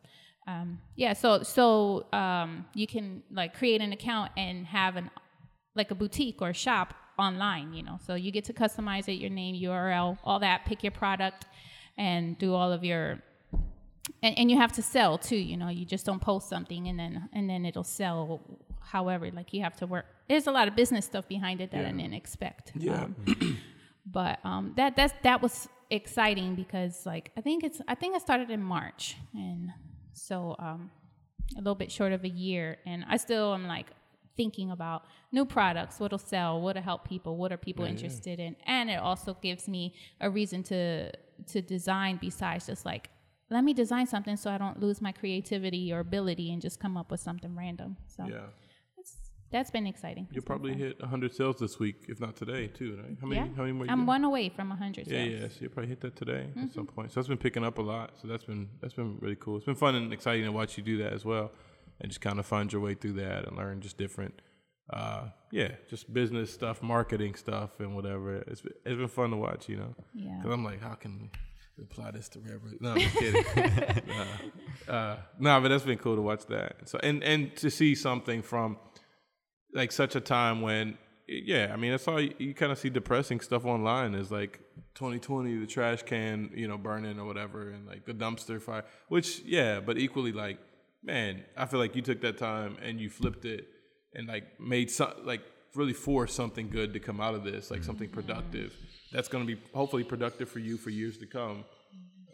Um, 0.46 0.78
yeah, 0.96 1.12
so 1.12 1.42
so 1.42 2.06
um, 2.12 2.64
you 2.74 2.86
can 2.86 3.22
like 3.30 3.54
create 3.54 3.82
an 3.82 3.92
account 3.92 4.32
and 4.36 4.66
have 4.66 4.96
an 4.96 5.10
like 5.74 5.90
a 5.90 5.94
boutique 5.94 6.40
or 6.40 6.50
a 6.50 6.54
shop 6.54 6.94
online, 7.18 7.72
you 7.72 7.82
know. 7.82 7.98
So 8.06 8.14
you 8.14 8.30
get 8.30 8.44
to 8.44 8.52
customize 8.52 9.08
it, 9.08 9.14
your 9.14 9.30
name, 9.30 9.54
URL, 9.56 10.18
all 10.24 10.38
that, 10.40 10.64
pick 10.64 10.82
your 10.82 10.92
product 10.92 11.46
and 11.96 12.38
do 12.38 12.54
all 12.54 12.72
of 12.72 12.84
your 12.84 13.18
and, 14.22 14.38
and 14.38 14.50
you 14.50 14.56
have 14.56 14.72
to 14.72 14.82
sell 14.82 15.18
too, 15.18 15.36
you 15.36 15.56
know. 15.56 15.68
You 15.68 15.84
just 15.84 16.06
don't 16.06 16.20
post 16.20 16.48
something 16.48 16.88
and 16.88 16.98
then 16.98 17.28
and 17.32 17.48
then 17.48 17.64
it'll 17.64 17.84
sell 17.84 18.40
however, 18.80 19.30
like 19.30 19.52
you 19.52 19.62
have 19.62 19.76
to 19.76 19.86
work. 19.86 20.06
There's 20.28 20.46
a 20.46 20.52
lot 20.52 20.68
of 20.68 20.76
business 20.76 21.04
stuff 21.04 21.28
behind 21.28 21.60
it 21.60 21.70
that 21.72 21.84
I 21.84 21.92
didn't 21.92 22.14
expect. 22.14 22.72
Yeah. 22.74 23.04
Um, 23.04 23.58
but 24.06 24.38
um, 24.44 24.72
that 24.76 24.96
that's 24.96 25.14
that 25.22 25.42
was 25.42 25.68
exciting 25.90 26.54
because 26.54 27.06
like 27.06 27.30
I 27.36 27.40
think 27.40 27.64
it's 27.64 27.80
I 27.88 27.94
think 27.94 28.14
I 28.14 28.18
started 28.18 28.50
in 28.50 28.62
March 28.62 29.16
and 29.34 29.70
so 30.12 30.56
um, 30.58 30.90
a 31.56 31.58
little 31.58 31.74
bit 31.74 31.90
short 31.90 32.12
of 32.12 32.24
a 32.24 32.28
year 32.28 32.78
and 32.84 33.04
I 33.08 33.16
still 33.16 33.54
am 33.54 33.66
like 33.66 33.86
thinking 34.38 34.70
about 34.70 35.02
new 35.32 35.44
products, 35.44 36.00
what'll 36.00 36.16
sell, 36.34 36.52
what'll 36.62 36.82
help 36.90 37.06
people, 37.06 37.36
what 37.36 37.52
are 37.52 37.58
people 37.58 37.84
interested 37.84 38.36
in, 38.46 38.56
and 38.66 38.88
it 38.88 39.00
also 39.08 39.36
gives 39.42 39.68
me 39.68 39.82
a 40.26 40.30
reason 40.30 40.62
to 40.62 41.12
to 41.52 41.60
design 41.62 42.18
besides 42.20 42.66
just 42.66 42.84
like 42.92 43.04
let 43.50 43.64
me 43.64 43.72
design 43.72 44.06
something 44.06 44.36
so 44.36 44.50
I 44.50 44.58
don't 44.58 44.78
lose 44.80 45.00
my 45.00 45.12
creativity 45.12 45.92
or 45.92 46.00
ability 46.00 46.52
and 46.52 46.60
just 46.60 46.78
come 46.80 46.96
up 46.96 47.10
with 47.10 47.20
something 47.20 47.56
random. 47.56 47.96
So 48.06 48.24
Yeah. 48.26 48.46
that's, 48.96 49.16
that's 49.50 49.70
been 49.70 49.86
exciting. 49.86 50.28
You'll 50.32 50.44
probably 50.44 50.72
fun. 50.72 50.80
hit 50.80 51.00
100 51.00 51.34
sales 51.34 51.56
this 51.58 51.78
week, 51.78 51.96
if 52.08 52.20
not 52.20 52.36
today, 52.36 52.66
too, 52.66 52.98
right? 53.02 53.16
How 53.20 53.26
many? 53.26 53.40
yeah. 53.40 53.56
How 53.56 53.62
many 53.62 53.72
more? 53.72 53.86
I'm 53.88 54.04
one 54.06 54.24
away 54.24 54.50
from 54.50 54.68
100 54.68 55.06
Yeah, 55.06 55.10
sales. 55.10 55.40
yeah. 55.40 55.48
So 55.48 55.54
you'll 55.60 55.70
probably 55.70 55.88
hit 55.88 56.00
that 56.02 56.14
today 56.16 56.42
at 56.50 56.56
mm-hmm. 56.56 56.74
some 56.74 56.86
point. 56.86 57.10
So 57.10 57.20
that's 57.20 57.28
been 57.28 57.38
picking 57.38 57.64
up 57.64 57.78
a 57.78 57.82
lot. 57.82 58.12
So 58.20 58.28
that's 58.28 58.44
been 58.44 58.68
that's 58.80 58.94
been 58.94 59.16
really 59.18 59.36
cool. 59.36 59.56
It's 59.56 59.66
been 59.66 59.74
fun 59.86 59.94
and 59.94 60.12
exciting 60.12 60.44
to 60.44 60.52
watch 60.52 60.76
you 60.76 60.84
do 60.84 60.98
that 60.98 61.12
as 61.14 61.24
well, 61.24 61.50
and 62.00 62.10
just 62.10 62.20
kind 62.20 62.38
of 62.38 62.46
find 62.46 62.72
your 62.72 62.80
way 62.80 62.94
through 62.94 63.14
that 63.14 63.46
and 63.46 63.56
learn 63.56 63.80
just 63.80 63.98
different, 63.98 64.40
uh, 64.90 65.28
yeah, 65.52 65.72
just 65.88 66.12
business 66.12 66.52
stuff, 66.52 66.82
marketing 66.82 67.34
stuff, 67.34 67.80
and 67.80 67.94
whatever. 67.94 68.36
It's 68.36 68.60
been, 68.60 68.74
it's 68.84 68.96
been 68.96 69.08
fun 69.08 69.30
to 69.30 69.36
watch, 69.36 69.68
you 69.68 69.76
know. 69.76 69.94
Yeah. 70.14 70.36
Because 70.36 70.52
I'm 70.52 70.64
like, 70.64 70.80
how 70.80 70.94
can 70.94 71.30
we 71.76 71.84
apply 71.84 72.10
this 72.12 72.28
to 72.30 72.40
Red 72.40 72.60
No, 72.80 72.92
I'm 72.92 72.98
just 73.00 73.16
kidding. 73.16 73.44
uh, 74.88 74.90
uh, 74.90 75.16
no, 75.38 75.60
but 75.60 75.68
that's 75.68 75.84
been 75.84 75.98
cool 75.98 76.16
to 76.16 76.22
watch 76.22 76.46
that. 76.46 76.88
So 76.88 76.98
and 77.02 77.22
and 77.22 77.54
to 77.56 77.70
see 77.70 77.94
something 77.94 78.42
from 78.42 78.78
like 79.74 79.92
such 79.92 80.16
a 80.16 80.20
time 80.20 80.60
when 80.60 80.96
yeah 81.28 81.70
i 81.72 81.76
mean 81.76 81.90
that's 81.90 82.08
all 82.08 82.20
you, 82.20 82.32
you 82.38 82.54
kind 82.54 82.72
of 82.72 82.78
see 82.78 82.88
depressing 82.88 83.38
stuff 83.40 83.66
online 83.66 84.14
is 84.14 84.30
like 84.30 84.60
2020 84.94 85.58
the 85.58 85.66
trash 85.66 86.02
can 86.02 86.50
you 86.54 86.66
know 86.66 86.78
burning 86.78 87.18
or 87.18 87.26
whatever 87.26 87.70
and 87.70 87.86
like 87.86 88.06
the 88.06 88.14
dumpster 88.14 88.60
fire 88.60 88.84
which 89.08 89.40
yeah 89.40 89.78
but 89.78 89.98
equally 89.98 90.32
like 90.32 90.58
man 91.02 91.44
i 91.56 91.64
feel 91.66 91.78
like 91.80 91.94
you 91.94 92.02
took 92.02 92.20
that 92.20 92.36
time 92.38 92.76
and 92.82 93.00
you 93.00 93.08
flipped 93.08 93.44
it 93.44 93.66
and 94.14 94.26
like 94.26 94.44
made 94.60 94.90
some 94.90 95.12
like 95.24 95.42
really 95.74 95.92
forced 95.92 96.34
something 96.34 96.68
good 96.68 96.92
to 96.92 96.98
come 97.00 97.20
out 97.20 97.34
of 97.34 97.44
this 97.44 97.70
like 97.70 97.84
something 97.84 98.08
productive 98.08 98.74
that's 99.12 99.28
going 99.28 99.46
to 99.46 99.54
be 99.54 99.60
hopefully 99.74 100.02
productive 100.04 100.48
for 100.48 100.58
you 100.58 100.76
for 100.76 100.90
years 100.90 101.18
to 101.18 101.26
come 101.26 101.64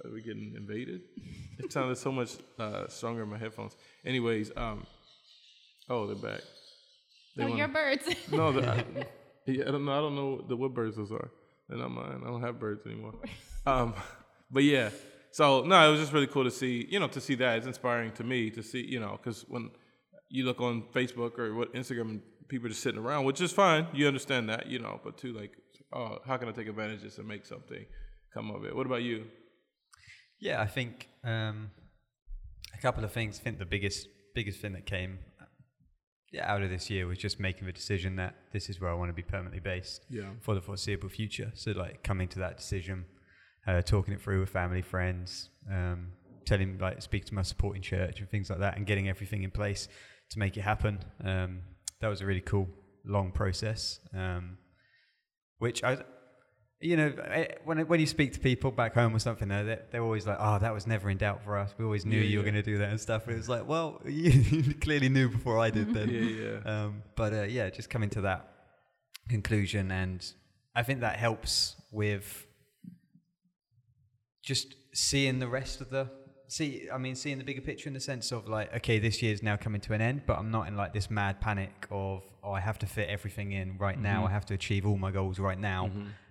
are 0.05 0.11
we 0.13 0.23
getting 0.23 0.55
invaded 0.57 1.01
it 1.59 1.73
sounded 1.73 1.97
so 1.99 2.11
much 2.11 2.31
uh, 2.59 2.87
stronger 2.89 3.23
in 3.23 3.29
my 3.29 3.39
headphones 3.39 3.77
anyways 4.05 4.51
um 4.57 4.87
oh 5.91 6.07
they're 6.07 6.17
back 6.17 6.41
They 7.37 7.43
Oh, 7.43 7.47
wanna- 7.49 7.59
your 7.59 7.69
birds. 7.69 8.05
no, 8.33 8.53
the, 8.53 8.63
I, 8.71 8.77
I 9.49 9.71
don't 9.73 9.85
know. 9.85 9.93
I 9.93 10.01
don't 10.01 10.15
know 10.15 10.41
the, 10.49 10.57
what 10.57 10.73
birds 10.73 10.97
those 10.97 11.11
are. 11.13 11.31
They're 11.69 11.77
not 11.79 11.91
mine. 11.91 12.21
I 12.25 12.29
don't 12.29 12.41
have 12.43 12.59
birds 12.61 12.87
anymore. 12.87 13.15
Um, 13.67 13.93
but 14.51 14.63
yeah. 14.63 14.91
So 15.39 15.63
no, 15.65 15.89
it 15.89 15.91
was 15.91 16.01
just 16.01 16.13
really 16.13 16.29
cool 16.29 16.45
to 16.45 16.51
see. 16.63 16.87
You 16.89 17.01
know, 17.01 17.09
to 17.09 17.21
see 17.21 17.35
that 17.43 17.59
it's 17.59 17.67
inspiring 17.67 18.13
to 18.13 18.25
me 18.33 18.51
to 18.51 18.63
see. 18.63 18.85
You 18.95 19.01
know, 19.01 19.19
because 19.21 19.45
when 19.49 19.71
you 20.29 20.45
look 20.45 20.61
on 20.61 20.85
Facebook 20.95 21.39
or 21.41 21.55
what 21.55 21.75
Instagram, 21.75 22.09
and 22.13 22.23
people 22.47 22.69
just 22.69 22.83
sitting 22.83 23.01
around, 23.01 23.25
which 23.25 23.41
is 23.41 23.51
fine. 23.53 23.89
You 23.93 24.07
understand 24.07 24.49
that, 24.49 24.67
you 24.69 24.79
know. 24.79 25.01
But 25.03 25.19
too, 25.19 25.33
like, 25.33 25.53
oh, 25.93 26.19
how 26.25 26.37
can 26.37 26.49
I 26.49 26.53
take 26.53 26.69
advantage 26.69 26.99
of 26.99 27.03
this 27.03 27.19
and 27.19 27.27
make 27.27 27.47
something 27.47 27.85
come 28.33 28.53
of 28.53 28.65
it? 28.65 28.77
What 28.77 28.87
about 28.87 29.03
you? 29.03 29.25
Yeah, 30.39 30.61
I 30.63 30.69
think 30.69 31.09
um, 31.25 31.71
a 32.73 32.81
couple 32.81 33.03
of 33.05 33.11
things. 33.11 33.41
I 33.41 33.43
think 33.43 33.59
the 33.59 33.67
biggest 33.67 34.07
biggest 34.37 34.61
thing 34.61 34.73
that 34.75 34.87
came 34.87 35.19
yeah, 36.33 36.53
out 36.53 36.63
of 36.63 36.71
this 36.71 36.91
year 36.91 37.07
was 37.09 37.19
just 37.19 37.41
making 37.41 37.67
the 37.67 37.73
decision 37.73 38.17
that 38.17 38.35
this 38.53 38.69
is 38.69 38.81
where 38.81 38.91
I 38.91 38.95
want 38.95 39.09
to 39.09 39.15
be 39.15 39.23
permanently 39.23 39.61
based 39.61 40.05
Yeah. 40.11 40.31
for 40.43 40.55
the 40.55 40.61
foreseeable 40.61 41.09
future. 41.09 41.51
So 41.55 41.71
like 41.73 42.03
coming 42.05 42.29
to 42.29 42.39
that 42.41 42.57
decision, 42.57 43.05
uh, 43.67 43.83
talking 43.83 44.15
it 44.15 44.21
through 44.21 44.41
with 44.41 44.51
family, 44.51 44.83
friends, 44.83 45.51
um, 45.71 46.09
telling 46.45 46.79
like 46.79 47.01
speak 47.03 47.25
to 47.27 47.35
my 47.35 47.43
supporting 47.43 47.83
church 47.83 48.21
and 48.21 48.29
things 48.31 48.51
like 48.51 48.59
that, 48.61 48.77
and 48.77 48.87
getting 48.87 49.09
everything 49.09 49.43
in 49.43 49.51
place 49.51 49.89
to 50.31 50.39
make 50.39 50.57
it 50.57 50.63
happen. 50.63 50.99
Um, 51.25 51.61
that 52.01 52.09
was 52.09 52.21
a 52.21 52.27
really 52.27 52.41
cool 52.41 52.69
long 53.05 53.33
process, 53.33 54.01
um, 54.15 54.59
which 55.59 55.83
I 55.85 55.99
you 56.81 56.99
know, 56.99 57.15
eh, 57.31 57.47
when 57.65 57.79
when 57.87 57.99
you 57.99 58.07
speak 58.07 58.35
to 58.35 58.41
people 58.41 58.71
back 58.71 58.93
home 58.95 59.15
or 59.17 59.19
something, 59.19 59.49
they're 59.49 59.87
they're- 59.91 60.03
always 60.03 60.27
like, 60.27 60.37
"Oh, 60.39 60.59
that 60.59 60.75
was 60.75 60.87
never 60.87 61.09
in 61.09 61.17
doubt 61.17 61.43
for 61.43 61.57
us. 61.57 61.75
We 61.79 61.85
always 61.85 62.05
knew 62.05 62.19
Yeah, 62.19 62.25
you 62.25 62.39
were 62.41 62.45
yeah. 62.45 62.51
going 62.51 62.63
to 62.63 62.71
do 62.71 62.79
that 62.79 62.91
and 62.91 63.01
stuff." 63.01 63.27
And 63.27 63.37
was 63.37 63.49
like, 63.49 63.67
well, 63.67 64.03
you 64.07 64.75
clearly 64.75 65.09
knew 65.09 65.31
before 65.31 65.59
I 65.59 65.71
did 65.71 65.95
then. 65.95 66.09
Yeah, 66.15 66.21
yeah. 66.65 66.71
Um, 66.85 67.03
but 67.17 67.33
uh, 67.33 67.43
yeah, 67.45 67.71
just 67.71 67.89
coming 67.89 68.11
to 68.11 68.21
that 68.23 68.53
conclusion, 69.31 69.91
and 69.91 70.31
I 70.75 70.83
think 70.83 71.01
that 71.01 71.17
helps 71.17 71.77
with 71.91 72.47
just 74.45 74.75
seeing 74.93 75.39
the 75.39 75.49
rest 75.49 75.81
of 75.81 75.91
the 75.91 76.11
see. 76.49 76.89
I 76.93 76.99
mean, 76.99 77.15
seeing 77.15 77.39
the 77.39 77.45
bigger 77.45 77.61
picture 77.61 77.89
in 77.89 77.95
the 77.95 78.01
sense 78.01 78.31
of 78.33 78.49
like, 78.49 78.75
okay, 78.77 78.99
this 78.99 79.23
year's 79.23 79.43
now 79.43 79.57
coming 79.57 79.81
to 79.83 79.93
an 79.95 80.01
end, 80.01 80.23
but 80.27 80.39
I'm 80.39 80.51
not 80.51 80.69
in 80.69 80.77
like 80.77 80.93
this 80.93 81.11
mad 81.11 81.41
panic 81.41 81.87
of, 81.91 82.23
oh, 82.43 82.53
I 82.53 82.61
have 82.61 82.79
to 82.81 82.87
fit 82.87 83.09
everything 83.09 83.53
in 83.53 83.79
right 83.79 83.99
now. 83.99 84.19
Mm-hmm. 84.19 84.29
I 84.29 84.31
have 84.33 84.47
to 84.47 84.55
achieve 84.55 84.87
all 84.87 84.99
my 84.99 85.11
goals 85.11 85.39
right 85.39 85.59
now, 85.59 85.91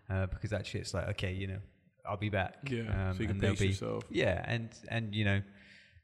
uh, 0.09 0.27
because 0.27 0.53
actually, 0.53 0.81
it's 0.81 0.93
like, 0.93 1.09
okay, 1.09 1.33
you 1.33 1.47
know, 1.47 1.59
I'll 2.07 2.17
be 2.17 2.29
back. 2.29 2.69
Yeah, 2.69 3.13
so 3.13 3.21
you 3.21 3.27
can 3.27 3.37
and 3.37 3.41
pace 3.41 3.59
be- 3.59 3.67
yourself. 3.67 4.03
Yeah, 4.09 4.43
and 4.47 4.69
and 4.89 5.15
you 5.15 5.25
know, 5.25 5.41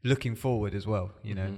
looking 0.04 0.36
forward 0.36 0.74
as 0.74 0.88
well. 0.88 1.12
You 1.24 1.36
know, 1.36 1.58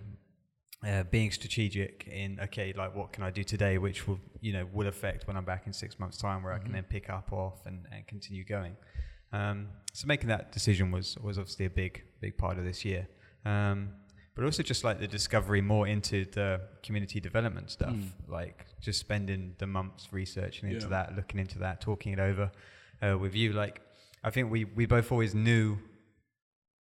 uh, 0.86 1.04
being 1.04 1.32
strategic 1.32 2.08
in 2.08 2.40
okay, 2.42 2.74
like 2.76 2.96
what 2.96 3.14
can 3.14 3.24
I 3.24 3.32
do 3.32 3.44
today, 3.44 3.78
which 3.78 4.08
will 4.08 4.20
you 4.42 4.54
know 4.54 4.68
will 4.74 4.88
affect 4.88 5.28
when 5.28 5.38
I'm 5.38 5.46
back 5.46 5.68
in 5.68 5.74
six 5.74 6.00
months' 6.00 6.18
time, 6.18 6.44
where 6.44 6.54
I 6.54 6.60
can 6.60 6.72
then 6.72 6.84
pick 6.84 7.10
up 7.10 7.32
off 7.32 7.66
and, 7.66 7.86
and 7.92 8.06
continue 8.08 8.44
going. 8.44 8.76
Um, 9.34 9.68
so 9.94 10.08
making 10.08 10.30
that 10.30 10.52
decision 10.52 10.92
was 10.92 11.18
was 11.20 11.38
obviously 11.38 11.66
a 11.66 11.70
big 11.70 12.04
big 12.20 12.38
part 12.38 12.58
of 12.58 12.64
this 12.66 12.84
year. 12.86 13.08
Um, 13.46 13.90
but 14.34 14.46
also 14.46 14.64
just 14.64 14.84
like 14.86 15.00
the 15.00 15.08
discovery 15.08 15.62
more 15.62 15.88
into 15.88 16.24
the 16.26 16.62
community 16.84 17.20
development 17.20 17.70
stuff, 17.70 17.96
like 18.30 18.66
just 18.80 19.00
spending 19.00 19.56
the 19.58 19.68
months 19.68 20.14
researching 20.14 20.70
into 20.70 20.84
Yeah. 20.86 20.90
that, 20.90 21.16
looking 21.18 21.40
into 21.40 21.60
that, 21.60 21.82
talking 21.82 22.14
it 22.14 22.20
over 22.20 22.50
uh, 23.02 23.18
with 23.18 23.36
you. 23.36 23.52
Like 23.52 23.82
I 24.24 24.30
think 24.30 24.50
we 24.50 24.64
we 24.64 24.86
both 24.86 25.12
always 25.12 25.36
knew 25.36 25.78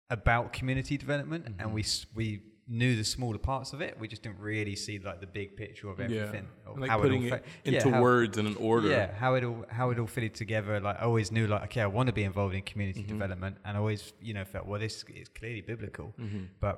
about 0.09 0.53
community 0.53 0.97
development, 0.97 1.45
and 1.59 1.73
we 1.73 1.83
we 2.15 2.41
knew 2.79 2.95
the 2.95 3.03
smaller 3.03 3.37
parts 3.37 3.73
of 3.73 3.81
it. 3.81 3.91
We 3.99 4.07
just 4.07 4.23
didn't 4.23 4.39
really 4.39 4.75
see 4.77 4.97
like 4.99 5.19
the 5.19 5.27
big 5.27 5.49
picture 5.57 5.89
of 5.89 5.99
everything, 5.99 6.47
of 6.65 6.79
like 6.79 6.89
how 6.89 6.99
putting 6.99 7.23
it 7.25 7.31
all 7.33 7.37
it 7.39 7.43
fa- 7.43 7.49
yeah, 7.65 7.77
into 7.79 7.91
how- 7.91 8.01
words 8.01 8.37
in 8.37 8.45
an 8.47 8.55
order. 8.55 8.87
yeah, 8.87 9.13
how 9.13 9.35
it 9.35 9.43
all 9.43 9.65
how 9.69 9.89
it 9.91 9.99
all 9.99 10.07
fitted 10.07 10.33
together. 10.33 10.79
Like 10.79 10.97
I 11.01 11.03
always 11.03 11.31
knew, 11.31 11.45
like 11.47 11.63
okay, 11.65 11.81
I 11.81 11.87
want 11.97 12.07
to 12.07 12.13
be 12.13 12.23
involved 12.23 12.55
in 12.55 12.61
community 12.61 13.01
Mm-hmm. 13.01 13.19
development, 13.19 13.57
and 13.65 13.75
I 13.75 13.79
always 13.79 14.13
you 14.21 14.33
know 14.33 14.45
felt 14.45 14.65
well, 14.67 14.79
this 14.79 15.03
is 15.21 15.27
clearly 15.29 15.61
biblical. 15.61 16.13
Mm-hmm. 16.19 16.43
But 16.59 16.75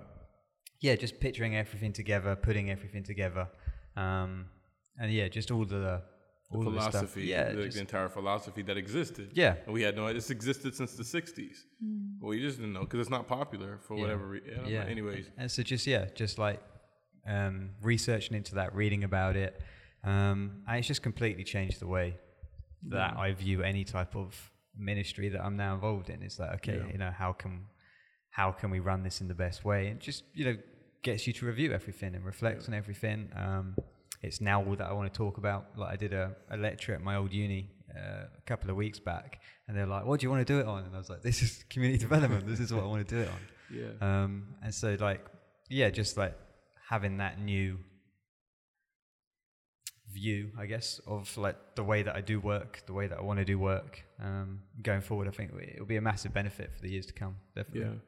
yeah, 0.82 0.96
just 0.96 1.20
picturing 1.20 1.56
everything 1.56 1.94
together, 1.94 2.36
putting 2.36 2.70
everything 2.72 3.04
together, 3.04 3.48
um, 3.96 4.46
and 5.00 5.12
yeah, 5.12 5.28
just 5.28 5.52
all 5.52 5.66
the 5.66 6.02
the 6.54 6.60
all 6.60 6.68
of 6.68 6.74
the 6.74 6.80
philosophy, 6.92 7.24
Yeah, 7.26 7.52
the, 7.52 7.64
just- 7.64 7.76
the 7.76 7.82
entire 7.82 8.10
philosophy 8.10 8.62
that 8.64 8.78
existed. 8.78 9.32
Yeah. 9.34 9.56
and 9.66 9.74
we 9.74 9.82
had 9.82 9.96
no. 9.96 10.08
It's 10.08 10.30
existed 10.30 10.76
since 10.76 10.94
the 10.96 11.04
'60s. 11.04 11.58
Well, 12.20 12.30
we 12.30 12.40
just 12.42 12.58
didn't 12.58 12.74
know 12.74 12.82
because 12.82 13.00
it's 13.02 13.10
not 13.10 13.28
popular 13.28 13.80
for 13.86 13.96
Yeah. 13.96 14.02
whatever 14.02 14.26
reason. 14.28 14.66
yeah. 14.66 14.84
Anyways, 14.86 15.26
and 15.38 15.50
so 15.52 15.64
just 15.64 15.86
yeah, 15.88 16.06
just 16.16 16.38
like 16.38 16.62
um, 17.28 17.72
researching 17.82 18.36
into 18.38 18.56
that, 18.56 18.74
reading 18.76 19.04
about 19.04 19.36
it, 19.36 19.62
um, 20.04 20.64
and 20.68 20.78
it's 20.80 20.88
just 20.88 21.02
completely 21.04 21.44
changed 21.44 21.80
the 21.80 21.88
way 21.88 22.18
that 22.90 23.16
I 23.18 23.32
view 23.34 23.64
any 23.64 23.84
type 23.86 24.16
of 24.16 24.52
ministry 24.78 25.30
that 25.30 25.42
I'm 25.46 25.56
now 25.56 25.74
involved 25.76 26.10
in. 26.10 26.22
It's 26.24 26.40
like 26.40 26.54
okay, 26.56 26.78
Yeah. 26.78 26.92
you 26.92 26.98
know, 26.98 27.12
how 27.12 27.32
can 27.34 27.66
how 28.30 28.52
can 28.52 28.70
we 28.72 28.80
run 28.80 29.04
this 29.04 29.22
in 29.22 29.28
the 29.28 29.36
best 29.36 29.64
way, 29.64 29.88
and 29.88 30.00
just 30.00 30.24
you 30.34 30.46
know 30.46 30.58
gets 31.04 31.28
you 31.28 31.34
to 31.34 31.46
review 31.46 31.74
everything 31.74 32.16
and 32.16 32.26
reflect 32.26 32.68
on 32.68 32.74
everything. 32.74 33.30
Um, 33.36 33.76
it's 34.24 34.40
now 34.42 34.64
all 34.64 34.76
that 34.76 34.88
I 34.88 34.94
want 34.94 35.12
to 35.12 35.18
talk 35.18 35.38
about. 35.38 35.66
Like 35.76 35.94
I 35.94 35.96
did 35.96 36.14
a, 36.14 36.36
a 36.50 36.58
lecture 36.58 36.94
at 36.96 37.02
my 37.02 37.16
old 37.18 37.34
uni 37.34 37.70
uh, 37.96 38.26
a 38.38 38.42
couple 38.46 38.70
of 38.70 38.76
weeks 38.76 39.00
back, 39.00 39.40
and 39.68 39.78
they're 39.78 39.86
like, 39.86 40.06
"What 40.06 40.20
do 40.20 40.26
you 40.26 40.30
want 40.32 40.46
to 40.48 40.54
do 40.54 40.60
it 40.60 40.66
on?" 40.66 40.84
And 40.86 40.96
I 40.96 40.98
was 40.98 41.10
like, 41.10 41.22
"This 41.22 41.42
is 41.42 41.64
community 41.70 42.00
development. 42.00 42.48
This 42.48 42.60
is 42.60 42.74
what 42.74 42.84
I 42.84 42.88
want 42.88 43.08
to 43.08 43.16
do 43.16 43.22
it 43.22 43.28
on." 43.30 43.40
yeah, 43.80 44.24
Um, 44.24 44.44
and 44.64 44.74
so 44.74 44.96
like, 45.00 45.26
yeah, 45.70 45.90
just 45.90 46.18
like 46.18 46.36
having 46.90 47.18
that 47.18 47.40
new 47.40 47.80
view, 50.12 50.52
I 50.58 50.66
guess, 50.68 51.02
of 51.08 51.36
like 51.38 51.58
the 51.76 51.84
way 51.84 52.04
that 52.04 52.16
I 52.16 52.22
do 52.22 52.40
work, 52.40 52.84
the 52.86 52.94
way 52.94 53.08
that 53.08 53.18
I 53.18 53.22
want 53.22 53.40
to 53.40 53.46
do 53.46 53.58
work, 53.58 54.04
um, 54.22 54.60
going 54.82 55.02
forward, 55.02 55.28
I 55.28 55.32
think 55.32 55.52
it'll 55.74 55.86
be 55.86 55.98
a 55.98 56.02
massive 56.02 56.34
benefit 56.34 56.72
for 56.76 56.82
the 56.82 56.90
years 56.90 57.06
to 57.08 57.14
come. 57.14 57.36
Definitely. 57.56 57.82
yeah. 57.82 58.00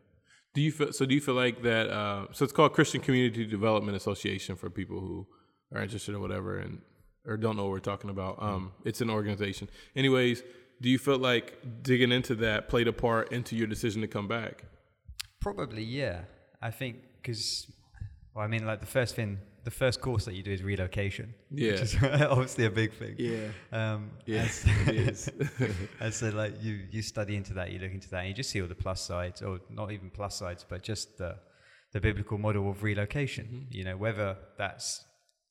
Do 0.54 0.62
you 0.62 0.71
feel 0.71 0.93
so? 0.93 1.06
Do 1.06 1.13
you 1.13 1.21
feel 1.21 1.34
like 1.34 1.62
that? 1.63 1.89
Uh, 1.89 2.28
so 2.32 2.45
it's 2.45 2.54
called 2.54 2.71
Christian 2.73 3.01
Community 3.01 3.45
Development 3.45 3.97
Association 3.97 4.56
for 4.56 4.69
people 4.69 4.99
who 4.99 5.28
are 5.73 5.82
interested 5.82 6.15
or 6.15 6.19
whatever, 6.19 6.58
and 6.58 6.82
or 7.25 7.38
don't 7.38 7.58
know 7.58 7.63
what 7.63 7.71
we're 7.71 7.80
talking 7.80 8.10
about. 8.10 8.41
Um, 8.41 8.71
it's 8.84 9.01
an 9.01 9.10
organization. 9.10 9.69
Anyways, 9.95 10.43
do 10.82 10.89
you 10.89 10.97
feel 10.99 11.17
like 11.17 11.58
digging 11.82 12.12
into 12.12 12.36
that 12.36 12.69
played 12.69 12.88
a 12.88 12.93
part 12.93 13.32
into 13.32 13.56
your 13.56 13.67
decision 13.67 14.01
to 14.01 14.08
come 14.08 14.28
back? 14.28 14.65
Probably, 15.41 15.84
yeah. 15.84 16.21
I 16.62 16.71
think 16.71 16.97
because, 17.21 17.71
well, 18.34 18.43
I 18.43 18.47
mean, 18.47 18.65
like 18.65 18.80
the 18.80 18.86
first 18.86 19.15
thing, 19.15 19.39
the 19.63 19.71
first 19.71 20.01
course 20.01 20.25
that 20.25 20.36
you 20.36 20.43
do 20.43 20.51
is 20.51 20.62
relocation. 20.62 21.34
Yeah. 21.51 21.71
Which 21.71 21.82
is 21.82 21.95
obviously 22.04 22.65
a 22.65 22.69
big 22.69 22.93
thing. 22.93 23.15
Yeah. 23.17 23.47
Um, 23.71 24.12
Yes, 24.25 24.63
and- 24.65 24.89
it 24.89 24.95
is. 25.10 25.30
and 25.99 26.13
so 26.13 26.30
like 26.30 26.62
you 26.62 26.82
you 26.91 27.01
study 27.01 27.36
into 27.36 27.54
that, 27.56 27.71
you 27.71 27.80
look 27.80 27.91
into 27.91 28.10
that, 28.12 28.19
and 28.19 28.28
you 28.30 28.34
just 28.34 28.49
see 28.51 28.62
all 28.62 28.67
the 28.67 28.75
plus 28.75 29.01
sides, 29.01 29.41
or 29.41 29.60
not 29.69 29.91
even 29.91 30.10
plus 30.12 30.36
sides, 30.38 30.65
but 30.67 30.84
just 30.84 31.17
the 31.17 31.38
the 31.93 31.99
biblical 32.01 32.38
model 32.38 32.69
of 32.69 32.84
relocation. 32.84 33.45
Mm-hmm. 33.45 33.71
You 33.73 33.84
know, 33.86 33.97
whether 33.97 34.38
that's 34.58 35.04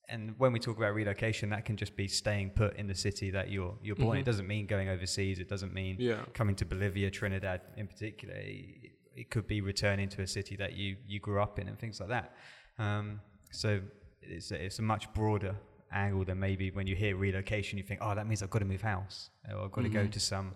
and 0.08 0.34
when 0.38 0.52
we 0.52 0.58
talk 0.58 0.76
about 0.76 0.94
relocation, 0.94 1.50
that 1.50 1.64
can 1.64 1.76
just 1.76 1.96
be 1.96 2.06
staying 2.08 2.50
put 2.50 2.76
in 2.76 2.86
the 2.86 2.94
city 2.94 3.30
that 3.30 3.50
you're 3.50 3.74
you're 3.82 3.96
born. 3.96 4.18
It 4.18 4.24
doesn't 4.24 4.46
mean 4.46 4.66
going 4.66 4.88
overseas. 4.88 5.38
It 5.38 5.48
doesn't 5.48 5.72
mean 5.72 5.96
Mm-hmm. 5.96 6.02
Yeah. 6.02 6.24
coming 6.34 6.54
to 6.56 6.64
Bolivia, 6.64 7.10
Trinidad 7.10 7.60
in 7.76 7.86
particular. 7.86 8.34
It, 8.36 8.92
it 9.16 9.30
could 9.30 9.46
be 9.46 9.60
returning 9.60 10.08
to 10.10 10.22
a 10.22 10.26
city 10.26 10.56
that 10.56 10.72
you 10.74 10.96
you 11.06 11.20
grew 11.20 11.40
up 11.40 11.58
in 11.58 11.68
and 11.68 11.78
things 11.78 12.00
like 12.00 12.08
that. 12.10 12.34
Um, 12.78 13.20
so 13.52 13.80
it's 14.22 14.50
a, 14.50 14.64
it's 14.64 14.78
a 14.78 14.82
much 14.82 15.12
broader 15.14 15.54
angle 15.92 16.24
than 16.24 16.40
maybe 16.40 16.72
when 16.72 16.88
you 16.88 16.96
hear 16.96 17.14
relocation, 17.16 17.78
you 17.78 17.84
think, 17.84 18.00
oh, 18.02 18.14
that 18.16 18.26
means 18.26 18.42
I've 18.42 18.50
got 18.50 18.58
to 18.58 18.64
move 18.64 18.82
house, 18.82 19.30
or 19.48 19.60
I've 19.64 19.70
got 19.70 19.82
to 19.82 19.88
go 19.88 20.04
to 20.08 20.18
some 20.20 20.54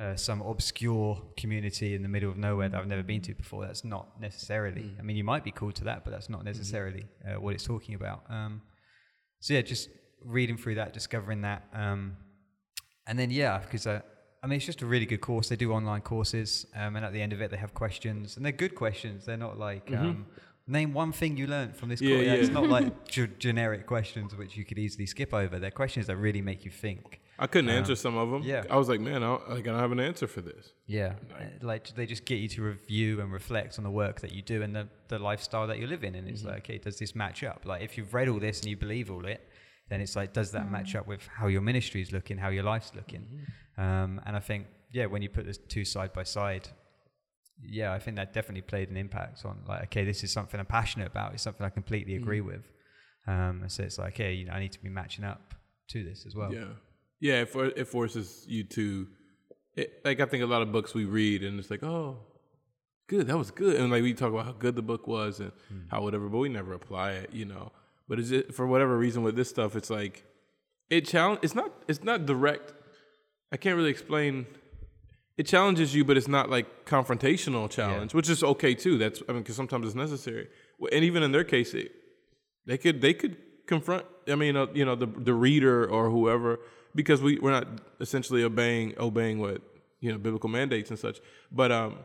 uh, 0.00 0.16
some 0.16 0.40
obscure 0.40 1.20
community 1.36 1.94
in 1.94 2.02
the 2.02 2.08
middle 2.08 2.30
of 2.30 2.38
nowhere 2.38 2.70
that 2.70 2.80
I've 2.80 2.86
never 2.86 3.02
been 3.02 3.20
to 3.22 3.34
before. 3.34 3.66
That's 3.66 3.84
not 3.84 4.18
necessarily. 4.18 4.90
I 4.98 5.02
mean, 5.02 5.16
you 5.16 5.24
might 5.24 5.44
be 5.44 5.50
called 5.50 5.74
to 5.76 5.84
that, 5.84 6.04
but 6.04 6.10
that's 6.12 6.30
not 6.30 6.42
necessarily 6.44 7.04
uh, 7.26 7.38
what 7.40 7.52
it's 7.54 7.64
talking 7.64 7.94
about. 7.94 8.22
Um, 8.30 8.62
so 9.42 9.52
yeah, 9.54 9.60
just 9.62 9.90
reading 10.24 10.56
through 10.56 10.76
that, 10.76 10.92
discovering 10.92 11.40
that, 11.42 11.62
um, 11.74 12.16
and 13.06 13.18
then 13.18 13.30
yeah, 13.30 13.58
because 13.58 13.86
uh, 13.86 14.00
I 14.42 14.46
mean, 14.46 14.56
it's 14.56 14.66
just 14.66 14.82
a 14.82 14.86
really 14.86 15.06
good 15.06 15.20
course. 15.20 15.48
They 15.48 15.56
do 15.56 15.72
online 15.72 16.00
courses, 16.02 16.66
um, 16.74 16.96
and 16.96 17.04
at 17.04 17.12
the 17.12 17.20
end 17.20 17.32
of 17.32 17.40
it, 17.42 17.50
they 17.50 17.56
have 17.56 17.74
questions, 17.74 18.36
and 18.36 18.44
they're 18.44 18.52
good 18.64 18.74
questions. 18.74 19.24
They're 19.26 19.36
not 19.36 19.58
like 19.58 19.90
um, 19.96 20.26
name 20.66 20.92
one 20.94 21.12
thing 21.12 21.36
you 21.36 21.46
learned 21.46 21.76
from 21.76 21.88
this 21.88 22.00
Yeah, 22.00 22.16
course. 22.16 22.26
yeah. 22.26 22.32
It's 22.34 22.50
not 22.50 22.68
like 22.76 23.08
ge- 23.08 23.36
generic 23.38 23.86
questions 23.86 24.34
which 24.36 24.56
you 24.56 24.64
could 24.64 24.78
easily 24.78 25.06
skip 25.06 25.32
over. 25.34 25.58
They're 25.58 25.70
questions 25.72 26.06
that 26.06 26.16
really 26.16 26.42
make 26.42 26.64
you 26.64 26.70
think. 26.70 27.20
I 27.38 27.46
couldn't 27.46 27.70
Um, 27.70 27.76
answer 27.76 27.96
some 27.96 28.16
of 28.16 28.30
them. 28.30 28.42
yeah. 28.42 28.64
I 28.70 28.76
was 28.76 28.88
like, 28.88 29.00
man, 29.00 29.16
I 29.22 29.26
don't, 29.26 29.48
like, 29.50 29.66
I 29.66 29.70
don't 29.72 29.80
have 29.80 29.92
an 29.92 30.00
answer 30.00 30.26
for 30.26 30.42
this. 30.42 30.72
Yeah, 30.86 31.14
uh, 31.34 31.44
like 31.62 31.94
they 31.96 32.06
just 32.06 32.24
get 32.24 32.36
you 32.36 32.48
to 32.48 32.62
review 32.62 33.20
and 33.20 33.32
reflect 33.32 33.78
on 33.78 33.84
the 33.84 33.90
work 33.90 34.20
that 34.20 34.32
you 34.32 34.42
do 34.42 34.62
and 34.62 34.74
the, 34.76 34.88
the 35.08 35.18
lifestyle 35.18 35.66
that 35.66 35.78
you 35.78 35.86
live 35.86 36.04
in. 36.04 36.14
And 36.14 36.28
it's 36.28 36.44
like, 36.44 36.58
okay, 36.58 36.78
does 36.78 36.98
this 36.98 37.14
match 37.14 37.42
up? 37.42 37.62
Like, 37.64 37.82
if 37.82 37.96
you've 37.96 38.12
read 38.14 38.28
all 38.28 38.38
this 38.38 38.60
and 38.60 38.68
you 38.70 38.76
believe 38.76 39.10
all 39.10 39.24
it, 39.26 39.40
then 39.88 40.00
it's 40.00 40.14
like, 40.14 40.32
does 40.32 40.52
that 40.52 40.70
match 40.70 40.94
up 40.94 41.06
with 41.06 41.26
how 41.26 41.48
your 41.48 41.60
ministry 41.62 42.00
is 42.02 42.12
looking, 42.12 42.38
how 42.38 42.50
your 42.50 42.62
life's 42.64 42.92
looking? 42.94 43.26
Um, 43.76 44.20
and 44.26 44.36
I 44.36 44.40
think, 44.40 44.66
yeah, 44.92 45.06
when 45.06 45.22
you 45.22 45.28
put 45.28 45.46
the 45.46 45.54
two 45.54 45.84
side 45.84 46.12
by 46.12 46.22
side, 46.24 46.68
yeah, 47.64 47.92
I 47.92 47.98
think 47.98 48.16
that 48.16 48.32
definitely 48.32 48.62
played 48.62 48.90
an 48.90 48.96
impact 48.96 49.44
on 49.44 49.62
like, 49.66 49.84
okay, 49.84 50.04
this 50.04 50.22
is 50.24 50.32
something 50.32 50.58
I'm 50.60 50.66
passionate 50.66 51.08
about. 51.08 51.32
It's 51.34 51.42
something 51.42 51.64
I 51.64 51.70
completely 51.70 52.14
agree 52.16 52.40
with. 52.40 52.64
Um, 53.26 53.60
and 53.62 53.72
so 53.72 53.82
it's 53.84 53.98
like, 53.98 54.14
okay, 54.14 54.32
you 54.34 54.46
know, 54.46 54.52
I 54.52 54.60
need 54.60 54.72
to 54.72 54.82
be 54.82 54.88
matching 54.88 55.24
up 55.24 55.54
to 55.90 56.02
this 56.04 56.26
as 56.26 56.34
well. 56.34 56.52
Yeah, 56.52 56.64
yeah. 57.22 57.42
It, 57.42 57.48
for, 57.48 57.66
it 57.66 57.88
forces 57.88 58.44
you 58.46 58.64
to, 58.64 59.08
it, 59.74 60.00
like 60.04 60.20
I 60.20 60.26
think 60.26 60.42
a 60.42 60.46
lot 60.46 60.62
of 60.62 60.72
books 60.72 60.94
we 60.94 61.04
read 61.04 61.42
and 61.42 61.58
it's 61.58 61.70
like, 61.70 61.82
oh, 61.82 62.18
good, 63.12 63.26
that 63.26 63.36
was 63.36 63.50
good, 63.50 63.76
and 63.76 63.90
like 63.90 64.02
we 64.02 64.14
talk 64.14 64.32
about 64.32 64.46
how 64.46 64.52
good 64.52 64.74
the 64.74 64.82
book 64.82 65.06
was 65.06 65.40
and 65.40 65.52
hmm. 65.68 65.80
how 65.88 66.02
whatever, 66.02 66.28
but 66.28 66.38
we 66.38 66.48
never 66.48 66.72
apply 66.72 67.12
it, 67.12 67.30
you 67.32 67.44
know. 67.44 67.72
But 68.08 68.18
is 68.18 68.30
it 68.32 68.54
for 68.54 68.66
whatever 68.66 68.96
reason 68.96 69.22
with 69.22 69.36
this 69.36 69.48
stuff? 69.48 69.76
It's 69.76 69.90
like 69.90 70.24
it 70.90 71.06
challenge. 71.06 71.40
It's 71.42 71.54
not. 71.54 71.72
It's 71.88 72.02
not 72.02 72.26
direct. 72.26 72.72
I 73.52 73.56
can't 73.56 73.76
really 73.76 73.90
explain. 73.90 74.46
It 75.38 75.46
challenges 75.46 75.94
you, 75.94 76.04
but 76.04 76.16
it's 76.16 76.28
not 76.28 76.50
like 76.50 76.84
confrontational 76.84 77.70
challenge, 77.70 78.12
which 78.12 78.28
is 78.28 78.42
okay 78.42 78.74
too. 78.74 78.98
That's 78.98 79.22
I 79.28 79.32
mean, 79.32 79.42
because 79.42 79.56
sometimes 79.56 79.86
it's 79.86 79.94
necessary. 79.94 80.48
And 80.90 81.04
even 81.04 81.22
in 81.22 81.32
their 81.32 81.44
case, 81.44 81.74
it, 81.74 81.92
they 82.66 82.78
could 82.78 83.00
they 83.00 83.14
could 83.14 83.36
confront. 83.66 84.04
I 84.28 84.34
mean, 84.34 84.56
uh, 84.56 84.66
you 84.74 84.84
know, 84.84 84.94
the 84.94 85.06
the 85.06 85.34
reader 85.34 85.86
or 85.86 86.10
whoever, 86.10 86.60
because 86.94 87.20
we 87.22 87.38
we're 87.38 87.50
not 87.52 87.66
essentially 88.00 88.42
obeying 88.44 88.94
obeying 88.98 89.38
what 89.38 89.60
you 90.00 90.10
know 90.12 90.18
biblical 90.18 90.48
mandates 90.48 90.90
and 90.90 90.98
such. 90.98 91.20
But 91.50 91.70
um, 91.72 91.96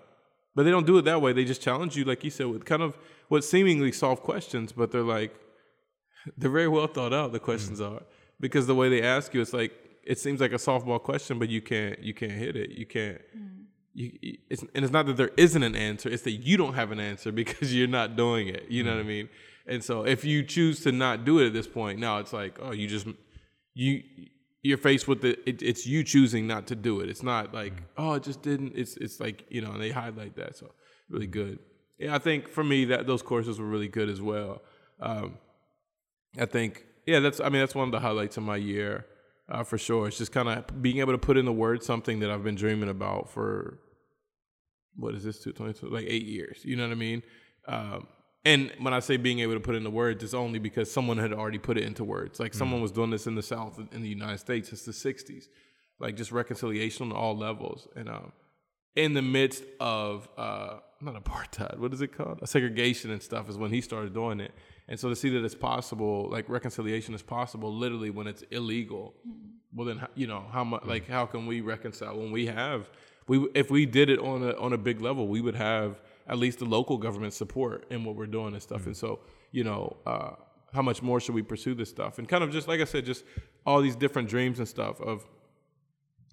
but 0.55 0.63
they 0.63 0.71
don't 0.71 0.87
do 0.87 0.97
it 0.97 1.03
that 1.05 1.21
way. 1.21 1.33
They 1.33 1.45
just 1.45 1.61
challenge 1.61 1.95
you, 1.95 2.03
like 2.05 2.23
you 2.23 2.29
said, 2.31 2.47
with 2.47 2.65
kind 2.65 2.81
of 2.81 2.97
what 3.27 3.43
seemingly 3.43 3.91
solve 3.91 4.21
questions, 4.21 4.71
but 4.71 4.91
they're 4.91 5.01
like 5.03 5.35
they're 6.37 6.51
very 6.51 6.67
well 6.67 6.87
thought 6.87 7.13
out. 7.13 7.31
The 7.31 7.39
questions 7.39 7.79
are 7.81 8.01
because 8.39 8.67
the 8.67 8.75
way 8.75 8.89
they 8.89 9.01
ask 9.01 9.33
you, 9.33 9.41
it's 9.41 9.53
like 9.53 9.71
it 10.03 10.17
seems 10.19 10.39
like 10.39 10.51
a 10.51 10.55
softball 10.55 11.01
question, 11.01 11.37
but 11.39 11.49
you 11.49 11.61
can't 11.61 11.99
you 11.99 12.13
can't 12.13 12.31
hit 12.31 12.55
it. 12.55 12.71
You 12.71 12.85
can't. 12.85 13.21
You, 13.93 14.11
you- 14.21 14.37
it's, 14.49 14.61
and 14.75 14.83
it's 14.85 14.93
not 14.93 15.05
that 15.07 15.17
there 15.17 15.31
isn't 15.37 15.63
an 15.63 15.75
answer; 15.75 16.07
it's 16.09 16.23
that 16.23 16.31
you 16.31 16.55
don't 16.55 16.75
have 16.75 16.91
an 16.91 16.99
answer 16.99 17.31
because 17.41 17.73
you're 17.75 17.87
not 17.87 18.15
doing 18.15 18.47
it. 18.47 18.65
You 18.69 18.83
know 18.83 18.91
what 18.95 18.99
I 19.01 19.03
mean? 19.03 19.29
And 19.67 19.83
so, 19.83 20.05
if 20.05 20.23
you 20.23 20.43
choose 20.43 20.81
to 20.81 20.91
not 20.91 21.25
do 21.25 21.39
it 21.39 21.47
at 21.47 21.53
this 21.53 21.67
point, 21.67 21.99
now 21.99 22.19
it's 22.19 22.33
like, 22.33 22.57
oh, 22.61 22.71
you 22.71 22.87
just 22.87 23.07
you 23.73 24.03
you're 24.63 24.77
faced 24.77 25.07
with 25.07 25.21
the 25.21 25.37
it, 25.47 25.61
it's 25.61 25.85
you 25.85 26.03
choosing 26.03 26.47
not 26.47 26.67
to 26.67 26.75
do 26.75 26.99
it. 27.01 27.09
It's 27.09 27.23
not 27.23 27.53
like 27.53 27.73
oh, 27.97 28.13
it 28.13 28.23
just 28.23 28.41
didn't. 28.41 28.73
It's 28.75 28.97
it's 28.97 29.19
like 29.19 29.45
you 29.49 29.61
know, 29.61 29.71
and 29.71 29.81
they 29.81 29.91
highlight 29.91 30.35
that 30.37 30.55
so 30.55 30.71
really 31.09 31.27
good. 31.27 31.59
Yeah, 31.97 32.15
I 32.15 32.19
think 32.19 32.47
for 32.47 32.63
me 32.63 32.85
that 32.85 33.07
those 33.07 33.21
courses 33.21 33.59
were 33.59 33.65
really 33.65 33.87
good 33.87 34.09
as 34.09 34.21
well. 34.21 34.61
Um, 34.99 35.37
I 36.39 36.45
think, 36.45 36.85
yeah, 37.05 37.19
that's. 37.19 37.39
I 37.39 37.49
mean, 37.49 37.61
that's 37.61 37.75
one 37.75 37.87
of 37.87 37.91
the 37.91 37.99
highlights 37.99 38.37
of 38.37 38.43
my 38.43 38.57
year, 38.57 39.05
uh, 39.49 39.63
for 39.63 39.77
sure. 39.77 40.07
It's 40.07 40.17
just 40.17 40.31
kind 40.31 40.49
of 40.49 40.81
being 40.81 40.99
able 40.99 41.13
to 41.13 41.17
put 41.17 41.37
in 41.37 41.45
the 41.45 41.53
word 41.53 41.83
something 41.83 42.19
that 42.19 42.29
I've 42.29 42.43
been 42.43 42.55
dreaming 42.55 42.89
about 42.89 43.29
for 43.29 43.79
what 44.95 45.15
is 45.15 45.23
this 45.23 45.39
two 45.39 45.51
twenty 45.51 45.73
two 45.73 45.89
like 45.89 46.05
eight 46.07 46.25
years. 46.25 46.61
You 46.63 46.75
know 46.75 46.83
what 46.83 46.91
I 46.91 46.95
mean? 46.95 47.23
Um, 47.67 48.07
and 48.47 48.71
when 48.79 48.93
I 48.93 48.99
say 48.99 49.17
being 49.17 49.39
able 49.39 49.55
to 49.55 49.59
put 49.59 49.75
it 49.75 49.79
into 49.79 49.89
words, 49.89 50.23
it's 50.23 50.33
only 50.33 50.57
because 50.57 50.89
someone 50.89 51.17
had 51.17 51.33
already 51.33 51.57
put 51.57 51.77
it 51.77 51.83
into 51.83 52.05
words. 52.05 52.39
Like 52.39 52.53
someone 52.53 52.81
was 52.81 52.93
doing 52.93 53.09
this 53.09 53.27
in 53.27 53.35
the 53.35 53.43
South 53.43 53.77
in 53.91 54.01
the 54.01 54.07
United 54.07 54.37
States 54.37 54.69
since 54.69 54.83
the 54.83 54.93
'60s, 54.93 55.47
like 55.99 56.15
just 56.15 56.31
reconciliation 56.31 57.11
on 57.11 57.11
all 57.11 57.37
levels. 57.37 57.89
And 57.97 58.07
um, 58.07 58.31
in 58.95 59.13
the 59.13 59.21
midst 59.21 59.65
of 59.81 60.29
uh, 60.37 60.77
not 61.01 61.21
apartheid, 61.21 61.77
what 61.77 61.93
is 61.93 61.99
it 61.99 62.15
called? 62.15 62.39
segregation 62.47 63.11
and 63.11 63.21
stuff 63.21 63.49
is 63.49 63.57
when 63.57 63.69
he 63.69 63.81
started 63.81 64.13
doing 64.13 64.39
it. 64.39 64.53
And 64.87 64.97
so 64.97 65.09
to 65.09 65.15
see 65.17 65.27
that 65.31 65.43
it's 65.43 65.53
possible, 65.53 66.29
like 66.31 66.47
reconciliation 66.47 67.13
is 67.13 67.21
possible, 67.21 67.75
literally 67.75 68.11
when 68.11 68.27
it's 68.27 68.43
illegal. 68.43 69.13
Well, 69.75 69.87
then 69.87 70.07
you 70.15 70.25
know 70.25 70.45
how 70.53 70.63
much, 70.63 70.85
like 70.85 71.09
how 71.09 71.25
can 71.25 71.47
we 71.47 71.59
reconcile 71.59 72.17
when 72.17 72.31
we 72.31 72.45
have 72.45 72.89
we 73.27 73.45
if 73.53 73.69
we 73.69 73.85
did 73.85 74.09
it 74.09 74.19
on 74.19 74.41
a 74.41 74.53
on 74.53 74.71
a 74.71 74.77
big 74.77 75.01
level, 75.01 75.27
we 75.27 75.41
would 75.41 75.55
have 75.55 75.99
at 76.27 76.37
least 76.37 76.59
the 76.59 76.65
local 76.65 76.97
government 76.97 77.33
support 77.33 77.85
in 77.89 78.03
what 78.03 78.15
we're 78.15 78.25
doing 78.27 78.53
and 78.53 78.61
stuff. 78.61 78.85
And 78.85 78.95
so 78.95 79.19
you 79.51 79.63
know. 79.63 79.97
Uh, 80.05 80.31
how 80.73 80.81
much 80.81 81.01
more 81.01 81.19
should 81.19 81.35
we 81.35 81.41
pursue 81.41 81.73
this 81.73 81.89
stuff? 81.89 82.19
And 82.19 82.27
kind 82.27 82.43
of 82.43 82.51
just 82.51 82.67
like 82.67 82.81
I 82.81 82.83
said, 82.83 83.05
just 83.05 83.23
all 83.65 83.81
these 83.81 83.95
different 83.95 84.29
dreams 84.29 84.59
and 84.59 84.67
stuff 84.67 84.99
of, 85.01 85.25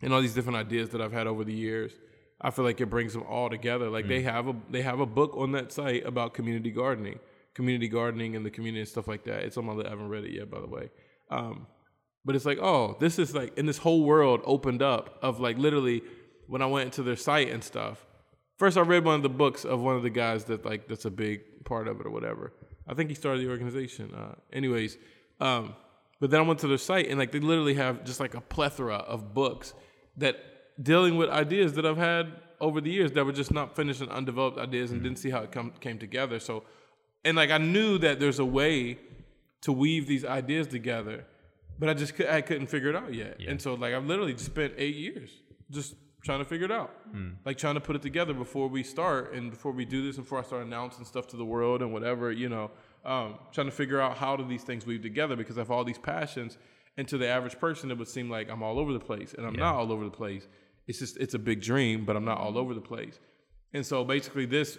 and 0.02 0.12
all 0.12 0.20
these 0.20 0.34
different 0.34 0.58
ideas 0.58 0.90
that 0.90 1.00
I've 1.00 1.12
had 1.12 1.26
over 1.26 1.44
the 1.44 1.52
years. 1.52 1.92
I 2.40 2.50
feel 2.50 2.64
like 2.64 2.80
it 2.80 2.90
brings 2.90 3.14
them 3.14 3.22
all 3.22 3.48
together. 3.48 3.88
Like 3.88 4.06
they 4.06 4.22
have 4.22 4.48
a 4.48 4.56
they 4.68 4.82
have 4.82 5.00
a 5.00 5.06
book 5.06 5.34
on 5.36 5.52
that 5.52 5.72
site 5.72 6.04
about 6.04 6.34
community 6.34 6.70
gardening, 6.70 7.20
community 7.54 7.88
gardening 7.88 8.36
and 8.36 8.44
the 8.44 8.50
community 8.50 8.80
and 8.80 8.88
stuff 8.88 9.08
like 9.08 9.24
that. 9.24 9.44
It's 9.44 9.56
on 9.56 9.64
my 9.64 9.72
list. 9.72 9.86
I 9.86 9.90
haven't 9.90 10.08
read 10.08 10.24
it 10.24 10.32
yet, 10.32 10.50
by 10.50 10.60
the 10.60 10.66
way. 10.66 10.90
Um, 11.30 11.66
but 12.24 12.34
it's 12.34 12.44
like, 12.44 12.58
oh, 12.58 12.96
this 13.00 13.18
is 13.18 13.34
like, 13.34 13.58
and 13.58 13.68
this 13.68 13.78
whole 13.78 14.04
world 14.04 14.40
opened 14.44 14.82
up 14.82 15.18
of 15.22 15.40
like 15.40 15.56
literally 15.58 16.02
when 16.46 16.60
I 16.60 16.66
went 16.66 16.86
into 16.86 17.02
their 17.02 17.16
site 17.16 17.50
and 17.50 17.62
stuff. 17.62 18.04
First, 18.56 18.76
I 18.76 18.82
read 18.82 19.04
one 19.04 19.16
of 19.16 19.22
the 19.22 19.28
books 19.28 19.64
of 19.64 19.80
one 19.80 19.96
of 19.96 20.02
the 20.02 20.10
guys 20.10 20.44
that 20.44 20.64
like 20.64 20.88
that's 20.88 21.04
a 21.04 21.10
big 21.10 21.64
part 21.64 21.88
of 21.88 22.00
it 22.00 22.06
or 22.06 22.10
whatever. 22.10 22.52
I 22.86 22.94
think 22.94 23.08
he 23.08 23.14
started 23.14 23.44
the 23.44 23.50
organization. 23.50 24.14
Uh, 24.14 24.34
anyways, 24.52 24.98
um, 25.40 25.74
but 26.20 26.30
then 26.30 26.40
I 26.40 26.42
went 26.44 26.60
to 26.60 26.68
their 26.68 26.78
site 26.78 27.08
and 27.08 27.18
like 27.18 27.32
they 27.32 27.40
literally 27.40 27.74
have 27.74 28.04
just 28.04 28.20
like 28.20 28.34
a 28.34 28.40
plethora 28.40 28.96
of 28.96 29.34
books 29.34 29.74
that 30.16 30.36
dealing 30.82 31.16
with 31.16 31.28
ideas 31.30 31.74
that 31.74 31.86
I've 31.86 31.96
had 31.96 32.32
over 32.60 32.80
the 32.80 32.90
years 32.90 33.12
that 33.12 33.24
were 33.24 33.32
just 33.32 33.52
not 33.52 33.74
finished 33.74 34.00
and 34.00 34.10
undeveloped 34.10 34.58
ideas 34.58 34.90
and 34.92 35.02
didn't 35.02 35.18
see 35.18 35.30
how 35.30 35.40
it 35.40 35.52
come, 35.52 35.72
came 35.80 35.98
together. 35.98 36.38
So, 36.38 36.64
and 37.24 37.36
like 37.36 37.50
I 37.50 37.58
knew 37.58 37.98
that 37.98 38.20
there's 38.20 38.38
a 38.38 38.44
way 38.44 38.98
to 39.62 39.72
weave 39.72 40.06
these 40.06 40.24
ideas 40.24 40.68
together, 40.68 41.24
but 41.78 41.88
I 41.88 41.94
just 41.94 42.20
I 42.20 42.40
couldn't 42.40 42.68
figure 42.68 42.90
it 42.90 42.96
out 42.96 43.12
yet. 43.12 43.40
And 43.46 43.60
so 43.60 43.74
like 43.74 43.94
I've 43.94 44.06
literally 44.06 44.34
just 44.34 44.46
spent 44.46 44.74
eight 44.76 44.96
years 44.96 45.30
just 45.70 45.94
trying 46.24 46.38
to 46.38 46.44
figure 46.44 46.64
it 46.64 46.72
out, 46.72 46.90
like 47.44 47.58
trying 47.58 47.74
to 47.74 47.80
put 47.80 47.94
it 47.94 48.02
together 48.02 48.32
before 48.32 48.68
we 48.68 48.82
start 48.82 49.34
and 49.34 49.50
before 49.50 49.72
we 49.72 49.84
do 49.84 50.04
this 50.04 50.16
and 50.16 50.24
before 50.24 50.38
I 50.38 50.42
start 50.42 50.64
announcing 50.64 51.04
stuff 51.04 51.26
to 51.28 51.36
the 51.36 51.44
world 51.44 51.82
and 51.82 51.92
whatever 51.92 52.32
you 52.32 52.48
know, 52.48 52.70
um, 53.04 53.38
trying 53.52 53.66
to 53.66 53.72
figure 53.72 54.00
out 54.00 54.16
how 54.16 54.34
do 54.34 54.44
these 54.46 54.62
things 54.62 54.86
weave 54.86 55.02
together 55.02 55.36
because 55.36 55.58
I 55.58 55.60
have 55.60 55.70
all 55.70 55.84
these 55.84 55.98
passions. 55.98 56.56
And 56.96 57.06
to 57.08 57.18
the 57.18 57.26
average 57.26 57.58
person, 57.58 57.90
it 57.90 57.98
would 57.98 58.08
seem 58.08 58.30
like 58.30 58.48
I'm 58.48 58.62
all 58.62 58.78
over 58.78 58.92
the 58.92 59.00
place, 59.00 59.34
and 59.34 59.44
I'm 59.44 59.54
not 59.54 59.74
all 59.74 59.90
over 59.92 60.04
the 60.04 60.10
place. 60.12 60.46
It's 60.86 61.00
just 61.00 61.16
it's 61.16 61.34
a 61.34 61.38
big 61.38 61.60
dream, 61.60 62.04
but 62.04 62.16
I'm 62.16 62.24
not 62.24 62.38
all 62.38 62.56
over 62.56 62.72
the 62.72 62.80
place. 62.80 63.18
And 63.72 63.84
so 63.84 64.04
basically, 64.04 64.46
this 64.46 64.78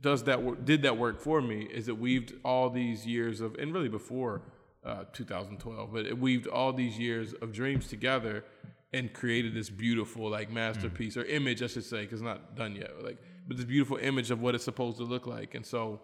does 0.00 0.22
that 0.24 0.40
work, 0.42 0.64
did 0.64 0.82
that 0.82 0.96
work 0.96 1.20
for 1.20 1.42
me. 1.42 1.62
Is 1.62 1.88
it 1.88 1.98
weaved 1.98 2.34
all 2.44 2.70
these 2.70 3.04
years 3.04 3.40
of 3.40 3.56
and 3.56 3.74
really 3.74 3.88
before 3.88 4.42
uh, 4.84 5.04
2012, 5.12 5.92
but 5.92 6.06
it 6.06 6.16
weaved 6.16 6.46
all 6.46 6.72
these 6.72 6.98
years 6.98 7.32
of 7.42 7.52
dreams 7.52 7.88
together 7.88 8.44
and 8.96 9.12
created 9.12 9.54
this 9.54 9.68
beautiful 9.68 10.30
like 10.30 10.50
masterpiece 10.50 11.16
or 11.16 11.24
image, 11.24 11.62
I 11.62 11.66
should 11.66 11.84
say, 11.84 12.02
because 12.02 12.22
not 12.22 12.56
done 12.56 12.74
yet. 12.74 13.02
Like, 13.04 13.18
but 13.46 13.56
this 13.56 13.66
beautiful 13.66 13.98
image 13.98 14.30
of 14.30 14.40
what 14.40 14.54
it's 14.54 14.64
supposed 14.64 14.96
to 14.98 15.04
look 15.04 15.26
like. 15.26 15.54
And 15.54 15.64
so, 15.64 16.00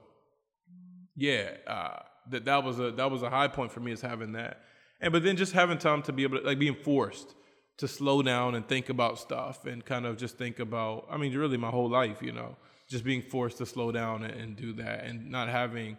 yeah, 1.17 1.53
uh, 1.67 2.01
that 2.31 2.45
that 2.45 2.63
was 2.63 2.79
a 2.79 2.91
that 2.93 3.11
was 3.11 3.23
a 3.23 3.31
high 3.31 3.49
point 3.49 3.73
for 3.73 3.81
me 3.81 3.93
is 3.93 4.03
having 4.03 4.33
that. 4.33 4.61
And 5.01 5.13
but 5.13 5.25
then 5.25 5.37
just 5.37 5.53
having 5.53 5.79
time 5.79 6.03
to 6.03 6.13
be 6.13 6.23
able 6.23 6.39
to 6.39 6.45
like 6.45 6.59
being 6.59 6.77
forced 6.77 7.35
to 7.79 7.89
slow 7.89 8.23
down 8.23 8.55
and 8.55 8.69
think 8.69 8.91
about 8.91 9.19
stuff 9.19 9.65
and 9.65 9.85
kind 9.85 10.05
of 10.05 10.19
just 10.19 10.37
think 10.37 10.59
about 10.59 11.07
I 11.11 11.17
mean 11.17 11.35
really 11.37 11.57
my 11.57 11.71
whole 11.71 11.89
life, 11.89 12.21
you 12.21 12.33
know, 12.33 12.57
just 12.89 13.05
being 13.05 13.23
forced 13.23 13.59
to 13.59 13.67
slow 13.67 13.91
down 13.91 14.23
and, 14.23 14.35
and 14.35 14.57
do 14.57 14.75
that 14.75 15.05
and 15.05 15.31
not 15.31 15.49
having 15.49 15.97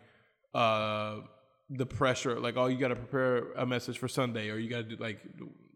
uh 0.53 1.21
the 1.69 1.85
pressure 1.85 2.39
like 2.39 2.55
oh 2.55 2.67
you 2.67 2.77
got 2.77 2.89
to 2.89 2.95
prepare 2.95 3.51
a 3.53 3.65
message 3.65 3.97
for 3.97 4.07
Sunday 4.07 4.49
or 4.49 4.57
you 4.57 4.69
got 4.69 4.77
to 4.77 4.95
do 4.95 4.95
like 4.97 5.19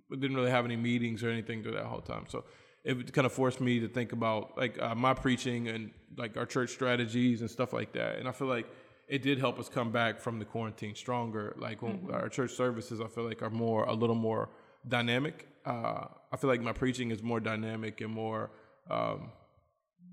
didn't 0.09 0.35
really 0.35 0.51
have 0.51 0.65
any 0.65 0.75
meetings 0.75 1.23
or 1.23 1.29
anything 1.29 1.63
through 1.63 1.73
that 1.73 1.85
whole 1.85 2.01
time. 2.01 2.25
So 2.27 2.45
it 2.83 3.11
kind 3.13 3.25
of 3.25 3.33
forced 3.33 3.59
me 3.59 3.79
to 3.81 3.87
think 3.87 4.13
about 4.13 4.57
like 4.57 4.81
uh, 4.81 4.95
my 4.95 5.13
preaching 5.13 5.67
and 5.67 5.91
like 6.17 6.37
our 6.37 6.45
church 6.45 6.69
strategies 6.69 7.41
and 7.41 7.49
stuff 7.49 7.73
like 7.73 7.93
that. 7.93 8.17
And 8.17 8.27
I 8.27 8.31
feel 8.31 8.47
like 8.47 8.67
it 9.09 9.21
did 9.21 9.39
help 9.39 9.59
us 9.59 9.69
come 9.69 9.91
back 9.91 10.19
from 10.19 10.39
the 10.39 10.45
quarantine 10.45 10.95
stronger. 10.95 11.55
Like 11.59 11.81
when 11.81 12.07
our 12.11 12.29
church 12.29 12.51
services, 12.51 13.01
I 13.01 13.07
feel 13.07 13.25
like 13.25 13.41
are 13.41 13.49
more 13.49 13.83
a 13.83 13.93
little 13.93 14.15
more 14.15 14.49
dynamic. 14.87 15.47
Uh, 15.65 16.05
I 16.31 16.37
feel 16.37 16.49
like 16.49 16.61
my 16.61 16.73
preaching 16.73 17.11
is 17.11 17.21
more 17.21 17.39
dynamic 17.39 17.99
and 18.01 18.13
more, 18.13 18.51
um, 18.89 19.31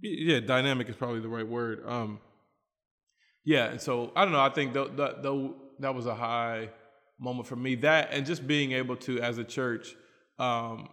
yeah, 0.03 0.41
dynamic 0.41 0.89
is 0.89 0.97
probably 0.97 1.21
the 1.21 1.29
right 1.29 1.47
word. 1.47 1.85
Um, 1.87 2.21
yeah, 3.45 3.67
and 3.67 3.81
so 3.81 4.11
I 4.17 4.25
don't 4.25 4.33
know. 4.33 4.41
I 4.41 4.49
think 4.49 4.73
that, 4.75 4.97
that 5.79 5.95
was 5.95 6.07
a 6.07 6.15
high 6.15 6.71
moment 7.25 7.47
for 7.49 7.57
me. 7.57 7.75
That 7.77 8.12
and 8.12 8.25
just 8.25 8.47
being 8.47 8.72
able 8.72 8.97
to, 9.07 9.20
as 9.20 9.39
a 9.39 9.45
church, 9.45 9.97
um, 10.39 10.89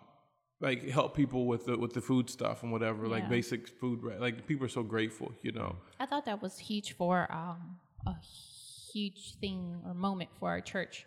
like 0.59 0.87
help 0.89 1.15
people 1.15 1.45
with 1.45 1.65
the 1.65 1.77
with 1.77 1.93
the 1.93 2.01
food 2.01 2.29
stuff 2.29 2.63
and 2.63 2.71
whatever, 2.71 3.07
like 3.07 3.29
basic 3.29 3.67
food. 3.79 3.99
Like 4.19 4.47
people 4.47 4.65
are 4.65 4.75
so 4.79 4.83
grateful, 4.83 5.31
you 5.41 5.51
know. 5.51 5.75
I 5.99 6.05
thought 6.05 6.25
that 6.25 6.41
was 6.41 6.57
huge 6.57 6.95
for 6.95 7.31
um, 7.31 7.77
a 8.05 8.15
huge 8.93 9.35
thing 9.39 9.81
or 9.85 9.93
moment 9.93 10.29
for 10.39 10.49
our 10.49 10.61
church, 10.61 11.05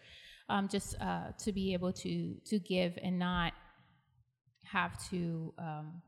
um, 0.49 0.68
just 0.68 0.97
uh, 1.01 1.33
to 1.39 1.53
be 1.53 1.72
able 1.72 1.93
to 2.05 2.35
to 2.51 2.59
give 2.59 2.99
and 3.03 3.18
not 3.18 3.53
have 4.64 4.93
to. 5.11 5.55
Um, 5.59 6.03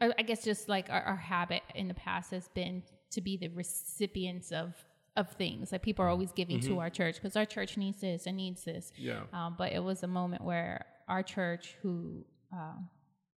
I, 0.00 0.12
I 0.18 0.22
guess 0.22 0.42
just 0.42 0.68
like 0.68 0.88
our, 0.90 1.02
our 1.02 1.16
habit 1.16 1.62
in 1.74 1.88
the 1.88 1.94
past 1.94 2.30
has 2.32 2.48
been 2.48 2.82
to 3.12 3.20
be 3.20 3.36
the 3.36 3.48
recipients 3.48 4.50
of 4.50 4.74
of 5.16 5.30
things. 5.32 5.72
Like 5.72 5.82
people 5.82 6.04
are 6.04 6.08
always 6.08 6.32
giving 6.32 6.60
to 6.60 6.78
our 6.78 6.88
church 6.90 7.16
because 7.16 7.36
our 7.36 7.44
church 7.44 7.76
needs 7.76 8.00
this 8.00 8.26
and 8.26 8.36
needs 8.36 8.64
this. 8.64 8.92
Yeah. 8.96 9.22
Um, 9.32 9.54
but 9.58 9.72
it 9.72 9.82
was 9.82 10.02
a 10.02 10.06
moment 10.06 10.42
where 10.42 10.86
our 11.08 11.22
church, 11.22 11.74
who 11.82 12.24
um, 12.52 12.88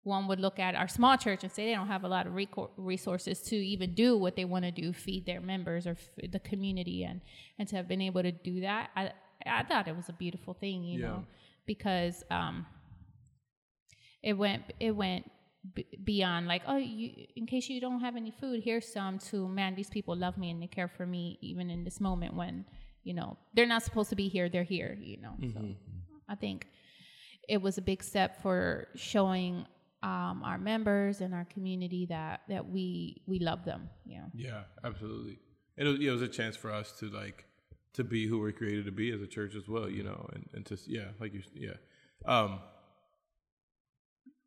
one 0.04 0.28
would 0.28 0.40
look 0.40 0.58
at 0.60 0.76
our 0.76 0.88
small 0.88 1.18
church 1.18 1.44
and 1.44 1.52
say 1.52 1.66
they 1.66 1.74
don't 1.76 1.88
have 1.88 2.04
a 2.04 2.08
lot 2.08 2.28
of 2.28 2.34
recor- 2.34 2.70
resources 2.78 3.42
to 3.42 3.56
even 3.56 3.94
do 3.94 4.18
what 4.18 4.36
they 4.36 4.46
want 4.46 4.64
to 4.64 4.72
do, 4.72 4.94
feed 4.94 5.26
their 5.26 5.42
members 5.42 5.86
or 5.88 5.92
f- 5.92 6.32
the 6.32 6.40
community, 6.40 7.04
and 7.04 7.22
and 7.60 7.68
to 7.70 7.76
have 7.76 7.88
been 7.88 8.02
able 8.02 8.22
to 8.24 8.32
do 8.32 8.62
that, 8.62 8.92
I 8.96 9.12
I 9.46 9.64
thought 9.64 9.88
it 9.88 9.96
was 9.96 10.08
a 10.08 10.14
beautiful 10.14 10.54
thing, 10.54 10.84
you 10.84 11.00
Yeah. 11.02 11.08
know, 11.08 11.26
because 11.66 12.24
um, 12.32 12.66
it 14.24 14.34
went 14.34 14.64
it 14.80 14.92
went 14.96 15.30
b- 15.74 15.88
beyond 16.04 16.48
like 16.48 16.62
oh 16.68 16.78
you 16.78 17.12
in 17.36 17.46
case 17.46 17.70
you 17.70 17.82
don't 17.82 18.00
have 18.00 18.16
any 18.16 18.32
food 18.32 18.62
here's 18.64 18.92
some 18.92 19.18
to 19.18 19.48
man 19.48 19.76
these 19.76 19.90
people 19.90 20.16
love 20.16 20.38
me 20.38 20.50
and 20.52 20.62
they 20.62 20.68
care 20.68 20.88
for 20.88 21.06
me 21.06 21.38
even 21.42 21.70
in 21.70 21.84
this 21.84 22.00
moment 22.00 22.34
when 22.36 22.66
you 23.04 23.14
know 23.14 23.38
they're 23.54 23.66
not 23.66 23.84
supposed 23.84 24.10
to 24.10 24.16
be 24.16 24.28
here 24.28 24.50
they're 24.50 24.64
here 24.64 24.98
you 25.02 25.18
know 25.22 25.34
so 25.54 25.60
i 26.30 26.36
think 26.36 26.68
it 27.48 27.62
was 27.62 27.78
a 27.78 27.82
big 27.82 28.04
step 28.04 28.42
for 28.42 28.88
showing 28.96 29.66
um, 30.04 30.44
our 30.44 30.58
members 30.60 31.22
and 31.22 31.34
our 31.34 31.46
community 31.46 32.06
that 32.08 32.42
that 32.48 32.68
we 32.70 33.22
we 33.26 33.40
love 33.40 33.66
them 33.66 33.90
yeah 34.06 34.26
Yeah, 34.36 34.62
absolutely. 34.84 35.40
It 35.78 35.84
was, 35.84 36.00
it 36.00 36.10
was 36.10 36.22
a 36.22 36.28
chance 36.28 36.56
for 36.56 36.72
us 36.72 36.92
to 37.00 37.10
like 37.10 37.46
to 37.94 38.04
be 38.04 38.28
who 38.28 38.40
we're 38.40 38.52
created 38.52 38.86
to 38.86 38.92
be 38.92 39.12
as 39.12 39.22
a 39.22 39.28
church 39.28 39.56
as 39.56 39.68
well, 39.68 39.90
you 39.90 40.04
know, 40.04 40.28
and, 40.34 40.48
and 40.54 40.66
to 40.68 40.78
yeah, 40.86 41.08
like 41.20 41.34
you 41.34 41.42
yeah. 41.56 41.74
Um 42.26 42.60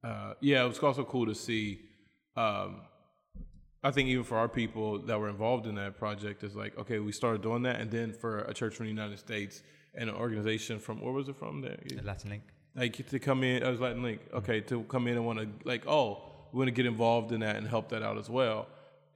uh 0.05 0.35
yeah, 0.41 0.65
it 0.65 0.69
was 0.69 0.79
also 0.79 1.05
cool 1.05 1.27
to 1.27 1.35
see 1.35 1.81
um 2.37 2.83
I 3.83 3.93
think 3.93 4.09
even 4.09 4.25
for 4.25 4.37
our 4.37 4.49
people 4.49 4.99
that 5.03 5.19
were 5.21 5.29
involved 5.29 5.67
in 5.67 5.77
that 5.77 5.99
project 5.99 6.43
it's 6.43 6.55
like, 6.55 6.77
okay, 6.79 6.99
we 6.99 7.13
started 7.13 7.43
doing 7.43 7.63
that 7.63 7.81
and 7.81 7.91
then 7.91 8.13
for 8.13 8.41
a 8.41 8.55
church 8.55 8.75
from 8.75 8.87
the 8.87 8.91
United 8.93 9.19
States 9.19 9.63
and 9.95 10.09
an 10.11 10.17
organization 10.17 10.79
from 10.79 11.01
where 11.01 11.13
was 11.13 11.29
it 11.29 11.37
from 11.37 11.61
there? 11.61 11.79
The 11.89 12.03
Latin 12.03 12.31
Link. 12.31 12.43
like 12.77 13.09
to 13.09 13.19
come 13.19 13.43
in 13.45 13.63
I 13.63 13.71
was 13.71 13.81
Latin 13.81 14.03
Link, 14.03 14.21
okay, 14.35 14.61
to 14.63 14.83
come 14.85 15.07
in 15.07 15.17
and 15.17 15.27
want 15.27 15.39
to 15.39 15.49
like, 15.65 15.87
oh, 15.87 16.23
we 16.53 16.59
want 16.59 16.69
to 16.69 16.73
get 16.73 16.87
involved 16.87 17.33
in 17.33 17.41
that 17.41 17.57
and 17.57 17.67
help 17.67 17.89
that 17.91 18.03
out 18.03 18.19
as 18.19 18.31
well. 18.31 18.69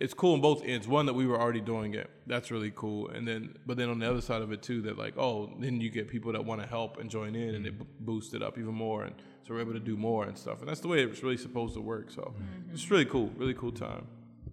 It's 0.02 0.14
cool 0.14 0.32
on 0.34 0.40
both 0.40 0.64
ends. 0.64 0.88
One 0.88 1.06
that 1.06 1.12
we 1.14 1.26
were 1.26 1.40
already 1.40 1.60
doing 1.60 1.94
it, 1.94 2.10
that's 2.26 2.50
really 2.50 2.72
cool, 2.74 3.08
and 3.08 3.26
then 3.26 3.54
but 3.66 3.76
then 3.76 3.88
on 3.88 3.98
the 4.00 4.10
other 4.10 4.20
side 4.20 4.42
of 4.42 4.50
it 4.50 4.60
too, 4.60 4.82
that 4.82 4.98
like, 4.98 5.16
oh, 5.16 5.52
then 5.60 5.80
you 5.80 5.90
get 5.90 6.08
people 6.08 6.32
that 6.32 6.44
want 6.44 6.60
to 6.60 6.66
help 6.66 6.98
and 6.98 7.08
join 7.08 7.36
in, 7.36 7.54
and 7.54 7.66
it 7.66 7.78
b- 7.78 7.86
boosts 8.00 8.34
it 8.34 8.42
up 8.42 8.58
even 8.58 8.74
more, 8.74 9.04
and 9.04 9.14
so 9.44 9.54
we're 9.54 9.60
able 9.60 9.74
to 9.74 9.86
do 9.92 9.96
more 9.96 10.24
and 10.24 10.36
stuff, 10.36 10.58
and 10.60 10.68
that's 10.68 10.80
the 10.80 10.88
way 10.88 11.02
it's 11.02 11.22
really 11.22 11.36
supposed 11.36 11.74
to 11.74 11.80
work. 11.80 12.10
So 12.10 12.22
mm-hmm. 12.22 12.74
it's 12.74 12.90
really 12.90 13.04
cool, 13.04 13.30
really 13.36 13.54
cool 13.54 13.70
time. 13.72 14.06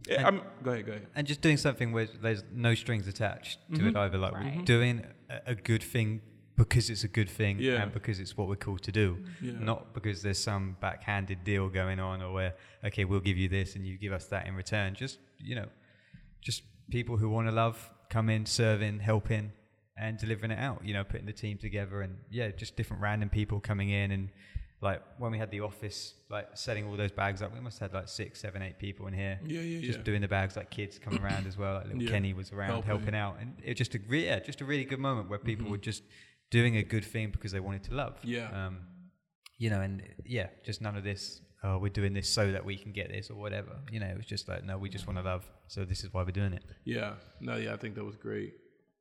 Yeah, 0.07 0.27
I'm, 0.27 0.41
go 0.63 0.71
ahead, 0.71 0.85
go 0.85 0.91
ahead. 0.93 1.07
and 1.15 1.27
just 1.27 1.41
doing 1.41 1.57
something 1.57 1.91
where 1.91 2.07
there's 2.21 2.43
no 2.53 2.73
strings 2.73 3.07
attached 3.07 3.59
to 3.75 3.81
it 3.81 3.93
mm-hmm. 3.93 3.97
either 3.97 4.17
like 4.17 4.33
we're 4.33 4.39
Right. 4.39 4.65
doing 4.65 5.05
a, 5.29 5.51
a 5.51 5.55
good 5.55 5.83
thing 5.83 6.21
because 6.61 6.89
it's 6.93 7.03
a 7.03 7.07
good 7.19 7.29
thing 7.39 7.53
Yeah. 7.59 7.81
and 7.81 7.91
because 7.99 8.17
it's 8.23 8.35
what 8.37 8.47
we're 8.51 8.63
called 8.67 8.83
to 8.89 8.91
do 8.91 9.07
Yeah. 9.41 9.53
not 9.71 9.93
because 9.97 10.17
there's 10.25 10.37
some 10.51 10.75
backhanded 10.85 11.39
deal 11.43 11.65
going 11.69 11.99
on 11.99 12.21
or 12.21 12.29
where 12.37 12.53
okay 12.87 13.03
we'll 13.09 13.25
give 13.29 13.37
you 13.43 13.49
this 13.57 13.75
and 13.75 13.81
you 13.87 13.97
give 14.05 14.13
us 14.19 14.25
that 14.33 14.43
in 14.47 14.53
return 14.63 14.93
just 15.03 15.17
you 15.49 15.55
know 15.55 15.67
just 16.41 16.63
people 16.97 17.15
who 17.17 17.29
want 17.29 17.47
to 17.47 17.51
love 17.63 17.77
come 18.09 18.27
in, 18.29 18.43
serving, 18.45 18.99
helping, 18.99 19.51
and 19.95 20.17
delivering 20.17 20.49
it 20.49 20.57
out. 20.57 20.79
You 20.83 20.93
know, 20.95 21.03
putting 21.03 21.27
the 21.27 21.37
team 21.43 21.59
together, 21.59 22.01
and 22.01 22.13
yeah, 22.31 22.49
just 22.49 22.75
different 22.75 23.03
random 23.03 23.29
people 23.29 23.59
coming 23.59 23.89
in 23.89 24.11
and. 24.11 24.29
Like 24.81 25.01
when 25.17 25.29
we 25.33 25.37
had 25.37 25.51
the 25.51 25.59
office, 25.59 26.13
like 26.29 26.47
setting 26.53 26.85
all 26.87 26.95
those 26.95 27.11
bags 27.11 27.41
up, 27.41 27.53
we 27.53 27.59
must 27.59 27.79
have 27.79 27.91
had 27.91 27.97
like 27.99 28.07
six, 28.07 28.39
seven, 28.39 28.61
eight 28.61 28.79
people 28.79 29.07
in 29.07 29.13
here 29.13 29.37
Yeah, 29.45 29.59
yeah, 29.59 29.81
just 29.81 29.99
yeah. 29.99 30.03
doing 30.05 30.21
the 30.21 30.27
bags 30.29 30.55
like 30.55 30.69
kids 30.71 30.97
coming 30.97 31.21
around 31.21 31.47
as 31.47 31.57
well 31.57 31.73
like 31.75 31.87
little 31.87 32.01
Yeah. 32.03 32.09
kenny 32.09 32.31
was 32.33 32.53
around 32.53 32.69
Helping. 32.69 32.87
helping, 32.87 33.15
out 33.15 33.35
and 33.41 33.49
it 33.61 33.73
just 33.73 33.93
a 33.95 33.99
re- 34.07 34.23
yeah 34.23 34.39
just 34.39 34.61
a 34.61 34.65
really 34.65 34.85
good 34.85 34.99
moment 35.01 35.29
where 35.29 35.37
people 35.37 35.65
Mhm. 35.67 35.71
were 35.71 35.77
just 35.91 36.03
doing 36.51 36.77
a 36.77 36.83
good 36.83 37.05
thing 37.05 37.29
because 37.31 37.51
they 37.51 37.59
wanted 37.59 37.83
to 37.83 37.93
love 37.93 38.17
Yeah. 38.23 38.49
um 38.67 38.79
you 39.57 39.69
know 39.69 39.81
and 39.81 40.01
yeah 40.25 40.47
just 40.65 40.81
none 40.81 40.95
of 40.95 41.03
this 41.03 41.41
oh 41.63 41.77
we're 41.77 41.89
doing 41.89 42.13
this 42.13 42.29
so 42.29 42.51
that 42.51 42.63
we 42.65 42.75
can 42.77 42.91
get 42.91 43.09
this 43.09 43.29
or 43.29 43.35
whatever 43.35 43.73
you 43.91 43.99
know 43.99 44.07
it 44.07 44.17
was 44.17 44.25
just 44.25 44.47
like 44.47 44.63
no 44.63 44.77
we 44.77 44.89
just 44.89 45.05
want 45.07 45.17
to 45.19 45.23
love 45.23 45.43
so 45.67 45.85
this 45.85 46.03
is 46.03 46.13
why 46.13 46.23
we're 46.23 46.31
doing 46.31 46.53
it 46.53 46.63
Yeah, 46.85 47.13
no, 47.41 47.55
yeah, 47.57 47.73
I 47.73 47.77
think 47.77 47.95
that 47.95 48.03
was 48.03 48.15
great. 48.15 48.53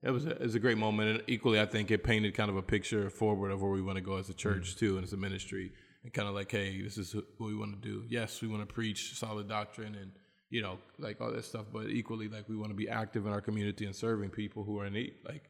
It 0.02 0.10
was 0.10 0.26
a, 0.26 0.30
it 0.30 0.40
was 0.42 0.54
a 0.54 0.60
great 0.60 0.78
moment, 0.78 1.06
and 1.10 1.22
equally, 1.26 1.58
I 1.60 1.66
think 1.66 1.90
it 1.90 2.04
painted 2.04 2.32
kind 2.34 2.50
of 2.50 2.56
a 2.56 2.62
picture 2.62 3.10
forward 3.10 3.50
of 3.50 3.62
where 3.62 3.70
we 3.78 3.82
want 3.82 3.96
to 3.96 4.00
go 4.12 4.16
as 4.16 4.28
a 4.28 4.34
church 4.34 4.76
too, 4.76 4.92
and 4.96 5.02
as 5.04 5.12
a 5.12 5.16
ministry, 5.16 5.72
and 6.04 6.12
kind 6.12 6.28
of 6.28 6.34
like, 6.36 6.50
hey, 6.52 6.80
this 6.82 6.96
is 6.98 7.14
what 7.16 7.48
we 7.52 7.56
want 7.56 7.72
to 7.82 7.88
do. 7.92 8.04
Yes, 8.08 8.40
we 8.42 8.46
want 8.46 8.62
to 8.68 8.72
preach 8.80 9.00
solid 9.18 9.48
doctrine 9.48 9.94
and 9.96 10.12
you 10.50 10.60
know, 10.62 10.78
like 11.00 11.20
all 11.20 11.32
that 11.32 11.44
stuff, 11.44 11.66
but 11.72 11.88
equally, 11.88 12.28
like 12.28 12.48
we 12.48 12.56
want 12.56 12.70
to 12.70 12.76
be 12.76 12.88
active 12.88 13.26
in 13.26 13.32
our 13.32 13.40
community 13.40 13.86
and 13.86 13.96
serving 13.96 14.30
people 14.30 14.62
who 14.62 14.78
are 14.78 14.86
in 14.86 14.92
need, 14.92 15.14
like. 15.26 15.44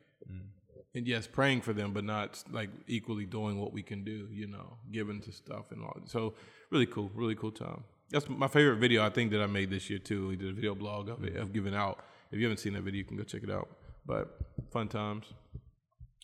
And 0.95 1.07
yes, 1.07 1.27
praying 1.27 1.61
for 1.61 1.73
them, 1.73 1.93
but 1.93 2.05
not 2.05 2.43
like 2.51 2.71
equally 2.87 3.27
doing 3.27 3.61
what 3.61 3.73
we 3.73 3.83
can 3.83 4.05
do, 4.05 4.29
you 4.33 4.47
know, 4.47 4.79
giving 4.91 5.21
to 5.23 5.33
stuff 5.33 5.71
and 5.71 5.83
all. 5.83 6.01
So 6.07 6.35
really 6.71 6.87
cool, 6.87 7.11
really 7.15 7.35
cool 7.35 7.53
time. 7.53 7.85
That's 8.11 8.29
my 8.29 8.49
favorite 8.49 8.77
video 8.77 9.05
I 9.05 9.11
think 9.11 9.31
that 9.33 9.43
I 9.43 9.47
made 9.47 9.71
this 9.71 9.91
year 9.91 9.99
too. 9.99 10.29
We 10.29 10.37
did 10.37 10.49
a 10.49 10.53
video 10.55 10.75
blog 10.75 11.11
of 11.11 11.23
it 11.25 11.37
of 11.37 11.53
giving 11.53 11.75
out. 11.75 11.99
If 12.33 12.39
you 12.39 12.45
haven't 12.45 12.59
seen 12.59 12.73
that 12.73 12.83
video, 12.83 12.99
you 12.99 13.05
can 13.05 13.17
go 13.17 13.23
check 13.23 13.43
it 13.43 13.51
out. 13.51 13.69
But 14.07 14.39
fun 14.73 14.89
times. 14.89 15.27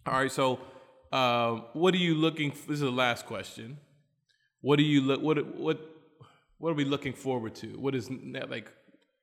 All 0.06 0.14
right, 0.14 0.32
so 0.32 0.58
um, 1.12 1.66
what 1.74 1.94
are 1.94 1.98
you 1.98 2.14
looking? 2.14 2.50
F- 2.50 2.66
this 2.66 2.74
is 2.74 2.80
the 2.80 2.90
last 2.90 3.26
question. 3.26 3.78
What 4.62 4.76
do 4.76 4.82
you 4.82 5.02
look? 5.02 5.22
What 5.22 5.56
what 5.56 5.78
what 6.58 6.70
are 6.70 6.74
we 6.74 6.84
looking 6.84 7.12
forward 7.12 7.54
to? 7.56 7.66
What 7.78 7.94
is 7.94 8.10
like? 8.10 8.72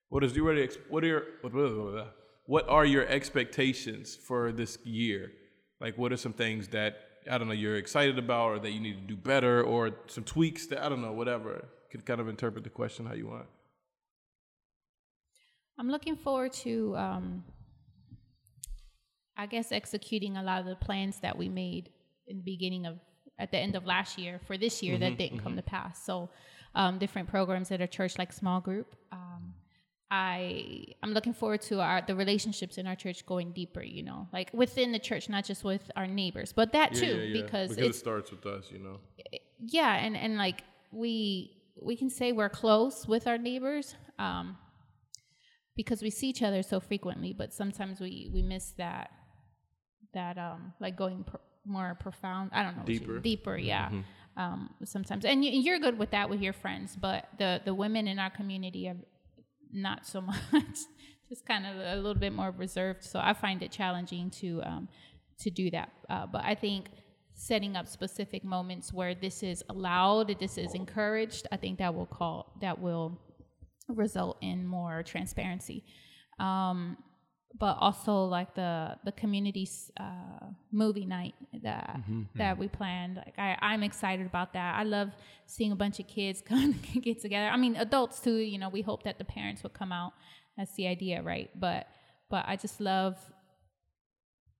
What 0.09 0.23
is 0.23 0.35
you 0.35 0.47
ready? 0.47 0.69
What 0.89 1.03
are 1.03 1.07
your 1.07 1.23
what. 1.41 2.15
What 2.45 2.67
are 2.67 2.85
your 2.85 3.05
expectations 3.07 4.15
for 4.15 4.51
this 4.51 4.77
year? 4.83 5.31
Like, 5.79 5.97
what 5.97 6.11
are 6.11 6.17
some 6.17 6.33
things 6.33 6.69
that 6.69 6.97
I 7.29 7.37
don't 7.37 7.47
know 7.47 7.53
you're 7.53 7.75
excited 7.75 8.17
about, 8.17 8.47
or 8.47 8.59
that 8.59 8.71
you 8.71 8.79
need 8.79 8.95
to 8.95 9.15
do 9.15 9.15
better, 9.15 9.63
or 9.63 9.91
some 10.07 10.23
tweaks 10.23 10.67
that 10.67 10.83
I 10.83 10.89
don't 10.89 11.01
know, 11.01 11.11
whatever. 11.11 11.51
You 11.51 11.99
can 11.99 12.01
kind 12.01 12.19
of 12.21 12.27
interpret 12.27 12.63
the 12.63 12.69
question 12.69 13.05
how 13.05 13.13
you 13.13 13.27
want. 13.27 13.45
I'm 15.79 15.89
looking 15.89 16.15
forward 16.15 16.53
to, 16.53 16.95
um, 16.97 17.43
I 19.37 19.45
guess, 19.45 19.71
executing 19.71 20.37
a 20.37 20.43
lot 20.43 20.61
of 20.61 20.65
the 20.67 20.75
plans 20.75 21.19
that 21.21 21.37
we 21.37 21.49
made 21.49 21.89
in 22.27 22.37
the 22.37 22.43
beginning 22.43 22.85
of, 22.85 22.99
at 23.39 23.51
the 23.51 23.57
end 23.57 23.75
of 23.75 23.85
last 23.85 24.17
year 24.17 24.39
for 24.45 24.57
this 24.57 24.83
year 24.83 24.97
that 24.97 25.17
didn't 25.17 25.39
come 25.39 25.55
to 25.55 25.61
pass. 25.61 26.03
So, 26.03 26.29
um, 26.75 26.99
different 26.99 27.27
programs 27.27 27.71
at 27.71 27.81
our 27.81 27.87
church, 27.87 28.17
like 28.17 28.31
small 28.31 28.61
group. 28.61 28.95
Um, 29.11 29.50
I 30.11 30.85
I'm 31.01 31.13
looking 31.13 31.33
forward 31.33 31.61
to 31.63 31.79
our 31.79 32.01
the 32.05 32.15
relationships 32.15 32.77
in 32.77 32.85
our 32.85 32.95
church 32.95 33.25
going 33.25 33.53
deeper. 33.53 33.81
You 33.81 34.03
know, 34.03 34.27
like 34.33 34.51
within 34.53 34.91
the 34.91 34.99
church, 34.99 35.29
not 35.29 35.45
just 35.45 35.63
with 35.63 35.89
our 35.95 36.05
neighbors, 36.05 36.51
but 36.53 36.73
that 36.73 36.93
too, 36.93 37.31
because 37.31 37.77
it 37.77 37.95
starts 37.95 38.29
with 38.29 38.45
us, 38.45 38.69
you 38.71 38.79
know. 38.79 38.99
yeah 39.65 39.93
and 39.95 40.17
and 40.17 40.37
like 40.37 40.63
we 40.91 41.55
we 41.81 41.95
can 41.95 42.09
say 42.09 42.31
we're 42.33 42.49
close 42.49 43.07
with 43.07 43.27
our 43.27 43.37
neighbors 43.37 43.95
um 44.19 44.57
because 45.75 46.01
we 46.01 46.09
see 46.09 46.27
each 46.27 46.43
other 46.43 46.61
so 46.61 46.79
frequently 46.79 47.33
but 47.33 47.53
sometimes 47.53 47.99
we 47.99 48.29
we 48.33 48.41
miss 48.41 48.71
that 48.71 49.11
that 50.13 50.37
um 50.37 50.73
like 50.79 50.97
going 50.97 51.23
more 51.65 51.95
profound 51.99 52.51
i 52.53 52.61
don't 52.63 52.77
know 52.77 52.83
Deeper. 52.83 53.19
deeper 53.19 53.57
yeah 53.57 53.89
um 54.37 54.69
sometimes 54.83 55.23
and 55.25 55.45
you, 55.45 55.51
you're 55.51 55.79
good 55.79 55.97
with 55.97 56.11
that 56.11 56.29
with 56.29 56.41
your 56.41 56.53
friends 56.53 56.97
but 56.99 57.29
the 57.37 57.61
the 57.63 57.73
women 57.73 58.07
in 58.07 58.19
our 58.19 58.29
community 58.29 58.87
are 58.89 58.97
not 59.73 60.05
so 60.05 60.21
much 60.51 60.79
just 61.29 61.45
kind 61.45 61.65
of 61.65 61.77
a 61.77 61.95
little 61.95 62.19
bit 62.19 62.33
more 62.33 62.51
reserved. 62.51 63.03
So 63.03 63.19
i 63.19 63.33
find 63.33 63.63
it 63.63 63.71
challenging 63.71 64.29
to 64.41 64.61
um 64.63 64.89
to 65.39 65.49
do 65.49 65.71
that. 65.71 65.91
Uh, 66.09 66.25
but 66.25 66.43
i 66.43 66.55
think 66.55 66.89
setting 67.33 67.75
up 67.75 67.87
specific 67.87 68.43
moments 68.43 68.93
where 68.93 69.15
this 69.15 69.41
is 69.41 69.63
allowed 69.69 70.37
this 70.39 70.57
is 70.59 70.75
encouraged 70.75 71.47
i 71.51 71.57
think 71.57 71.79
that 71.79 71.95
will 71.95 72.05
call 72.05 72.53
that 72.61 72.77
will 72.79 73.17
result 73.87 74.37
in 74.41 74.65
more 74.65 75.03
transparency. 75.03 75.83
Um 76.39 76.97
but 77.59 77.77
also 77.79 78.25
like 78.25 78.55
the 78.55 78.95
the 79.03 79.11
community's 79.11 79.91
uh, 79.99 80.45
movie 80.71 81.05
night 81.05 81.35
that 81.63 81.99
that 82.35 82.57
we 82.57 82.67
planned. 82.67 83.17
Like 83.17 83.37
I, 83.37 83.57
I'm 83.61 83.83
excited 83.83 84.25
about 84.25 84.53
that. 84.53 84.75
I 84.75 84.83
love 84.83 85.09
seeing 85.45 85.71
a 85.71 85.75
bunch 85.75 85.99
of 85.99 86.07
kids 86.07 86.41
come 86.45 86.75
get 87.01 87.21
together. 87.21 87.49
I 87.49 87.57
mean, 87.57 87.75
adults 87.75 88.19
too. 88.19 88.37
You 88.37 88.57
know, 88.57 88.69
we 88.69 88.81
hope 88.81 89.03
that 89.03 89.17
the 89.17 89.25
parents 89.25 89.63
would 89.63 89.73
come 89.73 89.91
out. 89.91 90.13
That's 90.57 90.73
the 90.75 90.87
idea, 90.87 91.21
right? 91.21 91.49
But 91.59 91.87
but 92.29 92.45
I 92.47 92.55
just 92.55 92.79
love 92.79 93.17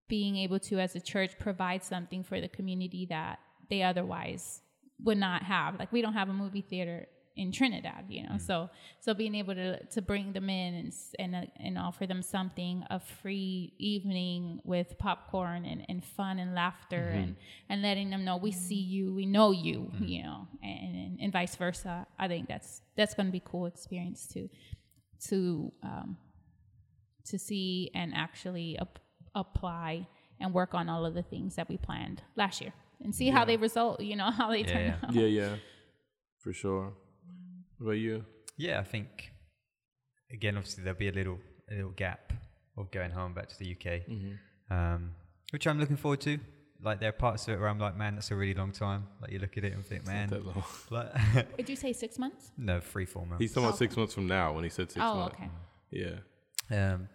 being 0.07 0.35
able 0.35 0.59
to, 0.59 0.79
as 0.79 0.95
a 0.95 0.99
church, 0.99 1.39
provide 1.39 1.83
something 1.83 2.21
for 2.23 2.41
the 2.41 2.49
community 2.49 3.07
that 3.09 3.39
they 3.69 3.81
otherwise 3.81 4.61
would 5.03 5.17
not 5.17 5.43
have. 5.43 5.79
Like 5.79 5.91
we 5.91 6.01
don't 6.01 6.13
have 6.13 6.29
a 6.29 6.33
movie 6.33 6.61
theater 6.61 7.07
in 7.35 7.51
Trinidad, 7.51 8.05
you 8.09 8.23
know. 8.23 8.37
So 8.37 8.69
so 8.99 9.13
being 9.13 9.35
able 9.35 9.55
to 9.55 9.83
to 9.85 10.01
bring 10.01 10.33
them 10.33 10.49
in 10.49 10.73
and 10.75 10.93
and 11.19 11.35
uh, 11.35 11.49
and 11.57 11.77
offer 11.77 12.05
them 12.05 12.21
something 12.21 12.83
a 12.89 12.99
free 12.99 13.73
evening 13.77 14.59
with 14.63 14.97
popcorn 14.97 15.65
and, 15.65 15.85
and 15.87 16.03
fun 16.03 16.39
and 16.39 16.53
laughter 16.53 17.09
and 17.09 17.35
and 17.69 17.81
letting 17.81 18.09
them 18.09 18.25
know 18.25 18.37
we 18.37 18.51
see 18.51 18.75
you, 18.75 19.13
we 19.13 19.25
know 19.25 19.51
you, 19.51 19.91
you 19.99 20.23
know, 20.23 20.47
and, 20.61 20.95
and 20.95 21.19
and 21.21 21.31
vice 21.33 21.55
versa. 21.55 22.05
I 22.19 22.27
think 22.27 22.47
that's 22.47 22.81
that's 22.95 23.13
going 23.13 23.27
to 23.27 23.31
be 23.31 23.37
a 23.39 23.49
cool 23.49 23.65
experience 23.65 24.27
to 24.33 24.49
to 25.29 25.71
um, 25.83 26.17
to 27.25 27.39
see 27.39 27.91
and 27.93 28.13
actually 28.15 28.77
ap- 28.79 28.99
apply 29.35 30.07
and 30.39 30.53
work 30.53 30.73
on 30.73 30.89
all 30.89 31.05
of 31.05 31.13
the 31.13 31.23
things 31.23 31.55
that 31.55 31.69
we 31.69 31.77
planned 31.77 32.23
last 32.35 32.59
year 32.61 32.73
and 33.03 33.13
see 33.15 33.29
how 33.29 33.45
they 33.45 33.57
result. 33.57 34.01
You 34.01 34.15
know 34.15 34.31
how 34.39 34.49
they 34.49 34.61
Yeah, 34.61 34.65
turn 34.73 34.85
yeah. 34.85 34.95
out. 35.07 35.13
Yeah, 35.13 35.25
yeah, 35.27 35.55
for 36.39 36.51
sure. 36.53 36.93
What 37.81 37.87
about 37.87 37.99
you? 37.99 38.23
Yeah, 38.57 38.79
I 38.79 38.83
think 38.83 39.31
again, 40.31 40.55
obviously 40.55 40.83
there'll 40.83 40.99
be 40.99 41.07
a 41.07 41.11
little 41.11 41.39
a 41.71 41.73
little 41.73 41.89
gap 41.89 42.31
of 42.77 42.91
going 42.91 43.09
home 43.09 43.33
back 43.33 43.49
to 43.49 43.57
the 43.57 43.75
UK, 43.75 44.01
um, 44.69 45.15
which 45.51 45.65
I'm 45.65 45.79
looking 45.79 45.97
forward 45.97 46.21
to. 46.21 46.37
Like 46.83 46.99
there 46.99 47.09
are 47.09 47.13
parts 47.13 47.47
of 47.47 47.55
it 47.55 47.59
where 47.59 47.69
I'm 47.69 47.79
like, 47.79 47.97
man, 47.97 48.13
that's 48.13 48.29
a 48.29 48.35
really 48.35 48.53
long 48.53 48.71
time. 48.71 49.07
Like 49.19 49.31
you 49.31 49.39
look 49.39 49.57
at 49.57 49.63
it 49.63 49.73
and 49.73 49.83
think, 49.83 50.05
man, 50.05 50.29
That 50.29 50.45
long. 50.45 50.63
like 50.91 51.11
Did 51.57 51.69
you 51.69 51.75
say 51.75 51.91
six 51.91 52.19
months? 52.19 52.51
no, 52.55 52.79
three, 52.79 53.05
four 53.05 53.25
months. 53.25 53.41
He's 53.41 53.51
talking 53.51 53.65
about 53.65 53.79
six 53.79 53.97
months 53.97 54.13
from 54.13 54.27
now 54.27 54.53
when 54.53 54.63
he 54.63 54.69
said 54.69 54.91
six 54.91 55.03
oh, 55.03 55.15
months. 55.15 55.35
okay. 55.35 55.49
Yeah. 56.69 56.93
Um, 56.93 57.09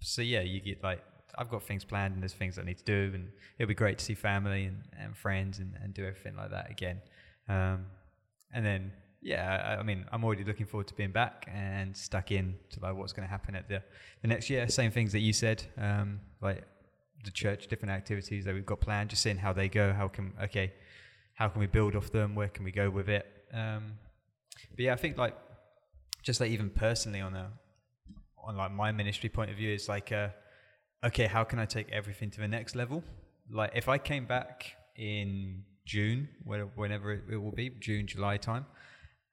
so 0.00 0.20
yeah, 0.20 0.40
you 0.40 0.60
get 0.60 0.84
like 0.84 1.02
I've 1.38 1.48
got 1.48 1.62
things 1.62 1.82
planned 1.82 2.12
and 2.12 2.22
there's 2.22 2.34
things 2.34 2.58
I 2.58 2.62
need 2.62 2.76
to 2.76 2.84
do, 2.84 3.14
and 3.14 3.30
it'll 3.58 3.68
be 3.68 3.74
great 3.74 3.96
to 4.00 4.04
see 4.04 4.14
family 4.14 4.66
and, 4.66 4.82
and 5.00 5.16
friends 5.16 5.60
and, 5.60 5.72
and 5.82 5.94
do 5.94 6.04
everything 6.04 6.36
like 6.36 6.50
that 6.50 6.70
again. 6.70 7.00
Um, 7.48 7.86
and 8.52 8.66
then 8.66 8.92
yeah, 9.24 9.76
I, 9.76 9.80
I 9.80 9.82
mean 9.82 10.04
I'm 10.12 10.22
already 10.24 10.44
looking 10.44 10.66
forward 10.66 10.86
to 10.88 10.94
being 10.94 11.10
back 11.10 11.48
and 11.52 11.96
stuck 11.96 12.30
in 12.30 12.54
to 12.70 12.80
like 12.80 12.94
what's 12.94 13.12
going 13.12 13.26
to 13.26 13.30
happen 13.30 13.56
at 13.56 13.68
the 13.68 13.82
the 14.22 14.28
next 14.28 14.48
year. 14.50 14.68
Same 14.68 14.90
things 14.92 15.10
that 15.12 15.20
you 15.20 15.32
said, 15.32 15.64
um, 15.78 16.20
like 16.40 16.62
the 17.24 17.30
church, 17.30 17.66
different 17.66 17.92
activities 17.92 18.44
that 18.44 18.54
we've 18.54 18.66
got 18.66 18.80
planned, 18.80 19.10
just 19.10 19.22
seeing 19.22 19.38
how 19.38 19.52
they 19.52 19.68
go. 19.68 19.92
How 19.92 20.08
can 20.08 20.34
okay, 20.44 20.74
how 21.34 21.48
can 21.48 21.60
we 21.60 21.66
build 21.66 21.96
off 21.96 22.12
them? 22.12 22.36
Where 22.36 22.48
can 22.48 22.64
we 22.64 22.70
go 22.70 22.90
with 22.90 23.08
it? 23.08 23.26
Um, 23.52 23.94
but 24.70 24.80
yeah, 24.80 24.92
I 24.92 24.96
think 24.96 25.16
like 25.16 25.34
just 26.22 26.40
like 26.40 26.50
even 26.50 26.70
personally 26.70 27.20
on 27.20 27.34
a 27.34 27.50
on 28.42 28.56
like 28.56 28.72
my 28.72 28.90
ministry 28.92 29.28
point 29.28 29.50
of 29.50 29.56
view 29.56 29.72
it's 29.72 29.88
like 29.88 30.10
uh 30.10 30.28
okay 31.04 31.26
how 31.26 31.44
can 31.44 31.58
i 31.58 31.64
take 31.64 31.90
everything 31.92 32.30
to 32.30 32.40
the 32.40 32.48
next 32.48 32.74
level 32.74 33.02
like 33.50 33.70
if 33.74 33.88
i 33.88 33.98
came 33.98 34.26
back 34.26 34.72
in 34.96 35.62
june 35.86 36.28
whenever 36.44 37.12
it, 37.12 37.22
it 37.30 37.36
will 37.36 37.52
be 37.52 37.70
june 37.80 38.06
july 38.06 38.36
time 38.36 38.64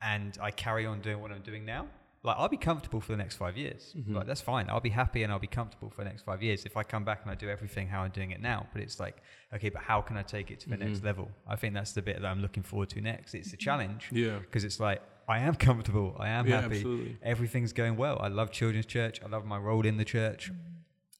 and 0.02 0.38
i 0.42 0.52
carry 0.52 0.86
on 0.86 1.00
doing 1.02 1.22
what 1.22 1.32
i'm 1.32 1.42
doing 1.42 1.66
now 1.66 1.86
like 2.24 2.36
i'll 2.38 2.50
be 2.50 2.58
comfortable 2.58 3.02
for 3.02 3.12
the 3.12 3.18
next 3.18 3.36
five 3.36 3.58
years 3.58 3.94
mm-hmm. 3.98 4.16
like 4.16 4.28
that's 4.28 4.42
fine 4.42 4.70
i'll 4.70 4.80
be 4.80 4.90
happy 4.90 5.24
and 5.24 5.32
i'll 5.32 5.40
be 5.40 5.48
comfortable 5.48 5.90
for 5.90 6.04
the 6.04 6.10
next 6.10 6.24
five 6.24 6.42
years 6.44 6.66
if 6.66 6.78
i 6.78 6.84
come 6.84 7.04
back 7.04 7.22
and 7.24 7.32
i 7.32 7.36
do 7.36 7.50
everything 7.50 7.88
how 7.88 8.02
i'm 8.02 8.12
doing 8.12 8.32
it 8.32 8.42
now 8.42 8.66
but 8.74 8.82
it's 8.82 9.00
like 9.00 9.18
okay 9.54 9.70
but 9.70 9.82
how 9.82 10.02
can 10.02 10.18
i 10.18 10.22
take 10.22 10.52
it 10.52 10.60
to 10.60 10.70
the 10.70 10.78
next 10.78 10.98
mm-hmm. 10.98 11.08
level 11.08 11.32
i 11.48 11.56
think 11.56 11.74
that's 11.74 11.94
the 11.94 12.02
bit 12.02 12.22
that 12.22 12.28
i'm 12.28 12.42
looking 12.42 12.64
forward 12.64 12.90
to 12.90 13.02
next 13.02 13.34
it's 13.34 13.48
a 13.48 13.52
mm-hmm. 13.52 13.64
challenge 13.64 14.10
Yeah. 14.12 14.40
because 14.40 14.64
it's 14.64 14.80
like 14.80 15.02
I 15.28 15.40
am 15.40 15.56
comfortable. 15.56 16.16
I 16.20 16.30
am 16.30 16.46
Yeah, 16.46 16.62
happy. 16.62 16.76
absolutely. 16.76 17.18
Everything's 17.24 17.72
going 17.72 17.96
well. 17.96 18.20
I 18.20 18.28
love 18.28 18.52
children's 18.52 18.86
church. 18.86 19.22
I 19.24 19.30
love 19.30 19.46
my 19.46 19.58
role 19.58 19.86
in 19.86 19.96
the 19.96 20.04
church. 20.04 20.52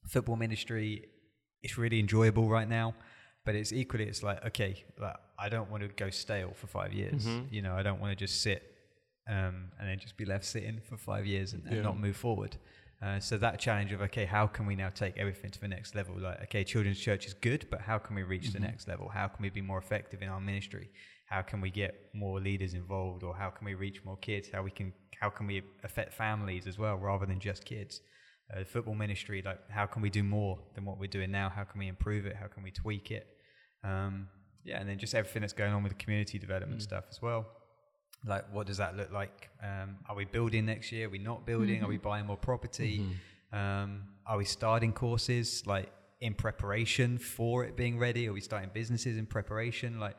Football 0.06 0.36
ministry, 0.36 1.06
it's 1.64 1.78
really 1.78 2.00
enjoyable 2.00 2.50
right 2.50 2.68
now. 2.68 2.94
But 3.46 3.56
it's 3.56 3.72
equally, 3.72 4.06
it's 4.06 4.22
like 4.22 4.46
okay, 4.46 4.84
like 5.00 5.16
I 5.40 5.50
don't 5.50 5.72
want 5.72 5.82
to 5.84 5.90
go 5.90 6.10
stale 6.10 6.52
for 6.54 6.68
five 6.68 6.94
years. 6.94 7.26
Mm-hmm. 7.26 7.54
You 7.54 7.62
know, 7.62 7.74
I 7.74 7.82
don't 7.82 8.00
want 8.00 8.12
to 8.12 8.16
just 8.16 8.42
sit 8.42 8.71
um, 9.28 9.72
and 9.80 9.88
then 9.88 10.00
just 10.00 10.18
be 10.18 10.26
left 10.26 10.46
sitting 10.46 10.80
for 10.88 10.98
five 10.98 11.26
years 11.26 11.54
and, 11.54 11.64
and 11.66 11.78
Yeah. 11.78 11.82
not 11.82 12.00
move 12.00 12.16
forward. 12.16 12.58
Uh, 13.02 13.20
so 13.20 13.36
that 13.38 13.60
challenge 13.60 13.92
of 13.92 14.02
okay, 14.02 14.26
how 14.26 14.46
can 14.46 14.68
we 14.68 14.76
now 14.76 14.90
take 14.90 15.18
everything 15.18 15.50
to 15.50 15.60
the 15.60 15.68
next 15.68 15.96
level? 15.96 16.20
Like 16.20 16.42
okay, 16.44 16.64
children's 16.64 17.00
church 17.00 17.26
is 17.26 17.34
good, 17.34 17.66
but 17.72 17.82
how 17.82 17.98
can 17.98 18.16
we 18.16 18.22
reach 18.24 18.52
the 18.54 18.60
next 18.60 18.88
level? 18.88 19.10
How 19.10 19.28
can 19.28 19.42
we 19.42 19.50
be 19.50 19.62
more 19.62 19.80
effective 19.80 20.22
in 20.22 20.30
our 20.30 20.40
ministry? 20.40 20.92
How 21.26 21.42
can 21.42 21.62
we 21.62 21.72
get 21.72 22.10
more 22.14 22.40
leaders 22.40 22.74
involved, 22.76 23.24
or 23.24 23.36
how 23.36 23.50
can 23.50 23.66
we 23.66 23.74
reach 23.74 24.06
more 24.06 24.18
kids? 24.18 24.50
How 24.54 24.62
we 24.62 24.70
can 24.70 24.94
how 25.20 25.30
can 25.32 25.48
we 25.48 25.64
affect 25.84 26.14
families 26.14 26.68
as 26.68 26.78
well, 26.78 26.96
rather 26.98 27.26
than 27.26 27.40
just 27.40 27.66
kids? 27.66 28.02
Uh, 28.56 28.64
football 28.66 28.94
ministry, 28.96 29.42
like 29.44 29.68
how 29.72 29.88
can 29.88 30.02
we 30.04 30.10
do 30.12 30.22
more 30.22 30.60
than 30.76 30.86
what 30.86 31.00
we're 31.00 31.08
doing 31.08 31.32
now? 31.32 31.50
How 31.50 31.64
can 31.64 31.80
we 31.80 31.88
improve 31.88 32.28
it? 32.28 32.36
How 32.36 32.48
can 32.48 32.62
we 32.62 32.70
tweak 32.70 33.10
it? 33.10 33.26
Um, 33.84 34.28
yeah, 34.64 34.80
and 34.80 34.88
then 34.88 35.00
just 35.00 35.16
everything 35.16 35.42
that's 35.42 35.54
going 35.54 35.74
on 35.74 35.82
with 35.82 35.94
the 35.94 36.04
community 36.04 36.38
development 36.38 36.84
stuff 36.84 37.06
as 37.10 37.20
well 37.20 37.48
like 38.26 38.46
what 38.54 38.68
does 38.68 38.78
that 38.78 38.96
look 38.96 39.12
like? 39.12 39.50
Um, 39.64 39.98
are 40.08 40.16
we 40.16 40.26
building 40.26 40.66
next 40.66 40.92
year? 40.92 41.08
Are 41.08 41.10
we 41.10 41.18
not 41.20 41.46
building? 41.46 41.84
Are 41.84 41.88
we 41.88 41.98
buying 41.98 42.26
more 42.26 42.38
property? 42.38 43.04
Um, 43.52 44.04
are 44.26 44.38
we 44.38 44.46
starting 44.46 44.94
courses 44.94 45.64
like 45.66 45.92
in 46.20 46.34
preparation 46.34 47.18
for 47.18 47.66
it 47.66 47.76
being 47.76 47.98
ready? 47.98 48.28
Are 48.28 48.34
we 48.34 48.42
starting 48.42 48.70
businesses 48.74 49.18
in 49.18 49.26
preparation? 49.26 50.00
Like 50.00 50.16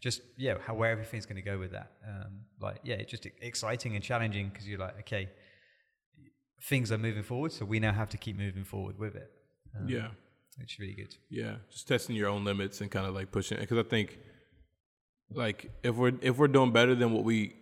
just 0.00 0.20
yeah 0.36 0.58
how 0.64 0.74
where 0.74 0.90
everything's 0.90 1.24
going 1.24 1.36
to 1.36 1.42
go 1.42 1.58
with 1.58 1.72
that. 1.72 1.92
Um, 2.06 2.40
like 2.60 2.80
yeah 2.84 2.96
it's 2.96 3.10
just 3.10 3.26
exciting 3.40 3.94
and 3.94 4.04
challenging 4.04 4.48
because 4.50 4.68
you're 4.68 4.78
like 4.78 4.98
okay 5.00 5.30
things 6.62 6.90
are 6.90 6.98
moving 6.98 7.22
forward 7.22 7.52
so 7.52 7.64
we 7.64 7.78
now 7.78 7.92
have 7.92 8.08
to 8.08 8.16
keep 8.16 8.36
moving 8.36 8.64
forward 8.64 8.98
with 8.98 9.14
it. 9.14 9.30
Um, 9.78 9.88
yeah. 9.88 10.08
it's 10.60 10.78
really 10.78 10.94
good. 10.94 11.14
Yeah, 11.28 11.56
just 11.70 11.86
testing 11.88 12.16
your 12.16 12.28
own 12.28 12.44
limits 12.44 12.80
and 12.80 12.90
kind 12.90 13.06
of 13.06 13.14
like 13.14 13.30
pushing. 13.30 13.58
It 13.58 13.62
because 13.62 13.78
I 13.78 13.88
think, 13.88 14.18
like, 15.32 15.70
if 15.82 15.94
we're 15.94 16.12
if 16.20 16.38
we're 16.38 16.48
doing 16.48 16.72
better 16.72 16.94
than 16.94 17.12
what 17.12 17.24
we 17.24 17.54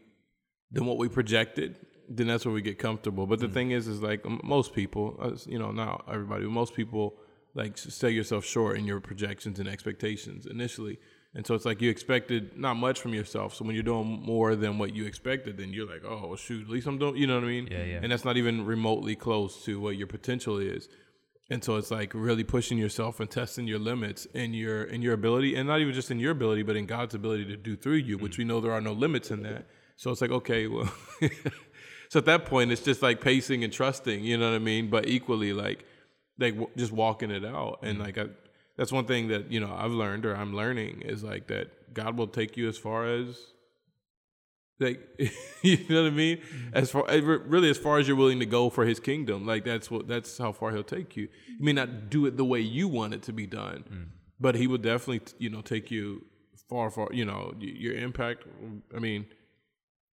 than 0.71 0.87
what 0.87 0.99
we 0.99 1.09
projected, 1.09 1.77
then 2.09 2.27
that's 2.27 2.45
where 2.45 2.55
we 2.55 2.62
get 2.62 2.79
comfortable. 2.79 3.27
But 3.27 3.41
the 3.41 3.49
thing 3.49 3.71
is, 3.71 3.89
is 3.89 4.03
like 4.03 4.25
most 4.45 4.75
people, 4.75 5.17
uh, 5.21 5.37
you 5.47 5.59
know, 5.59 5.71
not 5.71 6.05
everybody, 6.11 6.45
but 6.45 6.51
most 6.51 6.75
people 6.75 7.15
like 7.55 7.79
sell 7.79 8.11
yourself 8.11 8.45
short 8.45 8.77
in 8.77 8.85
your 8.85 9.01
projections 9.01 9.59
and 9.61 9.69
expectations 9.69 10.47
initially. 10.47 10.99
And 11.37 11.45
so 11.45 11.55
it's 11.55 11.65
like 11.65 11.81
you 11.81 11.91
expected 11.91 12.57
not 12.57 12.75
much 12.75 13.01
from 13.01 13.12
yourself. 13.12 13.55
So 13.55 13.65
when 13.65 13.75
you're 13.75 13.83
doing 13.83 14.23
more 14.23 14.55
than 14.55 14.79
what 14.79 14.95
you 14.95 15.05
expected, 15.05 15.57
then 15.57 15.73
you're 15.73 15.87
like, 15.87 16.03
oh 16.05 16.29
well, 16.29 16.37
shoot, 16.37 16.62
at 16.62 16.71
least 16.71 16.87
I'm 16.87 16.99
doing. 16.99 17.17
You 17.17 17.27
know 17.27 17.35
what 17.37 17.45
I 17.45 17.49
mean? 17.49 17.69
Yeah, 17.71 17.85
yeah. 17.85 18.01
And 18.03 18.12
that's 18.12 18.25
not 18.25 18.37
even 18.37 18.65
remotely 18.65 19.17
close 19.17 19.65
to 19.65 19.81
what 19.81 19.97
your 19.97 20.07
potential 20.07 20.59
is. 20.59 20.89
And 21.51 21.62
so 21.62 21.76
it's 21.76 21.90
like 21.90 22.12
really 22.14 22.45
pushing 22.45 22.78
yourself 22.78 23.20
and 23.20 23.30
testing 23.30 23.66
your 23.66 23.78
limits 23.78 24.26
and 24.34 24.55
your 24.55 24.84
and 24.84 25.03
your 25.03 25.12
ability, 25.12 25.55
and 25.55 25.68
not 25.68 25.80
even 25.80 25.92
just 25.92 26.11
in 26.11 26.18
your 26.18 26.32
ability, 26.32 26.62
but 26.62 26.74
in 26.74 26.86
God's 26.86 27.14
ability 27.14 27.45
to 27.47 27.57
do 27.57 27.76
through 27.76 27.97
you, 27.97 28.16
which 28.16 28.34
mm. 28.34 28.38
we 28.38 28.45
know 28.45 28.61
there 28.61 28.72
are 28.72 28.80
no 28.80 28.92
limits 28.92 29.30
in 29.30 29.42
that. 29.42 29.66
So 29.97 30.11
it's 30.11 30.20
like, 30.20 30.30
okay, 30.30 30.66
well, 30.66 30.90
so 32.09 32.18
at 32.18 32.24
that 32.24 32.47
point, 32.47 32.72
it's 32.72 32.82
just 32.82 33.03
like 33.03 33.20
pacing 33.20 33.62
and 33.62 33.72
trusting, 33.72 34.24
you 34.24 34.38
know 34.38 34.51
what 34.51 34.57
I 34.57 34.59
mean? 34.59 34.88
But 34.88 35.07
equally, 35.07 35.53
like, 35.53 35.84
like 36.38 36.55
w- 36.55 36.70
just 36.76 36.92
walking 36.92 37.30
it 37.30 37.45
out, 37.45 37.80
and 37.82 37.99
mm. 37.99 38.05
like 38.05 38.16
I, 38.16 38.26
that's 38.76 38.90
one 38.90 39.05
thing 39.05 39.28
that 39.28 39.53
you 39.53 39.61
know 39.61 39.72
I've 39.72 39.92
learned 39.92 40.24
or 40.24 40.34
I'm 40.34 40.55
learning 40.55 41.03
is 41.03 41.22
like 41.22 41.49
that 41.49 41.92
God 41.92 42.16
will 42.16 42.26
take 42.26 42.57
you 42.57 42.68
as 42.68 42.78
far 42.78 43.07
as 43.07 43.36
like 44.81 45.01
you 45.62 45.79
know 45.89 46.03
what 46.03 46.12
I 46.12 46.14
mean? 46.14 46.39
Mm-hmm. 46.39 46.68
As 46.75 46.91
far 46.91 47.05
really 47.09 47.70
as 47.70 47.79
far 47.79 47.99
as 47.99 48.09
you're 48.09 48.16
willing 48.16 48.41
to 48.41 48.47
go 48.47 48.70
for 48.70 48.85
his 48.85 49.01
kingdom 49.01 49.47
like 49.47 49.64
that's 49.64 49.91
what 49.91 50.09
that's 50.09 50.39
how 50.39 50.53
far 50.53 50.72
he'll 50.72 50.83
take 50.83 51.16
you. 51.16 51.29
You 51.59 51.64
may 51.64 51.72
not 51.72 52.11
do 52.11 52.27
it 52.27 52.37
the 52.37 52.45
way 52.45 52.61
you 52.61 52.89
want 52.89 53.14
it 53.14 53.22
to 53.25 53.33
be 53.33 53.47
done 53.47 53.85
mm. 53.91 54.07
but 54.41 54.55
he 54.55 54.66
will 54.66 54.79
definitely 54.79 55.22
you 55.39 55.51
know 55.51 55.61
take 55.61 55.91
you 55.91 56.25
far 56.68 56.91
far 56.91 57.09
you 57.12 57.25
know 57.25 57.55
your 57.59 57.95
impact 57.95 58.45
I 58.95 58.99
mean 58.99 59.27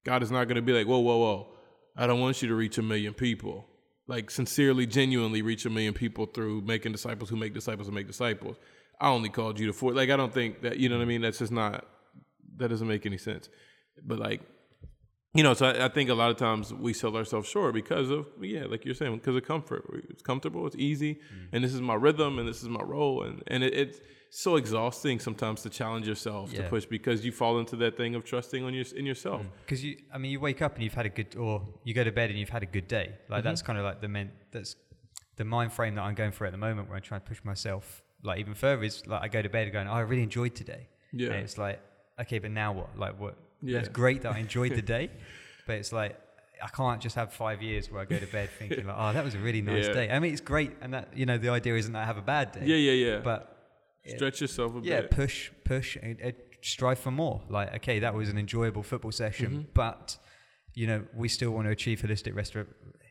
God 0.04 0.24
is 0.24 0.32
not 0.32 0.46
going 0.46 0.56
to 0.56 0.62
be 0.62 0.74
like 0.74 0.88
whoa 0.88 1.00
whoa 1.00 1.18
whoa. 1.18 1.48
I 1.96 2.08
don't 2.08 2.20
want 2.20 2.42
you 2.42 2.48
to 2.48 2.56
reach 2.56 2.78
a 2.78 2.82
million 2.82 3.14
people. 3.14 3.68
Like 4.08 4.30
sincerely 4.32 4.86
genuinely 4.86 5.42
reach 5.42 5.66
a 5.66 5.70
million 5.70 5.94
people 5.94 6.26
through 6.26 6.62
making 6.62 6.92
disciples 6.92 7.30
who 7.30 7.36
make 7.36 7.54
disciples 7.54 7.88
who 7.88 7.94
make 7.94 8.08
disciples. 8.08 8.58
I 9.00 9.10
only 9.10 9.30
called 9.30 9.60
you 9.60 9.68
to 9.68 9.74
four 9.74 9.94
like 9.94 10.10
I 10.10 10.18
don't 10.18 10.34
think 10.34 10.62
that 10.62 10.78
you 10.78 10.90
know 10.90 10.98
what 10.98 11.04
I 11.04 11.06
mean? 11.06 11.22
That's 11.22 11.40
just 11.40 11.52
not 11.52 11.86
that 12.58 12.68
doesn't 12.70 12.88
make 12.88 13.06
any 13.06 13.18
sense. 13.18 13.50
But 14.04 14.20
like, 14.20 14.42
you 15.34 15.44
know, 15.44 15.54
so 15.54 15.68
I, 15.68 15.86
I 15.86 15.90
think 15.90 16.10
a 16.10 16.14
lot 16.14 16.32
of 16.32 16.38
times 16.38 16.74
we 16.74 16.94
sell 16.94 17.16
ourselves 17.16 17.48
short 17.48 17.74
because 17.74 18.10
of 18.10 18.28
yeah, 18.42 18.66
like 18.66 18.86
you're 18.86 18.96
saying, 18.96 19.16
because 19.16 19.36
of 19.36 19.44
comfort. 19.46 19.84
It's 20.10 20.22
comfortable, 20.22 20.68
it's 20.68 20.76
easy, 20.76 21.16
mm. 21.16 21.48
and 21.52 21.64
this 21.64 21.74
is 21.74 21.82
my 21.82 21.96
rhythm, 21.96 22.40
and 22.40 22.48
this 22.48 22.62
is 22.62 22.70
my 22.70 22.82
role, 22.82 23.24
and 23.24 23.44
and 23.48 23.64
it, 23.64 23.74
it's 23.74 24.00
so 24.34 24.56
exhausting 24.56 25.20
sometimes 25.20 25.62
to 25.62 25.70
challenge 25.70 26.08
yourself 26.08 26.54
to 26.54 26.64
push 26.64 26.86
because 26.86 27.26
you 27.26 27.34
fall 27.34 27.60
into 27.60 27.76
that 27.76 27.98
thing 27.98 28.16
of 28.16 28.24
trusting 28.24 28.64
on 28.64 28.74
your 28.74 28.86
in 28.96 29.06
yourself. 29.06 29.42
Mm. 29.42 29.48
because 29.66 29.84
you 29.84 29.98
i 30.14 30.18
mean 30.18 30.32
you 30.32 30.40
wake 30.40 30.62
up 30.62 30.76
and 30.76 30.84
you've 30.84 30.94
had 30.94 31.06
a 31.06 31.10
good 31.10 31.36
or 31.36 31.62
you 31.84 31.94
go 31.94 32.04
to 32.06 32.14
bed 32.14 32.30
and 32.30 32.40
you've 32.40 32.50
had 32.50 32.64
a 32.64 32.72
good 32.78 32.88
day. 32.88 33.14
Like 33.28 33.44
that's 33.44 33.62
mm-hmm. 33.62 33.68
kind 33.68 33.80
of 33.80 33.84
like 33.84 34.00
the 34.00 34.08
men 34.08 34.32
that's 34.52 34.78
the 35.36 35.44
mind 35.44 35.74
frame 35.74 35.96
that 35.96 36.04
i'm 36.04 36.16
going 36.16 36.32
for 36.32 36.46
at 36.46 36.52
the 36.52 36.58
moment 36.58 36.88
where 36.88 36.96
i'm 36.96 37.04
trying 37.04 37.20
to 37.22 37.28
push 37.28 37.44
myself 37.44 38.04
like 38.24 38.40
even 38.40 38.54
further 38.54 38.84
is 38.84 39.06
like 39.06 39.22
i 39.22 39.28
go 39.28 39.42
to 39.42 39.50
bed 39.50 39.72
going 39.74 39.88
oh, 39.88 39.94
i 39.94 40.00
really 40.00 40.24
enjoyed 40.24 40.56
today. 40.56 40.88
Yeah. 41.12 41.32
and 41.32 41.44
it's 41.44 41.58
like 41.58 41.82
okay 42.22 42.40
but 42.40 42.52
now 42.52 42.72
what? 42.72 42.98
Like 42.98 43.20
what 43.20 43.38
Yeah. 43.62 43.80
it's 43.80 43.90
great 43.90 44.22
that 44.24 44.34
i 44.34 44.40
enjoyed 44.40 44.74
the 44.76 44.82
day 44.98 45.10
but 45.68 45.76
it's 45.78 45.92
like 45.94 46.18
I 46.64 46.68
can't 46.68 47.02
just 47.02 47.16
have 47.16 47.34
five 47.34 47.64
years 47.64 47.90
where 47.90 48.02
I 48.02 48.06
go 48.06 48.20
to 48.20 48.28
bed 48.28 48.48
thinking 48.60 48.86
like, 48.86 48.96
oh, 48.96 49.14
that 49.14 49.24
was 49.26 49.34
a 49.34 49.40
really 49.40 49.64
nice 49.64 49.88
Yeah. 49.88 49.94
day. 49.94 50.12
I 50.12 50.20
mean, 50.20 50.32
it's 50.32 50.42
great, 50.42 50.72
and 50.80 50.94
that 50.94 51.08
you 51.18 51.26
know, 51.26 51.40
the 51.40 51.50
idea 51.50 51.76
isn't 51.76 51.92
that 51.94 52.04
I 52.04 52.06
have 52.06 52.20
a 52.20 52.22
bad 52.22 52.52
day. 52.52 52.62
Yeah, 52.66 52.76
yeah, 52.76 52.92
yeah. 53.14 53.18
But 53.24 53.58
Stretch 54.06 54.42
yourself 54.42 54.74
a 54.76 54.76
yeah, 54.76 55.02
bit. 55.02 55.10
Yeah, 55.12 55.16
push, 55.22 55.50
push, 55.64 55.96
and, 55.96 56.20
and 56.22 56.34
strive 56.62 57.00
for 57.00 57.10
more. 57.10 57.42
Like, 57.50 57.74
okay, 57.78 57.98
that 57.98 58.14
was 58.14 58.30
an 58.30 58.38
enjoyable 58.38 58.84
football 58.84 59.12
session, 59.12 59.52
Mm-hmm. 59.52 59.72
but 59.74 60.18
you 60.76 60.86
know, 60.86 61.04
we 61.16 61.28
still 61.30 61.50
want 61.50 61.66
to 61.66 61.72
achieve 61.72 62.00
holistic 62.02 62.36
restor- 62.36 62.68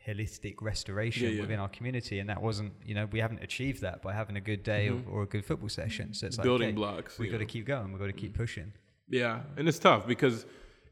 holistic 0.07 0.55
restoration 0.61 1.23
Yeah, 1.27 1.33
yeah. 1.35 1.41
within 1.41 1.59
our 1.59 1.67
community, 1.69 2.19
and 2.19 2.29
that 2.29 2.41
wasn't, 2.41 2.71
you 2.85 2.95
know, 2.95 3.05
we 3.11 3.19
haven't 3.19 3.43
achieved 3.43 3.81
that 3.81 4.01
by 4.01 4.13
having 4.13 4.37
a 4.37 4.41
good 4.41 4.63
day 4.63 4.87
or, 4.87 5.01
or 5.09 5.23
a 5.23 5.27
good 5.27 5.43
football 5.45 5.67
session. 5.67 6.13
So 6.13 6.25
it's 6.27 6.37
like 6.37 6.43
Mm-hmm. 6.45 6.49
Building 6.49 6.67
okay, 6.69 6.75
blocks, 6.75 7.19
We 7.19 7.25
you 7.25 7.31
got 7.33 7.39
to 7.39 7.45
keep 7.45 7.65
going. 7.65 7.91
We've 7.91 7.99
got 7.99 8.07
to 8.07 8.13
keep 8.13 8.33
pushing. 8.33 8.71
Yeah, 9.11 9.41
and 9.57 9.67
it's 9.67 9.79
tough 9.79 10.07
because 10.07 10.45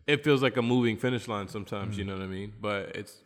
it 0.06 0.24
feels 0.24 0.42
like 0.42 0.58
a 0.58 0.62
moving 0.62 0.98
finish 0.98 1.28
line 1.28 1.48
sometimes. 1.48 1.98
You 1.98 2.04
mm-hmm. 2.04 2.14
know 2.14 2.20
what 2.20 2.26
I 2.26 2.28
mean? 2.28 2.54
But 2.60 2.96
it's 2.96 3.24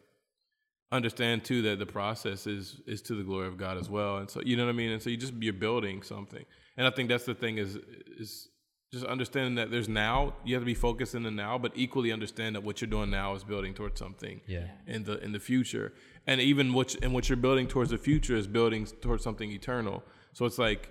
understand 0.91 1.43
too 1.43 1.63
that 1.63 1.79
the 1.79 1.85
process 1.85 2.45
is 2.45 2.79
is 2.85 3.01
to 3.01 3.15
the 3.15 3.23
glory 3.23 3.47
of 3.47 3.57
God 3.57 3.77
as 3.77 3.89
well. 3.89 4.17
And 4.17 4.29
so 4.29 4.41
you 4.45 4.55
know 4.55 4.65
what 4.65 4.69
I 4.69 4.73
mean. 4.73 4.91
And 4.91 5.01
so 5.01 5.09
you 5.09 5.17
just 5.17 5.33
you're 5.39 5.53
building 5.53 6.03
something. 6.03 6.45
And 6.77 6.87
I 6.87 6.91
think 6.91 7.09
that's 7.09 7.25
the 7.25 7.33
thing 7.33 7.57
is 7.57 7.77
is 8.17 8.49
just 8.91 9.05
understanding 9.05 9.55
that 9.55 9.71
there's 9.71 9.89
now 9.89 10.35
you 10.45 10.53
have 10.53 10.61
to 10.61 10.65
be 10.65 10.75
focused 10.75 11.15
in 11.15 11.23
the 11.23 11.31
now, 11.31 11.57
but 11.57 11.71
equally 11.75 12.11
understand 12.11 12.55
that 12.55 12.63
what 12.63 12.79
you're 12.79 12.89
doing 12.89 13.09
now 13.09 13.33
is 13.33 13.43
building 13.43 13.73
towards 13.73 13.99
something 13.99 14.41
Yeah. 14.47 14.67
in 14.85 15.03
the 15.03 15.19
in 15.23 15.31
the 15.31 15.39
future. 15.39 15.93
And 16.27 16.39
even 16.39 16.73
what 16.73 16.95
and 17.01 17.13
what 17.13 17.27
you're 17.27 17.43
building 17.47 17.67
towards 17.67 17.89
the 17.89 17.97
future 17.97 18.35
is 18.35 18.45
building 18.45 18.85
towards 19.01 19.23
something 19.23 19.51
eternal. 19.51 20.03
So 20.33 20.45
it's 20.45 20.59
like 20.59 20.89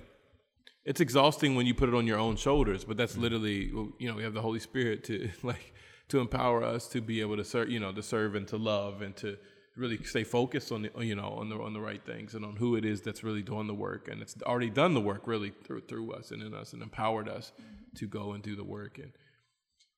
it's 0.85 1.01
exhausting 1.01 1.55
when 1.55 1.67
you 1.67 1.75
put 1.75 1.89
it 1.89 1.95
on 1.95 2.07
your 2.07 2.19
own 2.19 2.37
shoulders, 2.37 2.85
but 2.85 2.97
that's 2.97 3.17
literally 3.17 3.67
you 3.99 4.09
know 4.09 4.15
we 4.15 4.23
have 4.23 4.35
the 4.35 4.43
Holy 4.43 4.59
Spirit 4.59 5.05
to 5.05 5.31
like 5.43 5.75
to 6.09 6.19
empower 6.21 6.63
us 6.63 6.89
to 6.89 7.01
be 7.01 7.21
able 7.21 7.37
to 7.37 7.45
serve 7.45 7.71
you 7.71 7.81
know 7.81 7.93
to 7.93 8.03
serve 8.03 8.35
and 8.35 8.47
to 8.49 8.57
love 8.57 9.03
and 9.03 9.17
to 9.17 9.37
really 9.77 10.03
stay 10.05 10.25
focused 10.25 10.71
on 10.71 10.83
the 10.83 10.91
you 11.05 11.15
know 11.15 11.31
on 11.31 11.49
the 11.49 11.57
on 11.57 11.73
the 11.73 11.81
right 11.81 12.05
things 12.05 12.35
and 12.35 12.45
on 12.45 12.57
who 12.57 12.77
it 12.77 12.85
is 12.85 13.01
that's 13.01 13.23
really 13.23 13.43
doing 13.43 13.67
the 13.67 13.75
work. 13.75 14.09
And 14.09 14.21
it's 14.21 14.37
already 14.43 14.71
done 14.71 14.95
the 14.95 15.01
work 15.01 15.27
really 15.27 15.53
through 15.65 15.83
through 15.83 16.13
us 16.13 16.31
and 16.31 16.43
in 16.43 16.55
us 16.55 16.73
and 16.73 16.83
empowered 16.83 17.29
us 17.29 17.53
to 17.97 18.07
go 18.07 18.33
and 18.33 18.43
do 18.43 18.57
the 18.57 18.65
work. 18.65 18.99
And 18.99 19.13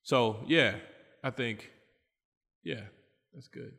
so 0.02 0.44
yeah 0.46 0.76
I 1.22 1.30
think 1.30 1.70
yeah 2.62 2.82
that's 3.32 3.48
good. 3.48 3.72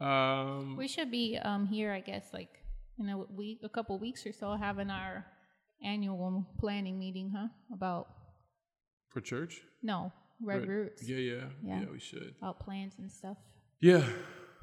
Um 0.00 0.76
We 0.76 0.88
should 0.88 1.10
be 1.10 1.36
um 1.36 1.66
here, 1.66 1.92
I 1.92 2.00
guess, 2.00 2.32
like 2.32 2.60
in 2.98 3.08
a 3.08 3.18
week, 3.18 3.60
a 3.64 3.68
couple 3.68 3.98
weeks 3.98 4.24
or 4.26 4.32
so, 4.32 4.54
having 4.54 4.90
our 4.90 5.26
annual 5.84 6.46
planning 6.58 6.98
meeting, 6.98 7.32
huh? 7.34 7.48
About 7.72 8.08
for 9.08 9.20
church 9.20 9.60
no 9.82 10.10
red 10.40 10.66
roots, 10.66 11.02
yeah 11.08 11.16
yeah 11.18 11.34
Yeah. 11.62 11.80
yeah 11.80 11.86
we 11.92 11.98
should 12.00 12.34
about 12.38 12.60
plans 12.60 12.94
and 12.98 13.10
stuff. 13.10 13.36
Yeah. 13.80 14.04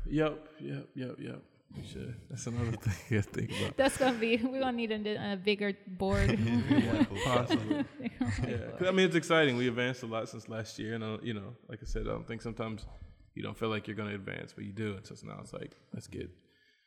Yep. 0.10 0.48
Yep. 0.62 0.88
Yep. 0.96 1.16
Yep. 1.20 1.42
We 1.76 1.84
should. 1.86 2.16
That's 2.30 2.48
another 2.48 2.72
thing 2.82 3.18
I 3.18 3.22
think 3.22 3.52
about. 3.52 3.78
That's 3.78 3.98
gonna 3.98 4.18
be. 4.18 4.38
We're 4.38 4.62
gonna 4.62 4.72
need 4.78 4.92
a, 4.92 5.34
a 5.34 5.36
bigger 5.36 5.74
board. 5.88 6.30
Possibly. 7.26 7.86
Yeah. 8.00 8.58
'Cause, 8.78 8.88
I 8.88 8.92
mean, 8.92 9.06
it's 9.06 9.16
exciting. 9.16 9.58
We 9.58 9.68
advanced 9.68 10.02
a 10.04 10.06
lot 10.08 10.28
since 10.30 10.48
last 10.50 10.80
year, 10.80 10.94
and 10.96 11.04
uh, 11.04 11.18
you 11.22 11.34
know, 11.34 11.56
like 11.68 11.80
I 11.84 11.86
said, 11.86 12.04
I 12.08 12.12
don't 12.12 12.26
think 12.28 12.42
sometimes 12.42 12.86
you 13.36 13.44
don't 13.44 13.58
feel 13.58 13.70
like 13.70 13.88
you're 13.88 13.96
going 13.98 14.10
to 14.10 14.16
advance, 14.16 14.54
but 14.54 14.64
you 14.64 14.72
do. 14.72 14.96
And 14.96 15.06
so 15.06 15.14
now 15.24 15.38
it's 15.42 15.54
like, 15.54 15.76
that's 15.94 16.08
good. 16.08 16.30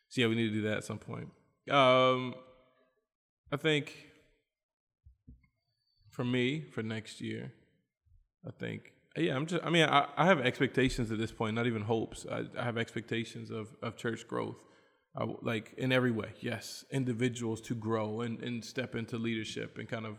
So 0.09 0.21
yeah, 0.23 0.27
we 0.27 0.35
need 0.35 0.49
to 0.49 0.55
do 0.55 0.63
that 0.63 0.79
at 0.79 0.85
some 0.85 0.99
point. 0.99 1.29
Um, 1.71 2.35
I 3.53 3.57
think 3.59 3.95
for 6.13 6.25
me, 6.25 6.65
for 6.71 6.83
next 6.83 7.21
year, 7.21 7.53
I 8.47 8.53
think 8.53 8.93
yeah, 9.17 9.37
I'm 9.37 9.47
just. 9.47 9.63
I 9.65 9.71
mean, 9.71 9.89
I, 9.89 10.09
I 10.17 10.25
have 10.25 10.41
expectations 10.41 11.11
at 11.11 11.19
this 11.19 11.33
point, 11.33 11.55
not 11.55 11.67
even 11.67 11.83
hopes. 11.83 12.25
I, 12.31 12.45
I 12.59 12.65
have 12.65 12.79
expectations 12.79 13.51
of 13.51 13.69
of 13.83 13.97
church 13.97 14.27
growth, 14.27 14.57
I 15.17 15.27
like 15.43 15.75
in 15.77 15.93
every 15.93 16.11
way. 16.11 16.33
Yes, 16.41 16.85
individuals 16.91 17.61
to 17.63 17.75
grow 17.75 18.23
and 18.23 18.43
and 18.43 18.65
step 18.65 18.95
into 18.95 19.19
leadership 19.19 19.77
and 19.79 19.87
kind 19.87 20.07
of, 20.07 20.17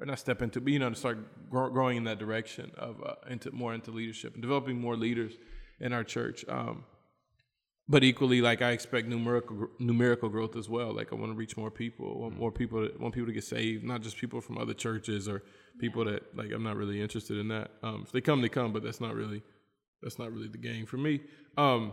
or 0.00 0.06
not 0.06 0.18
step 0.18 0.42
into, 0.42 0.60
but 0.60 0.72
you 0.72 0.80
know, 0.80 0.90
to 0.90 0.96
start 0.96 1.48
grow, 1.48 1.70
growing 1.70 1.98
in 1.98 2.04
that 2.04 2.18
direction 2.18 2.72
of 2.76 3.00
uh, 3.06 3.14
into 3.30 3.52
more 3.52 3.72
into 3.72 3.92
leadership 3.92 4.34
and 4.34 4.42
developing 4.42 4.80
more 4.80 4.96
leaders 4.96 5.34
in 5.78 5.92
our 5.92 6.02
church. 6.02 6.44
Um, 6.48 6.84
but 7.88 8.02
equally, 8.02 8.40
like 8.40 8.62
I 8.62 8.70
expect 8.70 9.08
numerical 9.08 9.68
numerical 9.78 10.28
growth 10.28 10.56
as 10.56 10.68
well. 10.68 10.94
Like 10.94 11.12
I 11.12 11.16
want 11.16 11.32
to 11.32 11.36
reach 11.36 11.56
more 11.56 11.70
people, 11.70 12.14
I 12.16 12.18
want 12.22 12.38
more 12.38 12.52
people, 12.52 12.88
to, 12.88 12.94
want 12.98 13.14
people 13.14 13.26
to 13.26 13.32
get 13.32 13.44
saved, 13.44 13.84
not 13.84 14.00
just 14.00 14.16
people 14.16 14.40
from 14.40 14.58
other 14.58 14.74
churches 14.74 15.28
or 15.28 15.42
people 15.78 16.04
that 16.06 16.36
like 16.36 16.50
I'm 16.52 16.62
not 16.62 16.76
really 16.76 17.00
interested 17.00 17.38
in 17.38 17.48
that. 17.48 17.72
Um, 17.82 18.02
if 18.06 18.12
they 18.12 18.20
come, 18.20 18.40
they 18.40 18.48
come, 18.48 18.72
but 18.72 18.82
that's 18.82 19.00
not 19.00 19.14
really 19.14 19.42
that's 20.02 20.18
not 20.18 20.32
really 20.32 20.48
the 20.48 20.58
game 20.58 20.86
for 20.86 20.96
me. 20.96 21.20
Um, 21.56 21.92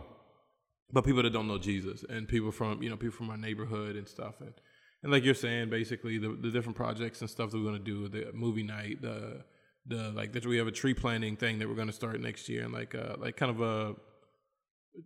but 0.92 1.04
people 1.04 1.22
that 1.22 1.32
don't 1.32 1.48
know 1.48 1.58
Jesus 1.58 2.04
and 2.08 2.26
people 2.26 2.52
from 2.52 2.82
you 2.82 2.88
know 2.90 2.96
people 2.96 3.16
from 3.16 3.30
our 3.30 3.36
neighborhood 3.36 3.96
and 3.96 4.08
stuff 4.08 4.40
and 4.40 4.54
and 5.02 5.10
like 5.10 5.24
you're 5.24 5.34
saying, 5.34 5.68
basically 5.68 6.18
the 6.18 6.28
the 6.40 6.50
different 6.50 6.76
projects 6.76 7.20
and 7.20 7.28
stuff 7.28 7.50
that 7.50 7.58
we're 7.58 7.64
gonna 7.64 7.78
do, 7.80 8.08
the 8.08 8.30
movie 8.32 8.62
night, 8.62 9.02
the 9.02 9.44
the 9.86 10.10
like 10.12 10.32
that 10.32 10.46
we 10.46 10.58
have 10.58 10.68
a 10.68 10.72
tree 10.72 10.94
planting 10.94 11.36
thing 11.36 11.58
that 11.58 11.68
we're 11.68 11.74
gonna 11.74 11.92
start 11.92 12.20
next 12.20 12.48
year 12.48 12.62
and 12.64 12.72
like 12.72 12.94
uh 12.94 13.16
like 13.18 13.36
kind 13.36 13.50
of 13.50 13.60
a 13.60 13.94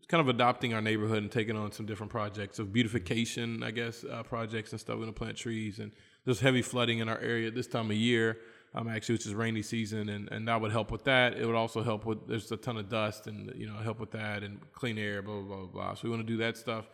kind 0.09 0.21
of 0.21 0.29
adopting 0.29 0.75
our 0.75 0.81
neighborhood 0.81 1.19
and 1.19 1.31
taking 1.31 1.57
on 1.57 1.73
some 1.73 1.87
different 1.87 2.11
projects 2.11 2.59
of 2.59 2.73
beautification, 2.73 3.63
I 3.63 3.71
guess, 3.71 4.05
uh, 4.05 4.23
projects 4.23 4.73
and 4.73 4.81
stuff. 4.81 4.97
We're 4.97 5.03
gonna 5.03 5.13
plant 5.13 5.37
trees, 5.37 5.79
and 5.79 5.93
there's 6.25 6.41
heavy 6.41 6.63
flooding 6.63 6.99
in 6.99 7.09
our 7.09 7.19
area 7.19 7.51
this 7.51 7.67
time 7.67 7.91
of 7.91 7.97
year. 7.97 8.39
Um, 8.75 8.89
actually, 8.89 9.15
which 9.15 9.27
is 9.27 9.35
rainy 9.35 9.63
season, 9.63 10.11
and, 10.11 10.31
and 10.31 10.47
that 10.49 10.61
would 10.61 10.71
help 10.71 10.91
with 10.91 11.05
that. 11.05 11.35
It 11.35 11.47
would 11.47 11.55
also 11.55 11.83
help 11.83 12.05
with 12.05 12.27
there's 12.29 12.53
a 12.53 12.59
ton 12.59 12.77
of 12.77 12.91
dust, 12.91 13.27
and 13.27 13.53
you 13.57 13.67
know 13.67 13.77
help 13.77 14.01
with 14.01 14.11
that 14.11 14.43
and 14.43 14.61
clean 14.73 14.99
air, 14.99 15.23
blah 15.23 15.41
blah 15.41 15.57
blah 15.57 15.67
blah. 15.67 15.95
So 15.95 16.03
we 16.05 16.11
want 16.11 16.27
to 16.27 16.27
do 16.27 16.37
that 16.39 16.57
stuff 16.59 16.91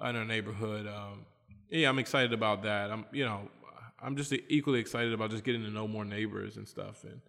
in 0.00 0.16
our 0.16 0.24
neighborhood. 0.24 0.86
Um, 0.86 1.26
yeah, 1.68 1.88
I'm 1.88 1.98
excited 1.98 2.32
about 2.32 2.62
that. 2.62 2.90
I'm 2.90 3.04
you 3.12 3.24
know 3.24 3.50
I'm 4.02 4.16
just 4.16 4.32
equally 4.48 4.78
excited 4.78 5.12
about 5.12 5.30
just 5.30 5.44
getting 5.44 5.62
to 5.62 5.70
know 5.70 5.88
more 5.88 6.04
neighbors 6.04 6.56
and 6.56 6.68
stuff. 6.68 7.04
And 7.04 7.20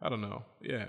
I 0.00 0.08
don't 0.08 0.20
know, 0.20 0.44
yeah. 0.60 0.86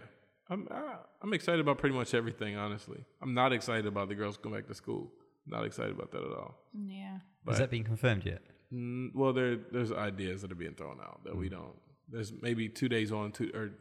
I'm 0.49 0.67
I, 0.71 0.95
I'm 1.21 1.33
excited 1.33 1.59
about 1.59 1.77
pretty 1.77 1.95
much 1.95 2.13
everything. 2.13 2.55
Honestly, 2.55 3.03
I'm 3.21 3.33
not 3.33 3.51
excited 3.53 3.85
about 3.85 4.09
the 4.09 4.15
girls 4.15 4.37
going 4.37 4.55
back 4.55 4.67
to 4.67 4.73
school. 4.73 5.11
Not 5.45 5.65
excited 5.65 5.91
about 5.91 6.11
that 6.11 6.21
at 6.23 6.31
all. 6.31 6.55
Yeah. 6.87 7.19
But, 7.45 7.51
Has 7.53 7.59
that 7.59 7.71
being 7.71 7.83
confirmed 7.85 8.25
yet? 8.25 8.41
mm, 8.73 9.09
well, 9.15 9.33
there 9.33 9.57
there's 9.71 9.91
ideas 9.91 10.41
that 10.41 10.51
are 10.51 10.55
being 10.55 10.73
thrown 10.75 10.99
out 11.01 11.23
that 11.25 11.35
we 11.35 11.49
don't. 11.49 11.75
There's 12.09 12.33
maybe 12.41 12.69
two 12.69 12.89
days 12.89 13.11
on, 13.11 13.31
two 13.31 13.51
or 13.53 13.71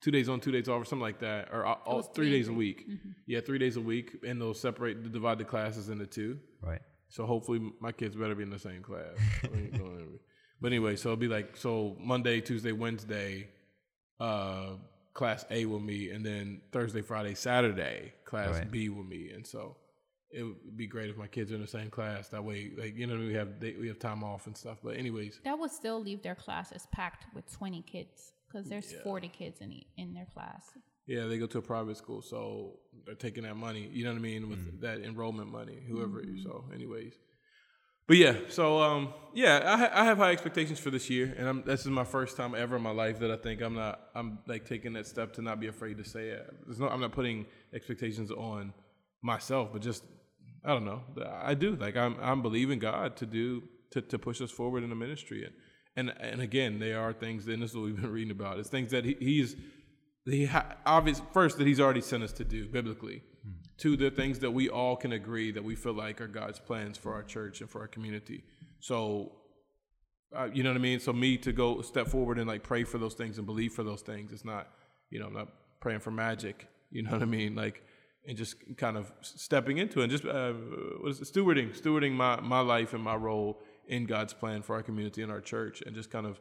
two 0.00 0.10
days 0.10 0.28
on, 0.28 0.40
two 0.40 0.52
days 0.52 0.68
off, 0.68 0.82
or 0.82 0.84
something 0.84 1.02
like 1.02 1.20
that, 1.20 1.48
or 1.52 1.64
all, 1.64 1.80
all, 1.84 2.02
three 2.02 2.26
three 2.26 2.30
days 2.32 2.46
a 2.46 2.50
and 2.50 2.58
week. 2.58 2.86
Yeah, 3.26 3.40
three 3.40 3.58
days 3.58 3.76
a 3.76 3.80
week, 3.80 4.16
and 4.26 4.40
they'll 4.40 4.54
separate, 4.54 5.12
divide 5.12 5.38
the 5.38 5.44
classes 5.44 5.88
into 5.88 6.06
two. 6.06 6.38
Right. 6.62 6.80
So 7.08 7.24
hopefully 7.24 7.60
my 7.80 7.92
kids 7.92 8.16
better 8.16 8.34
be 8.34 8.42
in 8.42 8.50
the 8.50 8.58
same 8.58 8.82
class. 8.82 9.16
We 9.52 9.58
ain't 9.58 9.78
going 9.78 9.92
every- 10.00 10.18
but 10.60 10.68
anyway, 10.68 10.96
so 10.96 11.10
it'll 11.10 11.16
be 11.20 11.28
like 11.28 11.56
so 11.56 11.96
Monday, 12.00 12.40
Tuesday, 12.40 12.72
Wednesday, 12.72 13.48
uh, 14.18 14.70
class 15.16 15.46
A 15.50 15.64
with 15.64 15.82
me, 15.82 16.10
and 16.10 16.24
then 16.24 16.60
Thursday, 16.70 17.00
Friday, 17.00 17.34
Saturday, 17.34 18.12
class 18.24 18.58
Right. 18.58 18.70
B 18.70 18.88
with 18.90 19.06
me. 19.06 19.30
And 19.34 19.46
so 19.46 19.76
it 20.30 20.42
would 20.42 20.76
be 20.76 20.86
great 20.86 21.08
if 21.08 21.16
my 21.16 21.26
kids 21.26 21.50
are 21.50 21.54
in 21.54 21.62
the 21.62 21.66
same 21.66 21.90
class. 21.90 22.28
That 22.28 22.44
way, 22.44 22.70
like 22.76 22.96
you 22.96 23.06
know, 23.06 23.16
we 23.16 23.32
have 23.34 23.58
they, 23.58 23.72
we 23.72 23.88
have 23.88 23.98
time 23.98 24.22
off 24.22 24.46
and 24.46 24.56
stuff. 24.56 24.78
But 24.84 24.96
anyways, 24.96 25.40
That 25.44 25.58
would 25.58 25.70
still 25.70 26.00
leave 26.00 26.22
their 26.22 26.34
classes 26.34 26.86
packed 26.92 27.26
with 27.34 27.50
20 27.50 27.82
kids 27.82 28.32
because 28.46 28.68
there's 28.68 28.92
40 29.02 29.28
kids 29.28 29.60
in 29.60 29.72
e- 29.72 29.86
in 29.96 30.12
their 30.12 30.26
class. 30.26 30.70
yeah, 31.06 31.26
they 31.26 31.38
go 31.38 31.46
to 31.46 31.58
a 31.58 31.62
private 31.62 31.96
school, 31.96 32.20
so 32.20 32.78
they're 33.06 33.14
taking 33.14 33.44
that 33.44 33.56
money. 33.56 33.88
You 33.90 34.04
know 34.04 34.10
what 34.10 34.18
I 34.18 34.22
mean 34.22 34.50
with 34.50 34.60
mm. 34.60 34.80
that 34.82 35.00
enrollment 35.00 35.50
money, 35.50 35.78
whoever. 35.88 36.20
Mm-hmm. 36.20 36.42
So, 36.42 36.66
anyways, 36.74 37.14
but 38.06 38.16
yeah, 38.16 38.36
so 38.48 38.80
um, 38.80 39.12
yeah, 39.34 39.62
I, 39.64 39.76
ha- 39.76 39.90
I 39.92 40.04
have 40.04 40.18
high 40.18 40.30
expectations 40.30 40.78
for 40.78 40.90
this 40.90 41.10
year, 41.10 41.34
and 41.36 41.48
I'm, 41.48 41.62
this 41.64 41.80
is 41.80 41.88
my 41.88 42.04
first 42.04 42.36
time 42.36 42.54
ever 42.54 42.76
in 42.76 42.82
my 42.82 42.90
life 42.90 43.18
that 43.18 43.30
I 43.30 43.36
think 43.36 43.60
I'm 43.60 43.74
not. 43.74 44.00
I'm 44.14 44.38
like 44.46 44.64
taking 44.64 44.92
that 44.94 45.06
step 45.06 45.32
to 45.34 45.42
not 45.42 45.60
be 45.60 45.66
afraid 45.66 45.98
to 45.98 46.04
say 46.04 46.28
it. 46.28 46.48
There's 46.64 46.78
no, 46.78 46.88
I'm 46.88 47.00
not 47.00 47.12
putting 47.12 47.46
expectations 47.74 48.30
on 48.30 48.72
myself, 49.22 49.70
but 49.72 49.82
just 49.82 50.04
I 50.64 50.68
don't 50.68 50.84
know. 50.84 51.02
I 51.42 51.54
do 51.54 51.76
like 51.76 51.96
I'm 51.96 52.16
I'm 52.20 52.42
believing 52.42 52.78
God 52.78 53.16
to 53.16 53.26
do 53.26 53.64
to, 53.90 54.00
to 54.00 54.18
push 54.18 54.40
us 54.40 54.50
forward 54.50 54.84
in 54.84 54.90
the 54.90 54.96
ministry, 54.96 55.44
and 55.44 55.54
and 55.96 56.14
and 56.20 56.40
again, 56.40 56.78
there 56.78 57.00
are 57.00 57.12
things, 57.12 57.48
and 57.48 57.62
this 57.62 57.70
is 57.70 57.76
what 57.76 57.84
we've 57.86 58.00
been 58.00 58.12
reading 58.12 58.30
about. 58.30 58.58
It's 58.58 58.68
things 58.68 58.92
that 58.92 59.04
he, 59.04 59.16
he's 59.18 59.56
he 60.24 60.46
ha- 60.46 60.76
obvious 60.86 61.20
first 61.32 61.58
that 61.58 61.66
he's 61.66 61.80
already 61.80 62.00
sent 62.00 62.22
us 62.22 62.32
to 62.32 62.44
do 62.44 62.68
biblically. 62.68 63.22
Two, 63.78 63.96
the 63.96 64.10
things 64.10 64.38
that 64.38 64.50
we 64.50 64.68
all 64.68 64.96
can 64.96 65.12
agree 65.12 65.50
that 65.50 65.62
we 65.62 65.74
feel 65.74 65.92
like 65.92 66.20
are 66.20 66.28
God's 66.28 66.58
plans 66.58 66.96
for 66.96 67.12
our 67.12 67.22
church 67.22 67.60
and 67.60 67.68
for 67.68 67.80
our 67.80 67.86
community. 67.86 68.44
So, 68.80 69.32
uh, 70.34 70.48
you 70.52 70.62
know 70.62 70.70
what 70.70 70.78
I 70.78 70.80
mean. 70.80 71.00
So 71.00 71.12
me 71.12 71.36
to 71.38 71.52
go 71.52 71.82
step 71.82 72.08
forward 72.08 72.38
and 72.38 72.48
like 72.48 72.62
pray 72.62 72.84
for 72.84 72.98
those 72.98 73.14
things 73.14 73.38
and 73.38 73.46
believe 73.46 73.72
for 73.72 73.82
those 73.82 74.02
things. 74.02 74.32
It's 74.32 74.44
not, 74.44 74.68
you 75.10 75.18
know, 75.18 75.26
I'm 75.26 75.34
not 75.34 75.48
praying 75.80 76.00
for 76.00 76.10
magic. 76.10 76.68
You 76.90 77.02
know 77.02 77.10
what 77.10 77.22
I 77.22 77.26
mean? 77.26 77.54
Like, 77.54 77.82
and 78.26 78.36
just 78.36 78.56
kind 78.76 78.96
of 78.96 79.12
stepping 79.20 79.78
into 79.78 80.00
it 80.00 80.04
and 80.04 80.10
just 80.10 80.24
uh, 80.24 80.52
what 81.00 81.10
is 81.10 81.20
it? 81.20 81.32
stewarding, 81.32 81.78
stewarding 81.80 82.12
my 82.12 82.40
my 82.40 82.60
life 82.60 82.92
and 82.92 83.02
my 83.02 83.14
role 83.14 83.60
in 83.86 84.04
God's 84.04 84.32
plan 84.32 84.62
for 84.62 84.74
our 84.74 84.82
community 84.82 85.22
and 85.22 85.30
our 85.30 85.40
church, 85.40 85.82
and 85.82 85.94
just 85.94 86.10
kind 86.10 86.26
of 86.26 86.40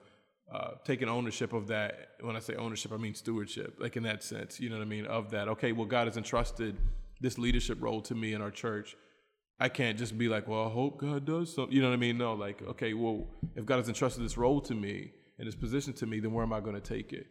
uh, 0.51 0.71
taking 0.83 1.07
ownership 1.07 1.53
of 1.53 1.67
that. 1.67 2.09
When 2.21 2.35
I 2.35 2.39
say 2.39 2.55
ownership, 2.55 2.91
I 2.91 2.97
mean 2.97 3.13
stewardship, 3.13 3.75
like 3.79 3.97
in 3.97 4.03
that 4.03 4.23
sense. 4.23 4.59
You 4.59 4.69
know 4.69 4.77
what 4.77 4.83
I 4.83 4.87
mean? 4.87 5.05
Of 5.05 5.31
that. 5.31 5.47
Okay, 5.49 5.71
well, 5.73 5.85
God 5.85 6.07
has 6.07 6.17
entrusted 6.17 6.75
this 7.21 7.37
leadership 7.37 7.81
role 7.81 8.01
to 8.01 8.15
me 8.15 8.33
in 8.33 8.41
our 8.41 8.51
church. 8.51 8.95
I 9.59 9.69
can't 9.69 9.97
just 9.97 10.17
be 10.17 10.27
like, 10.27 10.47
well, 10.47 10.65
I 10.65 10.69
hope 10.69 10.99
God 10.99 11.25
does 11.25 11.53
something. 11.55 11.73
You 11.73 11.81
know 11.81 11.89
what 11.89 11.95
I 11.95 11.97
mean? 11.97 12.17
No, 12.17 12.33
like, 12.33 12.61
okay, 12.61 12.93
well, 12.93 13.27
if 13.55 13.65
God 13.65 13.77
has 13.77 13.87
entrusted 13.87 14.23
this 14.23 14.37
role 14.37 14.59
to 14.61 14.73
me 14.75 15.11
and 15.39 15.47
this 15.47 15.55
position 15.55 15.93
to 15.93 16.05
me, 16.05 16.19
then 16.19 16.33
where 16.33 16.43
am 16.43 16.51
I 16.51 16.59
going 16.59 16.75
to 16.75 16.81
take 16.81 17.13
it? 17.13 17.27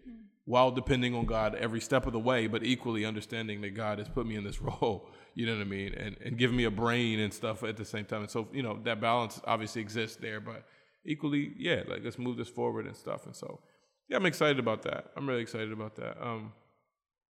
While 0.47 0.71
depending 0.71 1.15
on 1.15 1.27
God 1.27 1.55
every 1.55 1.81
step 1.81 2.07
of 2.07 2.13
the 2.13 2.19
way, 2.19 2.47
but 2.47 2.65
equally 2.65 3.05
understanding 3.05 3.61
that 3.63 3.75
God 3.75 3.99
has 3.99 4.09
put 4.09 4.27
me 4.27 4.37
in 4.37 4.45
this 4.45 4.61
role. 4.63 5.09
You 5.35 5.47
know 5.47 5.55
what 5.55 5.63
I 5.63 5.65
mean? 5.65 5.95
And 5.95 6.17
and 6.25 6.39
giving 6.39 6.57
me 6.57 6.65
a 6.65 6.71
brain 6.71 7.19
and 7.21 7.33
stuff 7.33 7.63
at 7.63 7.77
the 7.77 7.85
same 7.85 8.05
time. 8.05 8.23
And 8.23 8.31
so, 8.31 8.49
you 8.53 8.63
know, 8.63 8.79
that 8.85 9.01
balance 9.01 9.41
obviously 9.47 9.83
exists 9.83 10.17
there, 10.17 10.41
but 10.41 10.65
equally, 11.05 11.53
yeah, 11.59 11.83
like 11.89 12.05
let's 12.05 12.19
move 12.19 12.37
this 12.37 12.49
forward 12.49 12.87
and 12.87 12.97
stuff. 12.97 13.27
And 13.27 13.35
so, 13.35 13.61
yeah, 14.09 14.17
I'm 14.17 14.27
excited 14.27 14.59
about 14.59 14.83
that. 14.83 15.07
I'm 15.17 15.29
really 15.29 15.43
excited 15.43 15.73
about 15.73 15.97
that. 15.97 16.17
Um, 16.23 16.53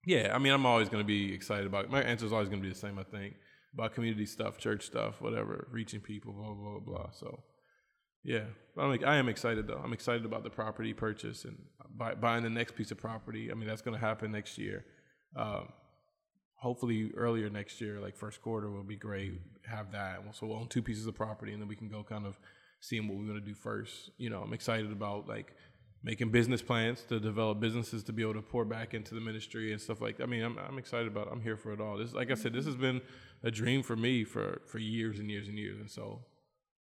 yeah, 0.09 0.35
I 0.35 0.39
mean, 0.39 0.55
I'm 0.55 0.65
always 0.65 0.89
going 0.89 1.05
to 1.05 1.07
be 1.07 1.35
excited 1.35 1.67
about. 1.67 1.91
My 1.91 2.01
answer 2.01 2.25
is 2.25 2.33
always 2.33 2.49
going 2.49 2.63
to 2.63 2.67
be 2.67 2.73
the 2.73 2.79
same. 2.79 2.99
I 2.99 3.03
think 3.03 3.35
about 3.75 3.93
community 3.93 4.25
stuff, 4.25 4.57
church 4.57 4.87
stuff, 4.87 5.21
whatever, 5.21 5.69
reaching 5.71 6.01
people, 6.01 6.33
blah 6.33 6.55
blah 6.55 6.79
blah. 6.79 6.81
blah. 6.81 7.11
So, 7.11 7.41
yeah, 8.25 8.45
I'm 8.79 8.89
like, 8.89 9.05
I 9.05 9.17
am 9.17 9.29
excited 9.29 9.67
though. 9.67 9.79
I'm 9.85 9.93
excited 9.93 10.25
about 10.25 10.45
the 10.45 10.51
property 10.51 10.95
purchase 10.95 11.45
and 11.45 11.59
buy, 11.95 12.15
buying 12.15 12.43
the 12.43 12.49
next 12.49 12.75
piece 12.75 12.91
of 12.91 12.97
property. 12.97 13.51
I 13.51 13.55
mean, 13.55 13.69
that's 13.69 13.83
going 13.83 14.01
to 14.01 14.05
happen 14.05 14.33
next 14.33 14.57
year. 14.57 14.87
Um, 15.37 15.69
hopefully 16.55 17.13
earlier 17.15 17.51
next 17.51 17.79
year, 17.79 18.01
like 18.01 18.17
first 18.17 18.41
quarter, 18.41 18.71
will 18.71 18.85
be 18.85 18.97
great. 18.97 19.35
Have 19.67 19.93
that. 19.93 20.21
So 20.33 20.47
we'll 20.47 20.57
own 20.57 20.69
two 20.69 20.81
pieces 20.81 21.07
of 21.07 21.15
property, 21.15 21.53
and 21.53 21.61
then 21.61 21.69
we 21.69 21.77
can 21.77 21.91
go 21.91 22.03
kind 22.03 22.25
of 22.25 22.39
seeing 22.81 23.09
what 23.09 23.19
we 23.19 23.27
want 23.27 23.45
to 23.45 23.47
do 23.47 23.55
first. 23.55 24.11
You 24.17 24.31
know, 24.31 24.41
I'm 24.41 24.55
excited 24.55 24.91
about 24.91 25.29
like 25.29 25.53
making 26.03 26.31
business 26.31 26.63
plans 26.63 27.03
to 27.09 27.19
develop 27.19 27.61
businesses 27.61 28.05
to 28.05 28.13
be 28.13 28.23
able 28.23 28.35
to 28.35 28.43
pour 28.43 28.65
back 28.65 28.95
into 28.95 29.15
the 29.15 29.21
ministry 29.21 29.73
and 29.73 29.81
stuff 29.81 30.01
like 30.01 30.19
that. 30.19 30.25
I 30.25 30.27
mean, 30.27 30.43
I'm 30.43 30.59
I'm 30.59 30.79
excited 30.79 31.09
about 31.09 31.27
it. 31.27 31.33
I'm 31.33 31.41
here 31.41 31.57
for 31.57 31.73
it 31.73 31.81
all. 31.81 31.99
This 31.99 32.13
like 32.13 32.31
I 32.31 32.35
said, 32.35 32.53
this 32.53 32.67
has 32.67 32.77
been 32.77 33.01
a 33.43 33.51
dream 33.51 33.83
for 33.83 33.97
me 33.97 34.25
for 34.25 34.63
for 34.67 34.79
years 34.79 35.19
and 35.19 35.31
years 35.31 35.49
and 35.49 35.59
years. 35.59 35.79
And 35.81 35.91
so 35.91 36.21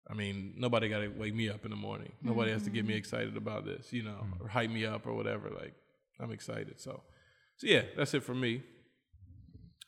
I 0.10 0.14
mean, 0.14 0.54
nobody 0.58 0.90
got 0.90 1.00
to 1.00 1.08
wake 1.08 1.34
me 1.34 1.50
up 1.50 1.64
in 1.64 1.72
the 1.72 1.78
morning. 1.78 2.12
Nobody 2.22 2.52
has 2.52 2.64
to 2.64 2.70
get 2.70 2.84
me 2.84 2.92
mm-hmm. 2.92 2.98
excited 2.98 3.38
about 3.38 3.66
this, 3.66 3.94
you 3.94 4.04
know, 4.04 4.12
mm-hmm. 4.12 4.44
or 4.44 4.50
hype 4.50 4.70
me 4.70 4.86
up 4.86 5.08
or 5.08 5.14
whatever. 5.14 5.50
Like, 5.50 5.74
I'm 6.20 6.32
excited. 6.32 6.80
So, 6.82 7.02
so 7.58 7.68
yeah, 7.68 7.84
that's 7.96 8.14
it 8.14 8.24
for 8.24 8.36
me. 8.36 8.64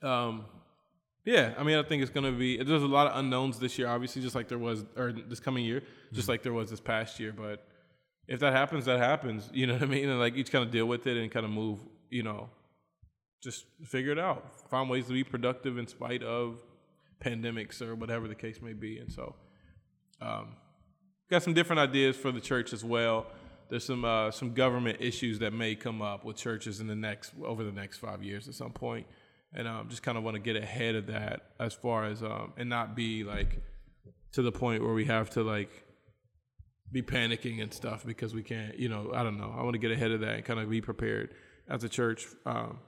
Um, 0.02 0.46
yeah, 1.26 1.54
I 1.58 1.64
mean, 1.64 1.78
I 1.78 1.84
think 1.84 2.02
it's 2.02 2.12
gonna 2.12 2.32
be. 2.32 2.62
There's 2.64 2.84
a 2.84 2.88
lot 2.88 3.08
of 3.08 3.18
unknowns 3.18 3.60
this 3.60 3.78
year, 3.78 3.88
obviously, 3.88 4.22
just 4.22 4.36
like 4.36 4.48
there 4.48 4.60
was, 4.60 4.86
or 4.96 5.12
this 5.12 5.40
coming 5.40 5.66
year, 5.66 5.82
just 6.14 6.24
mm-hmm. 6.24 6.32
like 6.32 6.44
there 6.44 6.54
was 6.54 6.70
this 6.70 6.80
past 6.80 7.20
year. 7.20 7.34
But 7.36 7.68
if 8.28 8.40
that 8.40 8.54
happens, 8.54 8.86
that 8.86 9.00
happens. 9.00 9.50
You 9.54 9.68
know 9.68 9.74
what 9.74 9.84
I 9.84 9.86
mean? 9.86 10.10
And 10.10 10.20
like, 10.20 10.36
you 10.36 10.44
kind 10.44 10.66
of 10.66 10.72
deal 10.72 10.86
with 10.86 11.08
it 11.08 11.18
and 11.18 11.32
kind 11.32 11.46
of 11.46 11.52
move. 11.52 11.80
You 12.10 12.24
know, 12.24 12.50
just 13.42 13.66
figure 13.84 14.12
it 14.12 14.20
out. 14.20 14.70
Find 14.70 14.90
ways 14.90 15.08
to 15.08 15.14
be 15.14 15.24
productive 15.24 15.78
in 15.78 15.88
spite 15.88 16.24
of 16.24 16.58
pandemics 17.24 17.82
or 17.82 17.96
whatever 17.96 18.28
the 18.28 18.36
case 18.36 18.62
may 18.62 18.74
be. 18.74 19.00
And 19.00 19.12
so, 19.12 19.36
um, 20.22 20.56
got 21.30 21.44
some 21.44 21.54
different 21.54 21.80
ideas 21.80 22.16
for 22.16 22.32
the 22.32 22.40
church 22.40 22.74
as 22.74 22.84
well. 22.84 23.28
There's 23.70 23.86
some 23.86 24.06
uh, 24.06 24.32
some 24.32 24.54
government 24.54 24.98
issues 25.02 25.40
that 25.40 25.52
may 25.52 25.76
come 25.76 26.02
up 26.02 26.24
with 26.24 26.36
churches 26.38 26.80
in 26.80 26.88
the 26.88 26.96
next 26.96 27.34
over 27.44 27.64
the 27.64 27.72
next 27.72 27.98
five 27.98 28.22
years 28.22 28.48
at 28.48 28.54
some 28.54 28.72
point, 28.72 29.08
and 29.54 29.68
um, 29.68 29.90
just 29.90 30.04
kind 30.04 30.18
of 30.18 30.24
want 30.24 30.36
to 30.36 30.40
get 30.40 30.56
ahead 30.56 30.96
of 30.96 31.08
that 31.08 31.52
as 31.60 31.74
far 31.74 32.06
as 32.06 32.22
um, 32.22 32.54
and 32.58 32.70
not 32.70 32.96
be 32.96 33.24
like 33.24 33.62
to 34.34 34.44
the 34.44 34.52
point 34.52 34.84
where 34.84 34.94
we 34.94 35.06
have 35.06 35.32
to 35.32 35.44
like 35.44 35.72
be 36.92 37.02
panicking 37.02 37.62
and 37.62 37.74
stuff 37.74 38.06
because 38.06 38.34
we 38.34 38.44
can't. 38.44 38.78
You 38.78 38.90
know, 38.90 39.12
I 39.14 39.24
don't 39.24 39.38
know. 39.38 39.54
I 39.58 39.64
want 39.64 39.74
to 39.74 39.80
get 39.80 39.92
ahead 39.92 40.12
of 40.12 40.22
that 40.22 40.36
and 40.36 40.46
kind 40.46 40.60
of 40.60 40.70
be 40.70 40.82
prepared 40.82 41.34
as 41.70 41.84
a 41.84 41.90
church 41.90 42.28
um, 42.46 42.80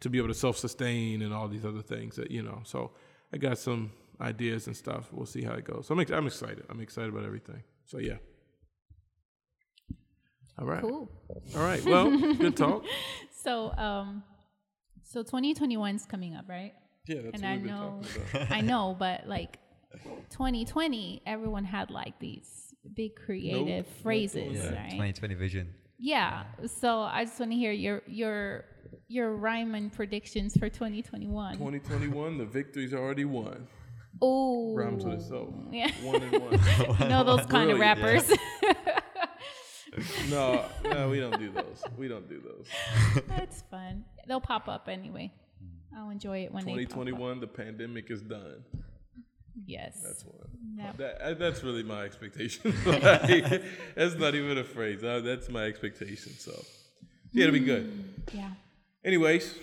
to 0.00 0.10
be 0.10 0.18
able 0.18 0.28
to 0.28 0.34
self 0.34 0.56
sustain 0.58 1.22
and 1.22 1.32
all 1.32 1.48
these 1.48 1.64
other 1.64 1.82
things 1.82 2.16
that 2.16 2.30
you 2.30 2.42
know. 2.42 2.60
So 2.64 2.92
I 3.32 3.36
got 3.38 3.58
some 3.58 3.92
ideas 4.20 4.66
and 4.66 4.76
stuff. 4.76 5.08
We'll 5.12 5.26
see 5.26 5.42
how 5.42 5.52
it 5.52 5.64
goes. 5.64 5.86
So 5.86 5.94
I'm, 5.94 6.00
ex- 6.00 6.10
I'm 6.10 6.26
excited. 6.26 6.64
I'm 6.68 6.80
excited 6.80 7.10
about 7.10 7.24
everything. 7.24 7.62
So 7.86 7.98
yeah. 7.98 8.16
All 10.58 10.66
right. 10.66 10.82
Cool. 10.82 11.10
All 11.56 11.62
right. 11.62 11.82
Well, 11.84 12.10
good 12.34 12.56
talk. 12.56 12.84
So, 13.42 13.72
um, 13.78 14.22
so 15.02 15.22
2021 15.22 15.96
is 15.96 16.04
coming 16.04 16.36
up, 16.36 16.44
right? 16.46 16.74
Yeah, 17.06 17.22
that's 17.22 17.42
and 17.42 17.46
I 17.46 17.56
know. 17.56 18.02
I 18.50 18.60
know, 18.60 18.94
but 18.98 19.26
like 19.26 19.58
2020, 20.28 21.22
everyone 21.24 21.64
had 21.64 21.90
like 21.90 22.18
these 22.18 22.69
big 22.94 23.16
creative 23.16 23.86
not 23.86 24.02
phrases, 24.02 24.34
doing 24.34 24.54
that. 24.54 24.74
right? 24.74 24.90
2020 24.90 25.34
vision. 25.34 25.74
Yeah. 25.98 26.44
So 26.66 27.00
I 27.00 27.24
just 27.24 27.38
want 27.38 27.52
to 27.52 27.56
hear 27.56 27.72
your 27.72 28.02
your 28.06 28.64
your 29.08 29.34
rhyme 29.34 29.74
and 29.74 29.92
predictions 29.92 30.56
for 30.56 30.68
2021. 30.68 31.54
2021, 31.54 32.38
the 32.38 32.44
victory's 32.44 32.94
already 32.94 33.24
won. 33.24 33.66
Oh, 34.22 34.74
Rhymes 34.74 35.04
with 35.04 35.14
itself. 35.20 35.48
Yeah. 35.70 35.90
One 36.02 36.22
and 36.22 36.32
one. 36.32 36.52
you 37.00 37.08
know 37.08 37.24
those 37.24 37.46
kind 37.46 37.70
of 37.70 37.78
Brilliant. 37.78 37.80
rappers. 37.80 38.32
no, 40.30 40.64
no, 40.84 41.08
we 41.08 41.20
don't 41.20 41.38
do 41.38 41.50
those. 41.50 41.82
We 41.96 42.08
don't 42.08 42.28
do 42.28 42.40
those. 42.40 42.66
That's 43.28 43.62
fun. 43.70 44.04
They'll 44.26 44.40
pop 44.40 44.68
up 44.68 44.88
anyway. 44.88 45.32
Mm. 45.62 45.98
I'll 45.98 46.10
enjoy 46.10 46.44
it 46.44 46.52
when 46.52 46.64
they 46.64 46.72
pop 46.84 46.98
up. 46.98 47.04
2021, 47.06 47.40
the 47.40 47.46
pandemic 47.46 48.10
is 48.10 48.20
done. 48.22 48.62
Yes. 49.66 50.00
That's 50.04 50.24
one. 50.24 50.48
Yep. 50.76 50.96
That, 50.98 51.20
uh, 51.20 51.34
that's 51.34 51.62
really 51.62 51.82
my 51.82 52.04
expectation. 52.04 52.74
Like, 52.86 53.62
that's 53.94 54.14
not 54.16 54.34
even 54.34 54.58
a 54.58 54.64
phrase. 54.64 55.02
Uh, 55.02 55.20
that's 55.20 55.48
my 55.48 55.64
expectation. 55.64 56.32
So, 56.38 56.52
yeah, 57.32 57.44
it'll 57.44 57.52
be 57.52 57.60
good. 57.60 58.24
Yeah. 58.32 58.50
Anyways, 59.04 59.54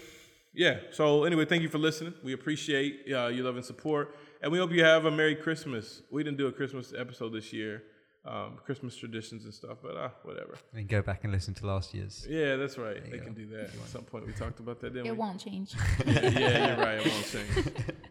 yeah. 0.54 0.80
So 0.92 1.24
anyway, 1.24 1.46
thank 1.46 1.62
you 1.62 1.70
for 1.70 1.78
listening. 1.78 2.14
We 2.24 2.34
appreciate 2.34 3.06
uh, 3.14 3.28
your 3.28 3.46
love 3.46 3.56
and 3.56 3.66
support, 3.66 4.16
and 4.42 4.52
we 4.52 4.58
hope 4.58 4.72
you 4.72 4.84
have 4.84 5.06
a 5.06 5.12
Merry 5.12 5.36
Christmas. 5.36 6.02
We 6.12 6.24
didn't 6.24 6.38
do 6.38 6.48
a 6.48 6.52
Christmas 6.52 6.94
episode 6.98 7.34
this 7.34 7.54
year, 7.54 7.84
um, 8.26 8.58
Christmas 8.66 8.96
traditions 8.96 9.46
and 9.46 9.54
stuff, 9.54 9.78
but 9.84 9.96
uh, 9.96 10.10
whatever. 10.24 10.56
And 10.74 10.88
go 10.88 11.02
back 11.04 11.24
and 11.24 11.32
listen 11.32 11.54
to 11.56 11.68
last 11.68 11.94
year's. 11.94 12.26
Yeah, 12.28 12.56
that's 12.56 12.78
right. 12.78 13.04
They 13.12 13.20
can 13.20 13.34
do 13.34 13.46
that 13.50 13.66
at 13.66 13.88
some 13.88 14.04
point. 14.04 14.26
We 14.26 14.34
talked 14.34 14.60
about 14.60 14.80
that, 14.82 14.94
didn't 14.94 15.04
we? 15.04 15.10
It 15.12 15.18
won't 15.18 15.40
change. 15.40 15.76
yeah, 16.06 16.76
you're 16.76 16.84
right. 16.84 17.06
It 17.06 17.12
won't 17.12 17.26
change. 17.32 17.68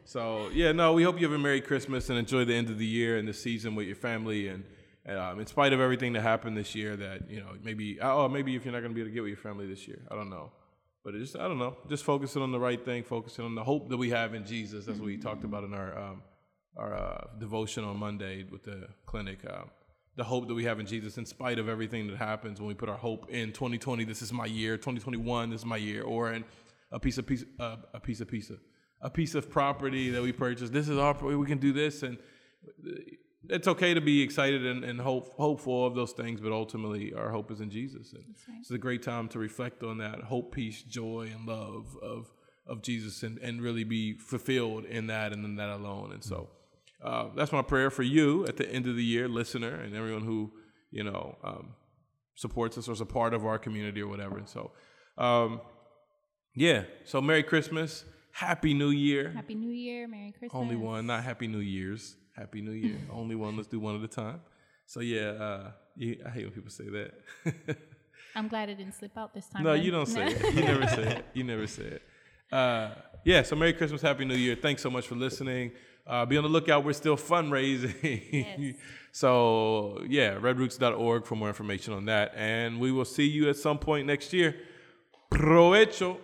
So 0.06 0.50
yeah, 0.52 0.70
no, 0.70 0.92
we 0.92 1.02
hope 1.02 1.20
you 1.20 1.26
have 1.26 1.34
a 1.34 1.38
Merry 1.38 1.60
Christmas 1.60 2.10
and 2.10 2.18
enjoy 2.18 2.44
the 2.44 2.54
end 2.54 2.70
of 2.70 2.78
the 2.78 2.86
year 2.86 3.18
and 3.18 3.26
the 3.26 3.34
season 3.34 3.74
with 3.74 3.88
your 3.88 3.96
family. 3.96 4.46
And 4.46 4.62
um, 5.08 5.40
in 5.40 5.46
spite 5.46 5.72
of 5.72 5.80
everything 5.80 6.12
that 6.12 6.22
happened 6.22 6.56
this 6.56 6.76
year, 6.76 6.94
that 6.96 7.28
you 7.28 7.40
know 7.40 7.50
maybe 7.60 7.98
oh 8.00 8.28
maybe 8.28 8.54
if 8.54 8.64
you're 8.64 8.72
not 8.72 8.80
going 8.80 8.92
to 8.92 8.94
be 8.94 9.00
able 9.00 9.10
to 9.10 9.14
get 9.14 9.22
with 9.22 9.30
your 9.30 9.36
family 9.36 9.66
this 9.66 9.88
year, 9.88 10.00
I 10.08 10.14
don't 10.14 10.30
know. 10.30 10.52
But 11.04 11.14
just 11.14 11.36
I 11.36 11.48
don't 11.48 11.58
know, 11.58 11.76
just 11.88 12.04
focusing 12.04 12.40
on 12.40 12.52
the 12.52 12.58
right 12.60 12.82
thing, 12.84 13.02
focusing 13.02 13.44
on 13.44 13.56
the 13.56 13.64
hope 13.64 13.88
that 13.88 13.96
we 13.96 14.10
have 14.10 14.32
in 14.34 14.46
Jesus. 14.46 14.86
That's 14.86 15.00
what 15.00 15.06
we 15.06 15.16
talked 15.16 15.42
about 15.42 15.64
in 15.64 15.74
our 15.74 15.98
um, 15.98 16.22
our 16.76 16.94
uh, 16.94 17.26
devotion 17.40 17.82
on 17.82 17.96
Monday 17.96 18.44
with 18.48 18.62
the 18.62 18.86
clinic. 19.06 19.40
Um, 19.50 19.70
the 20.14 20.24
hope 20.24 20.46
that 20.46 20.54
we 20.54 20.64
have 20.64 20.78
in 20.78 20.86
Jesus, 20.86 21.18
in 21.18 21.26
spite 21.26 21.58
of 21.58 21.68
everything 21.68 22.06
that 22.06 22.16
happens, 22.16 22.60
when 22.60 22.68
we 22.68 22.74
put 22.74 22.88
our 22.88 22.96
hope 22.96 23.28
in 23.28 23.52
2020, 23.52 24.04
this 24.04 24.22
is 24.22 24.32
my 24.32 24.46
year. 24.46 24.76
2021, 24.76 25.50
this 25.50 25.60
is 25.60 25.66
my 25.66 25.76
year, 25.76 26.04
or 26.04 26.32
in 26.32 26.44
a 26.92 27.00
piece 27.00 27.18
of 27.18 27.26
piece, 27.26 27.44
uh, 27.58 27.76
a 27.92 28.00
piece 28.00 28.20
of 28.20 28.28
of 28.28 28.58
a 29.06 29.10
piece 29.10 29.36
of 29.36 29.48
property 29.48 30.10
that 30.10 30.20
we 30.20 30.32
purchased. 30.32 30.72
This 30.72 30.88
is 30.88 30.98
our 30.98 31.14
we 31.14 31.46
can 31.46 31.58
do 31.58 31.72
this, 31.72 32.02
and 32.02 32.18
it's 33.48 33.68
okay 33.68 33.94
to 33.94 34.00
be 34.00 34.20
excited 34.20 34.66
and, 34.66 34.82
and 34.82 35.00
hope, 35.00 35.32
hopeful 35.34 35.86
of 35.86 35.94
those 35.94 36.10
things, 36.10 36.40
but 36.40 36.50
ultimately 36.50 37.14
our 37.14 37.30
hope 37.30 37.52
is 37.52 37.60
in 37.60 37.70
Jesus. 37.70 38.12
And 38.12 38.24
right. 38.48 38.58
it's 38.60 38.70
a 38.72 38.78
great 38.78 39.04
time 39.04 39.28
to 39.28 39.38
reflect 39.38 39.84
on 39.84 39.98
that 39.98 40.24
hope, 40.24 40.52
peace, 40.52 40.82
joy, 40.82 41.30
and 41.32 41.46
love 41.46 41.96
of 42.02 42.32
of 42.66 42.82
Jesus, 42.82 43.22
and, 43.22 43.38
and 43.38 43.62
really 43.62 43.84
be 43.84 44.14
fulfilled 44.14 44.84
in 44.86 45.06
that 45.06 45.32
and 45.32 45.44
in 45.44 45.54
that 45.54 45.68
alone. 45.68 46.10
And 46.10 46.24
so 46.24 46.48
uh, 47.00 47.26
that's 47.36 47.52
my 47.52 47.62
prayer 47.62 47.90
for 47.90 48.02
you 48.02 48.44
at 48.46 48.56
the 48.56 48.68
end 48.68 48.88
of 48.88 48.96
the 48.96 49.04
year, 49.04 49.28
listener, 49.28 49.76
and 49.76 49.94
everyone 49.94 50.24
who 50.24 50.50
you 50.90 51.04
know 51.04 51.38
um, 51.44 51.76
supports 52.34 52.76
us 52.76 52.88
or 52.88 52.92
is 52.92 53.00
a 53.00 53.06
part 53.06 53.34
of 53.34 53.46
our 53.46 53.56
community 53.56 54.02
or 54.02 54.08
whatever. 54.08 54.36
And 54.36 54.48
so, 54.48 54.72
um, 55.16 55.60
yeah. 56.56 56.82
So 57.04 57.20
Merry 57.20 57.44
Christmas, 57.44 58.04
Happy 58.36 58.74
New 58.74 58.90
Year. 58.90 59.32
Happy 59.34 59.54
New 59.54 59.70
Year. 59.70 60.06
Merry 60.06 60.30
Christmas. 60.30 60.50
Only 60.52 60.76
one, 60.76 61.06
not 61.06 61.24
Happy 61.24 61.46
New 61.46 61.60
Year's. 61.60 62.16
Happy 62.36 62.60
New 62.60 62.72
Year. 62.72 62.98
Only 63.10 63.34
one. 63.34 63.56
Let's 63.56 63.66
do 63.66 63.80
one 63.80 63.96
at 63.96 64.02
a 64.02 64.08
time. 64.08 64.42
So 64.84 65.00
yeah, 65.00 65.28
uh, 65.30 65.70
I 65.98 66.30
hate 66.34 66.44
when 66.44 66.50
people 66.50 66.70
say 66.70 66.84
that. 66.84 67.78
I'm 68.34 68.48
glad 68.48 68.68
it 68.68 68.74
didn't 68.74 68.92
slip 68.92 69.16
out 69.16 69.32
this 69.32 69.46
time. 69.46 69.64
no, 69.64 69.72
then. 69.72 69.82
you 69.82 69.90
don't 69.90 70.04
say 70.04 70.26
it. 70.26 70.54
You 70.54 70.62
never 70.64 70.86
say 70.86 71.02
it. 71.16 71.24
You 71.32 71.44
never 71.44 71.66
say 71.66 71.82
it. 71.84 72.02
Uh, 72.52 72.90
yeah. 73.24 73.40
So 73.40 73.56
Merry 73.56 73.72
Christmas, 73.72 74.02
Happy 74.02 74.26
New 74.26 74.34
Year. 74.36 74.54
Thanks 74.54 74.82
so 74.82 74.90
much 74.90 75.06
for 75.06 75.14
listening. 75.14 75.72
Uh, 76.06 76.26
be 76.26 76.36
on 76.36 76.42
the 76.42 76.50
lookout. 76.50 76.84
We're 76.84 76.92
still 76.92 77.16
fundraising. 77.16 77.94
Yes. 78.52 78.76
so 79.12 80.04
yeah, 80.06 80.34
redroots.org 80.34 81.24
for 81.24 81.36
more 81.36 81.48
information 81.48 81.94
on 81.94 82.04
that. 82.04 82.34
And 82.36 82.80
we 82.80 82.92
will 82.92 83.06
see 83.06 83.26
you 83.26 83.48
at 83.48 83.56
some 83.56 83.78
point 83.78 84.06
next 84.06 84.34
year. 84.34 84.56
Provecho. 85.32 86.18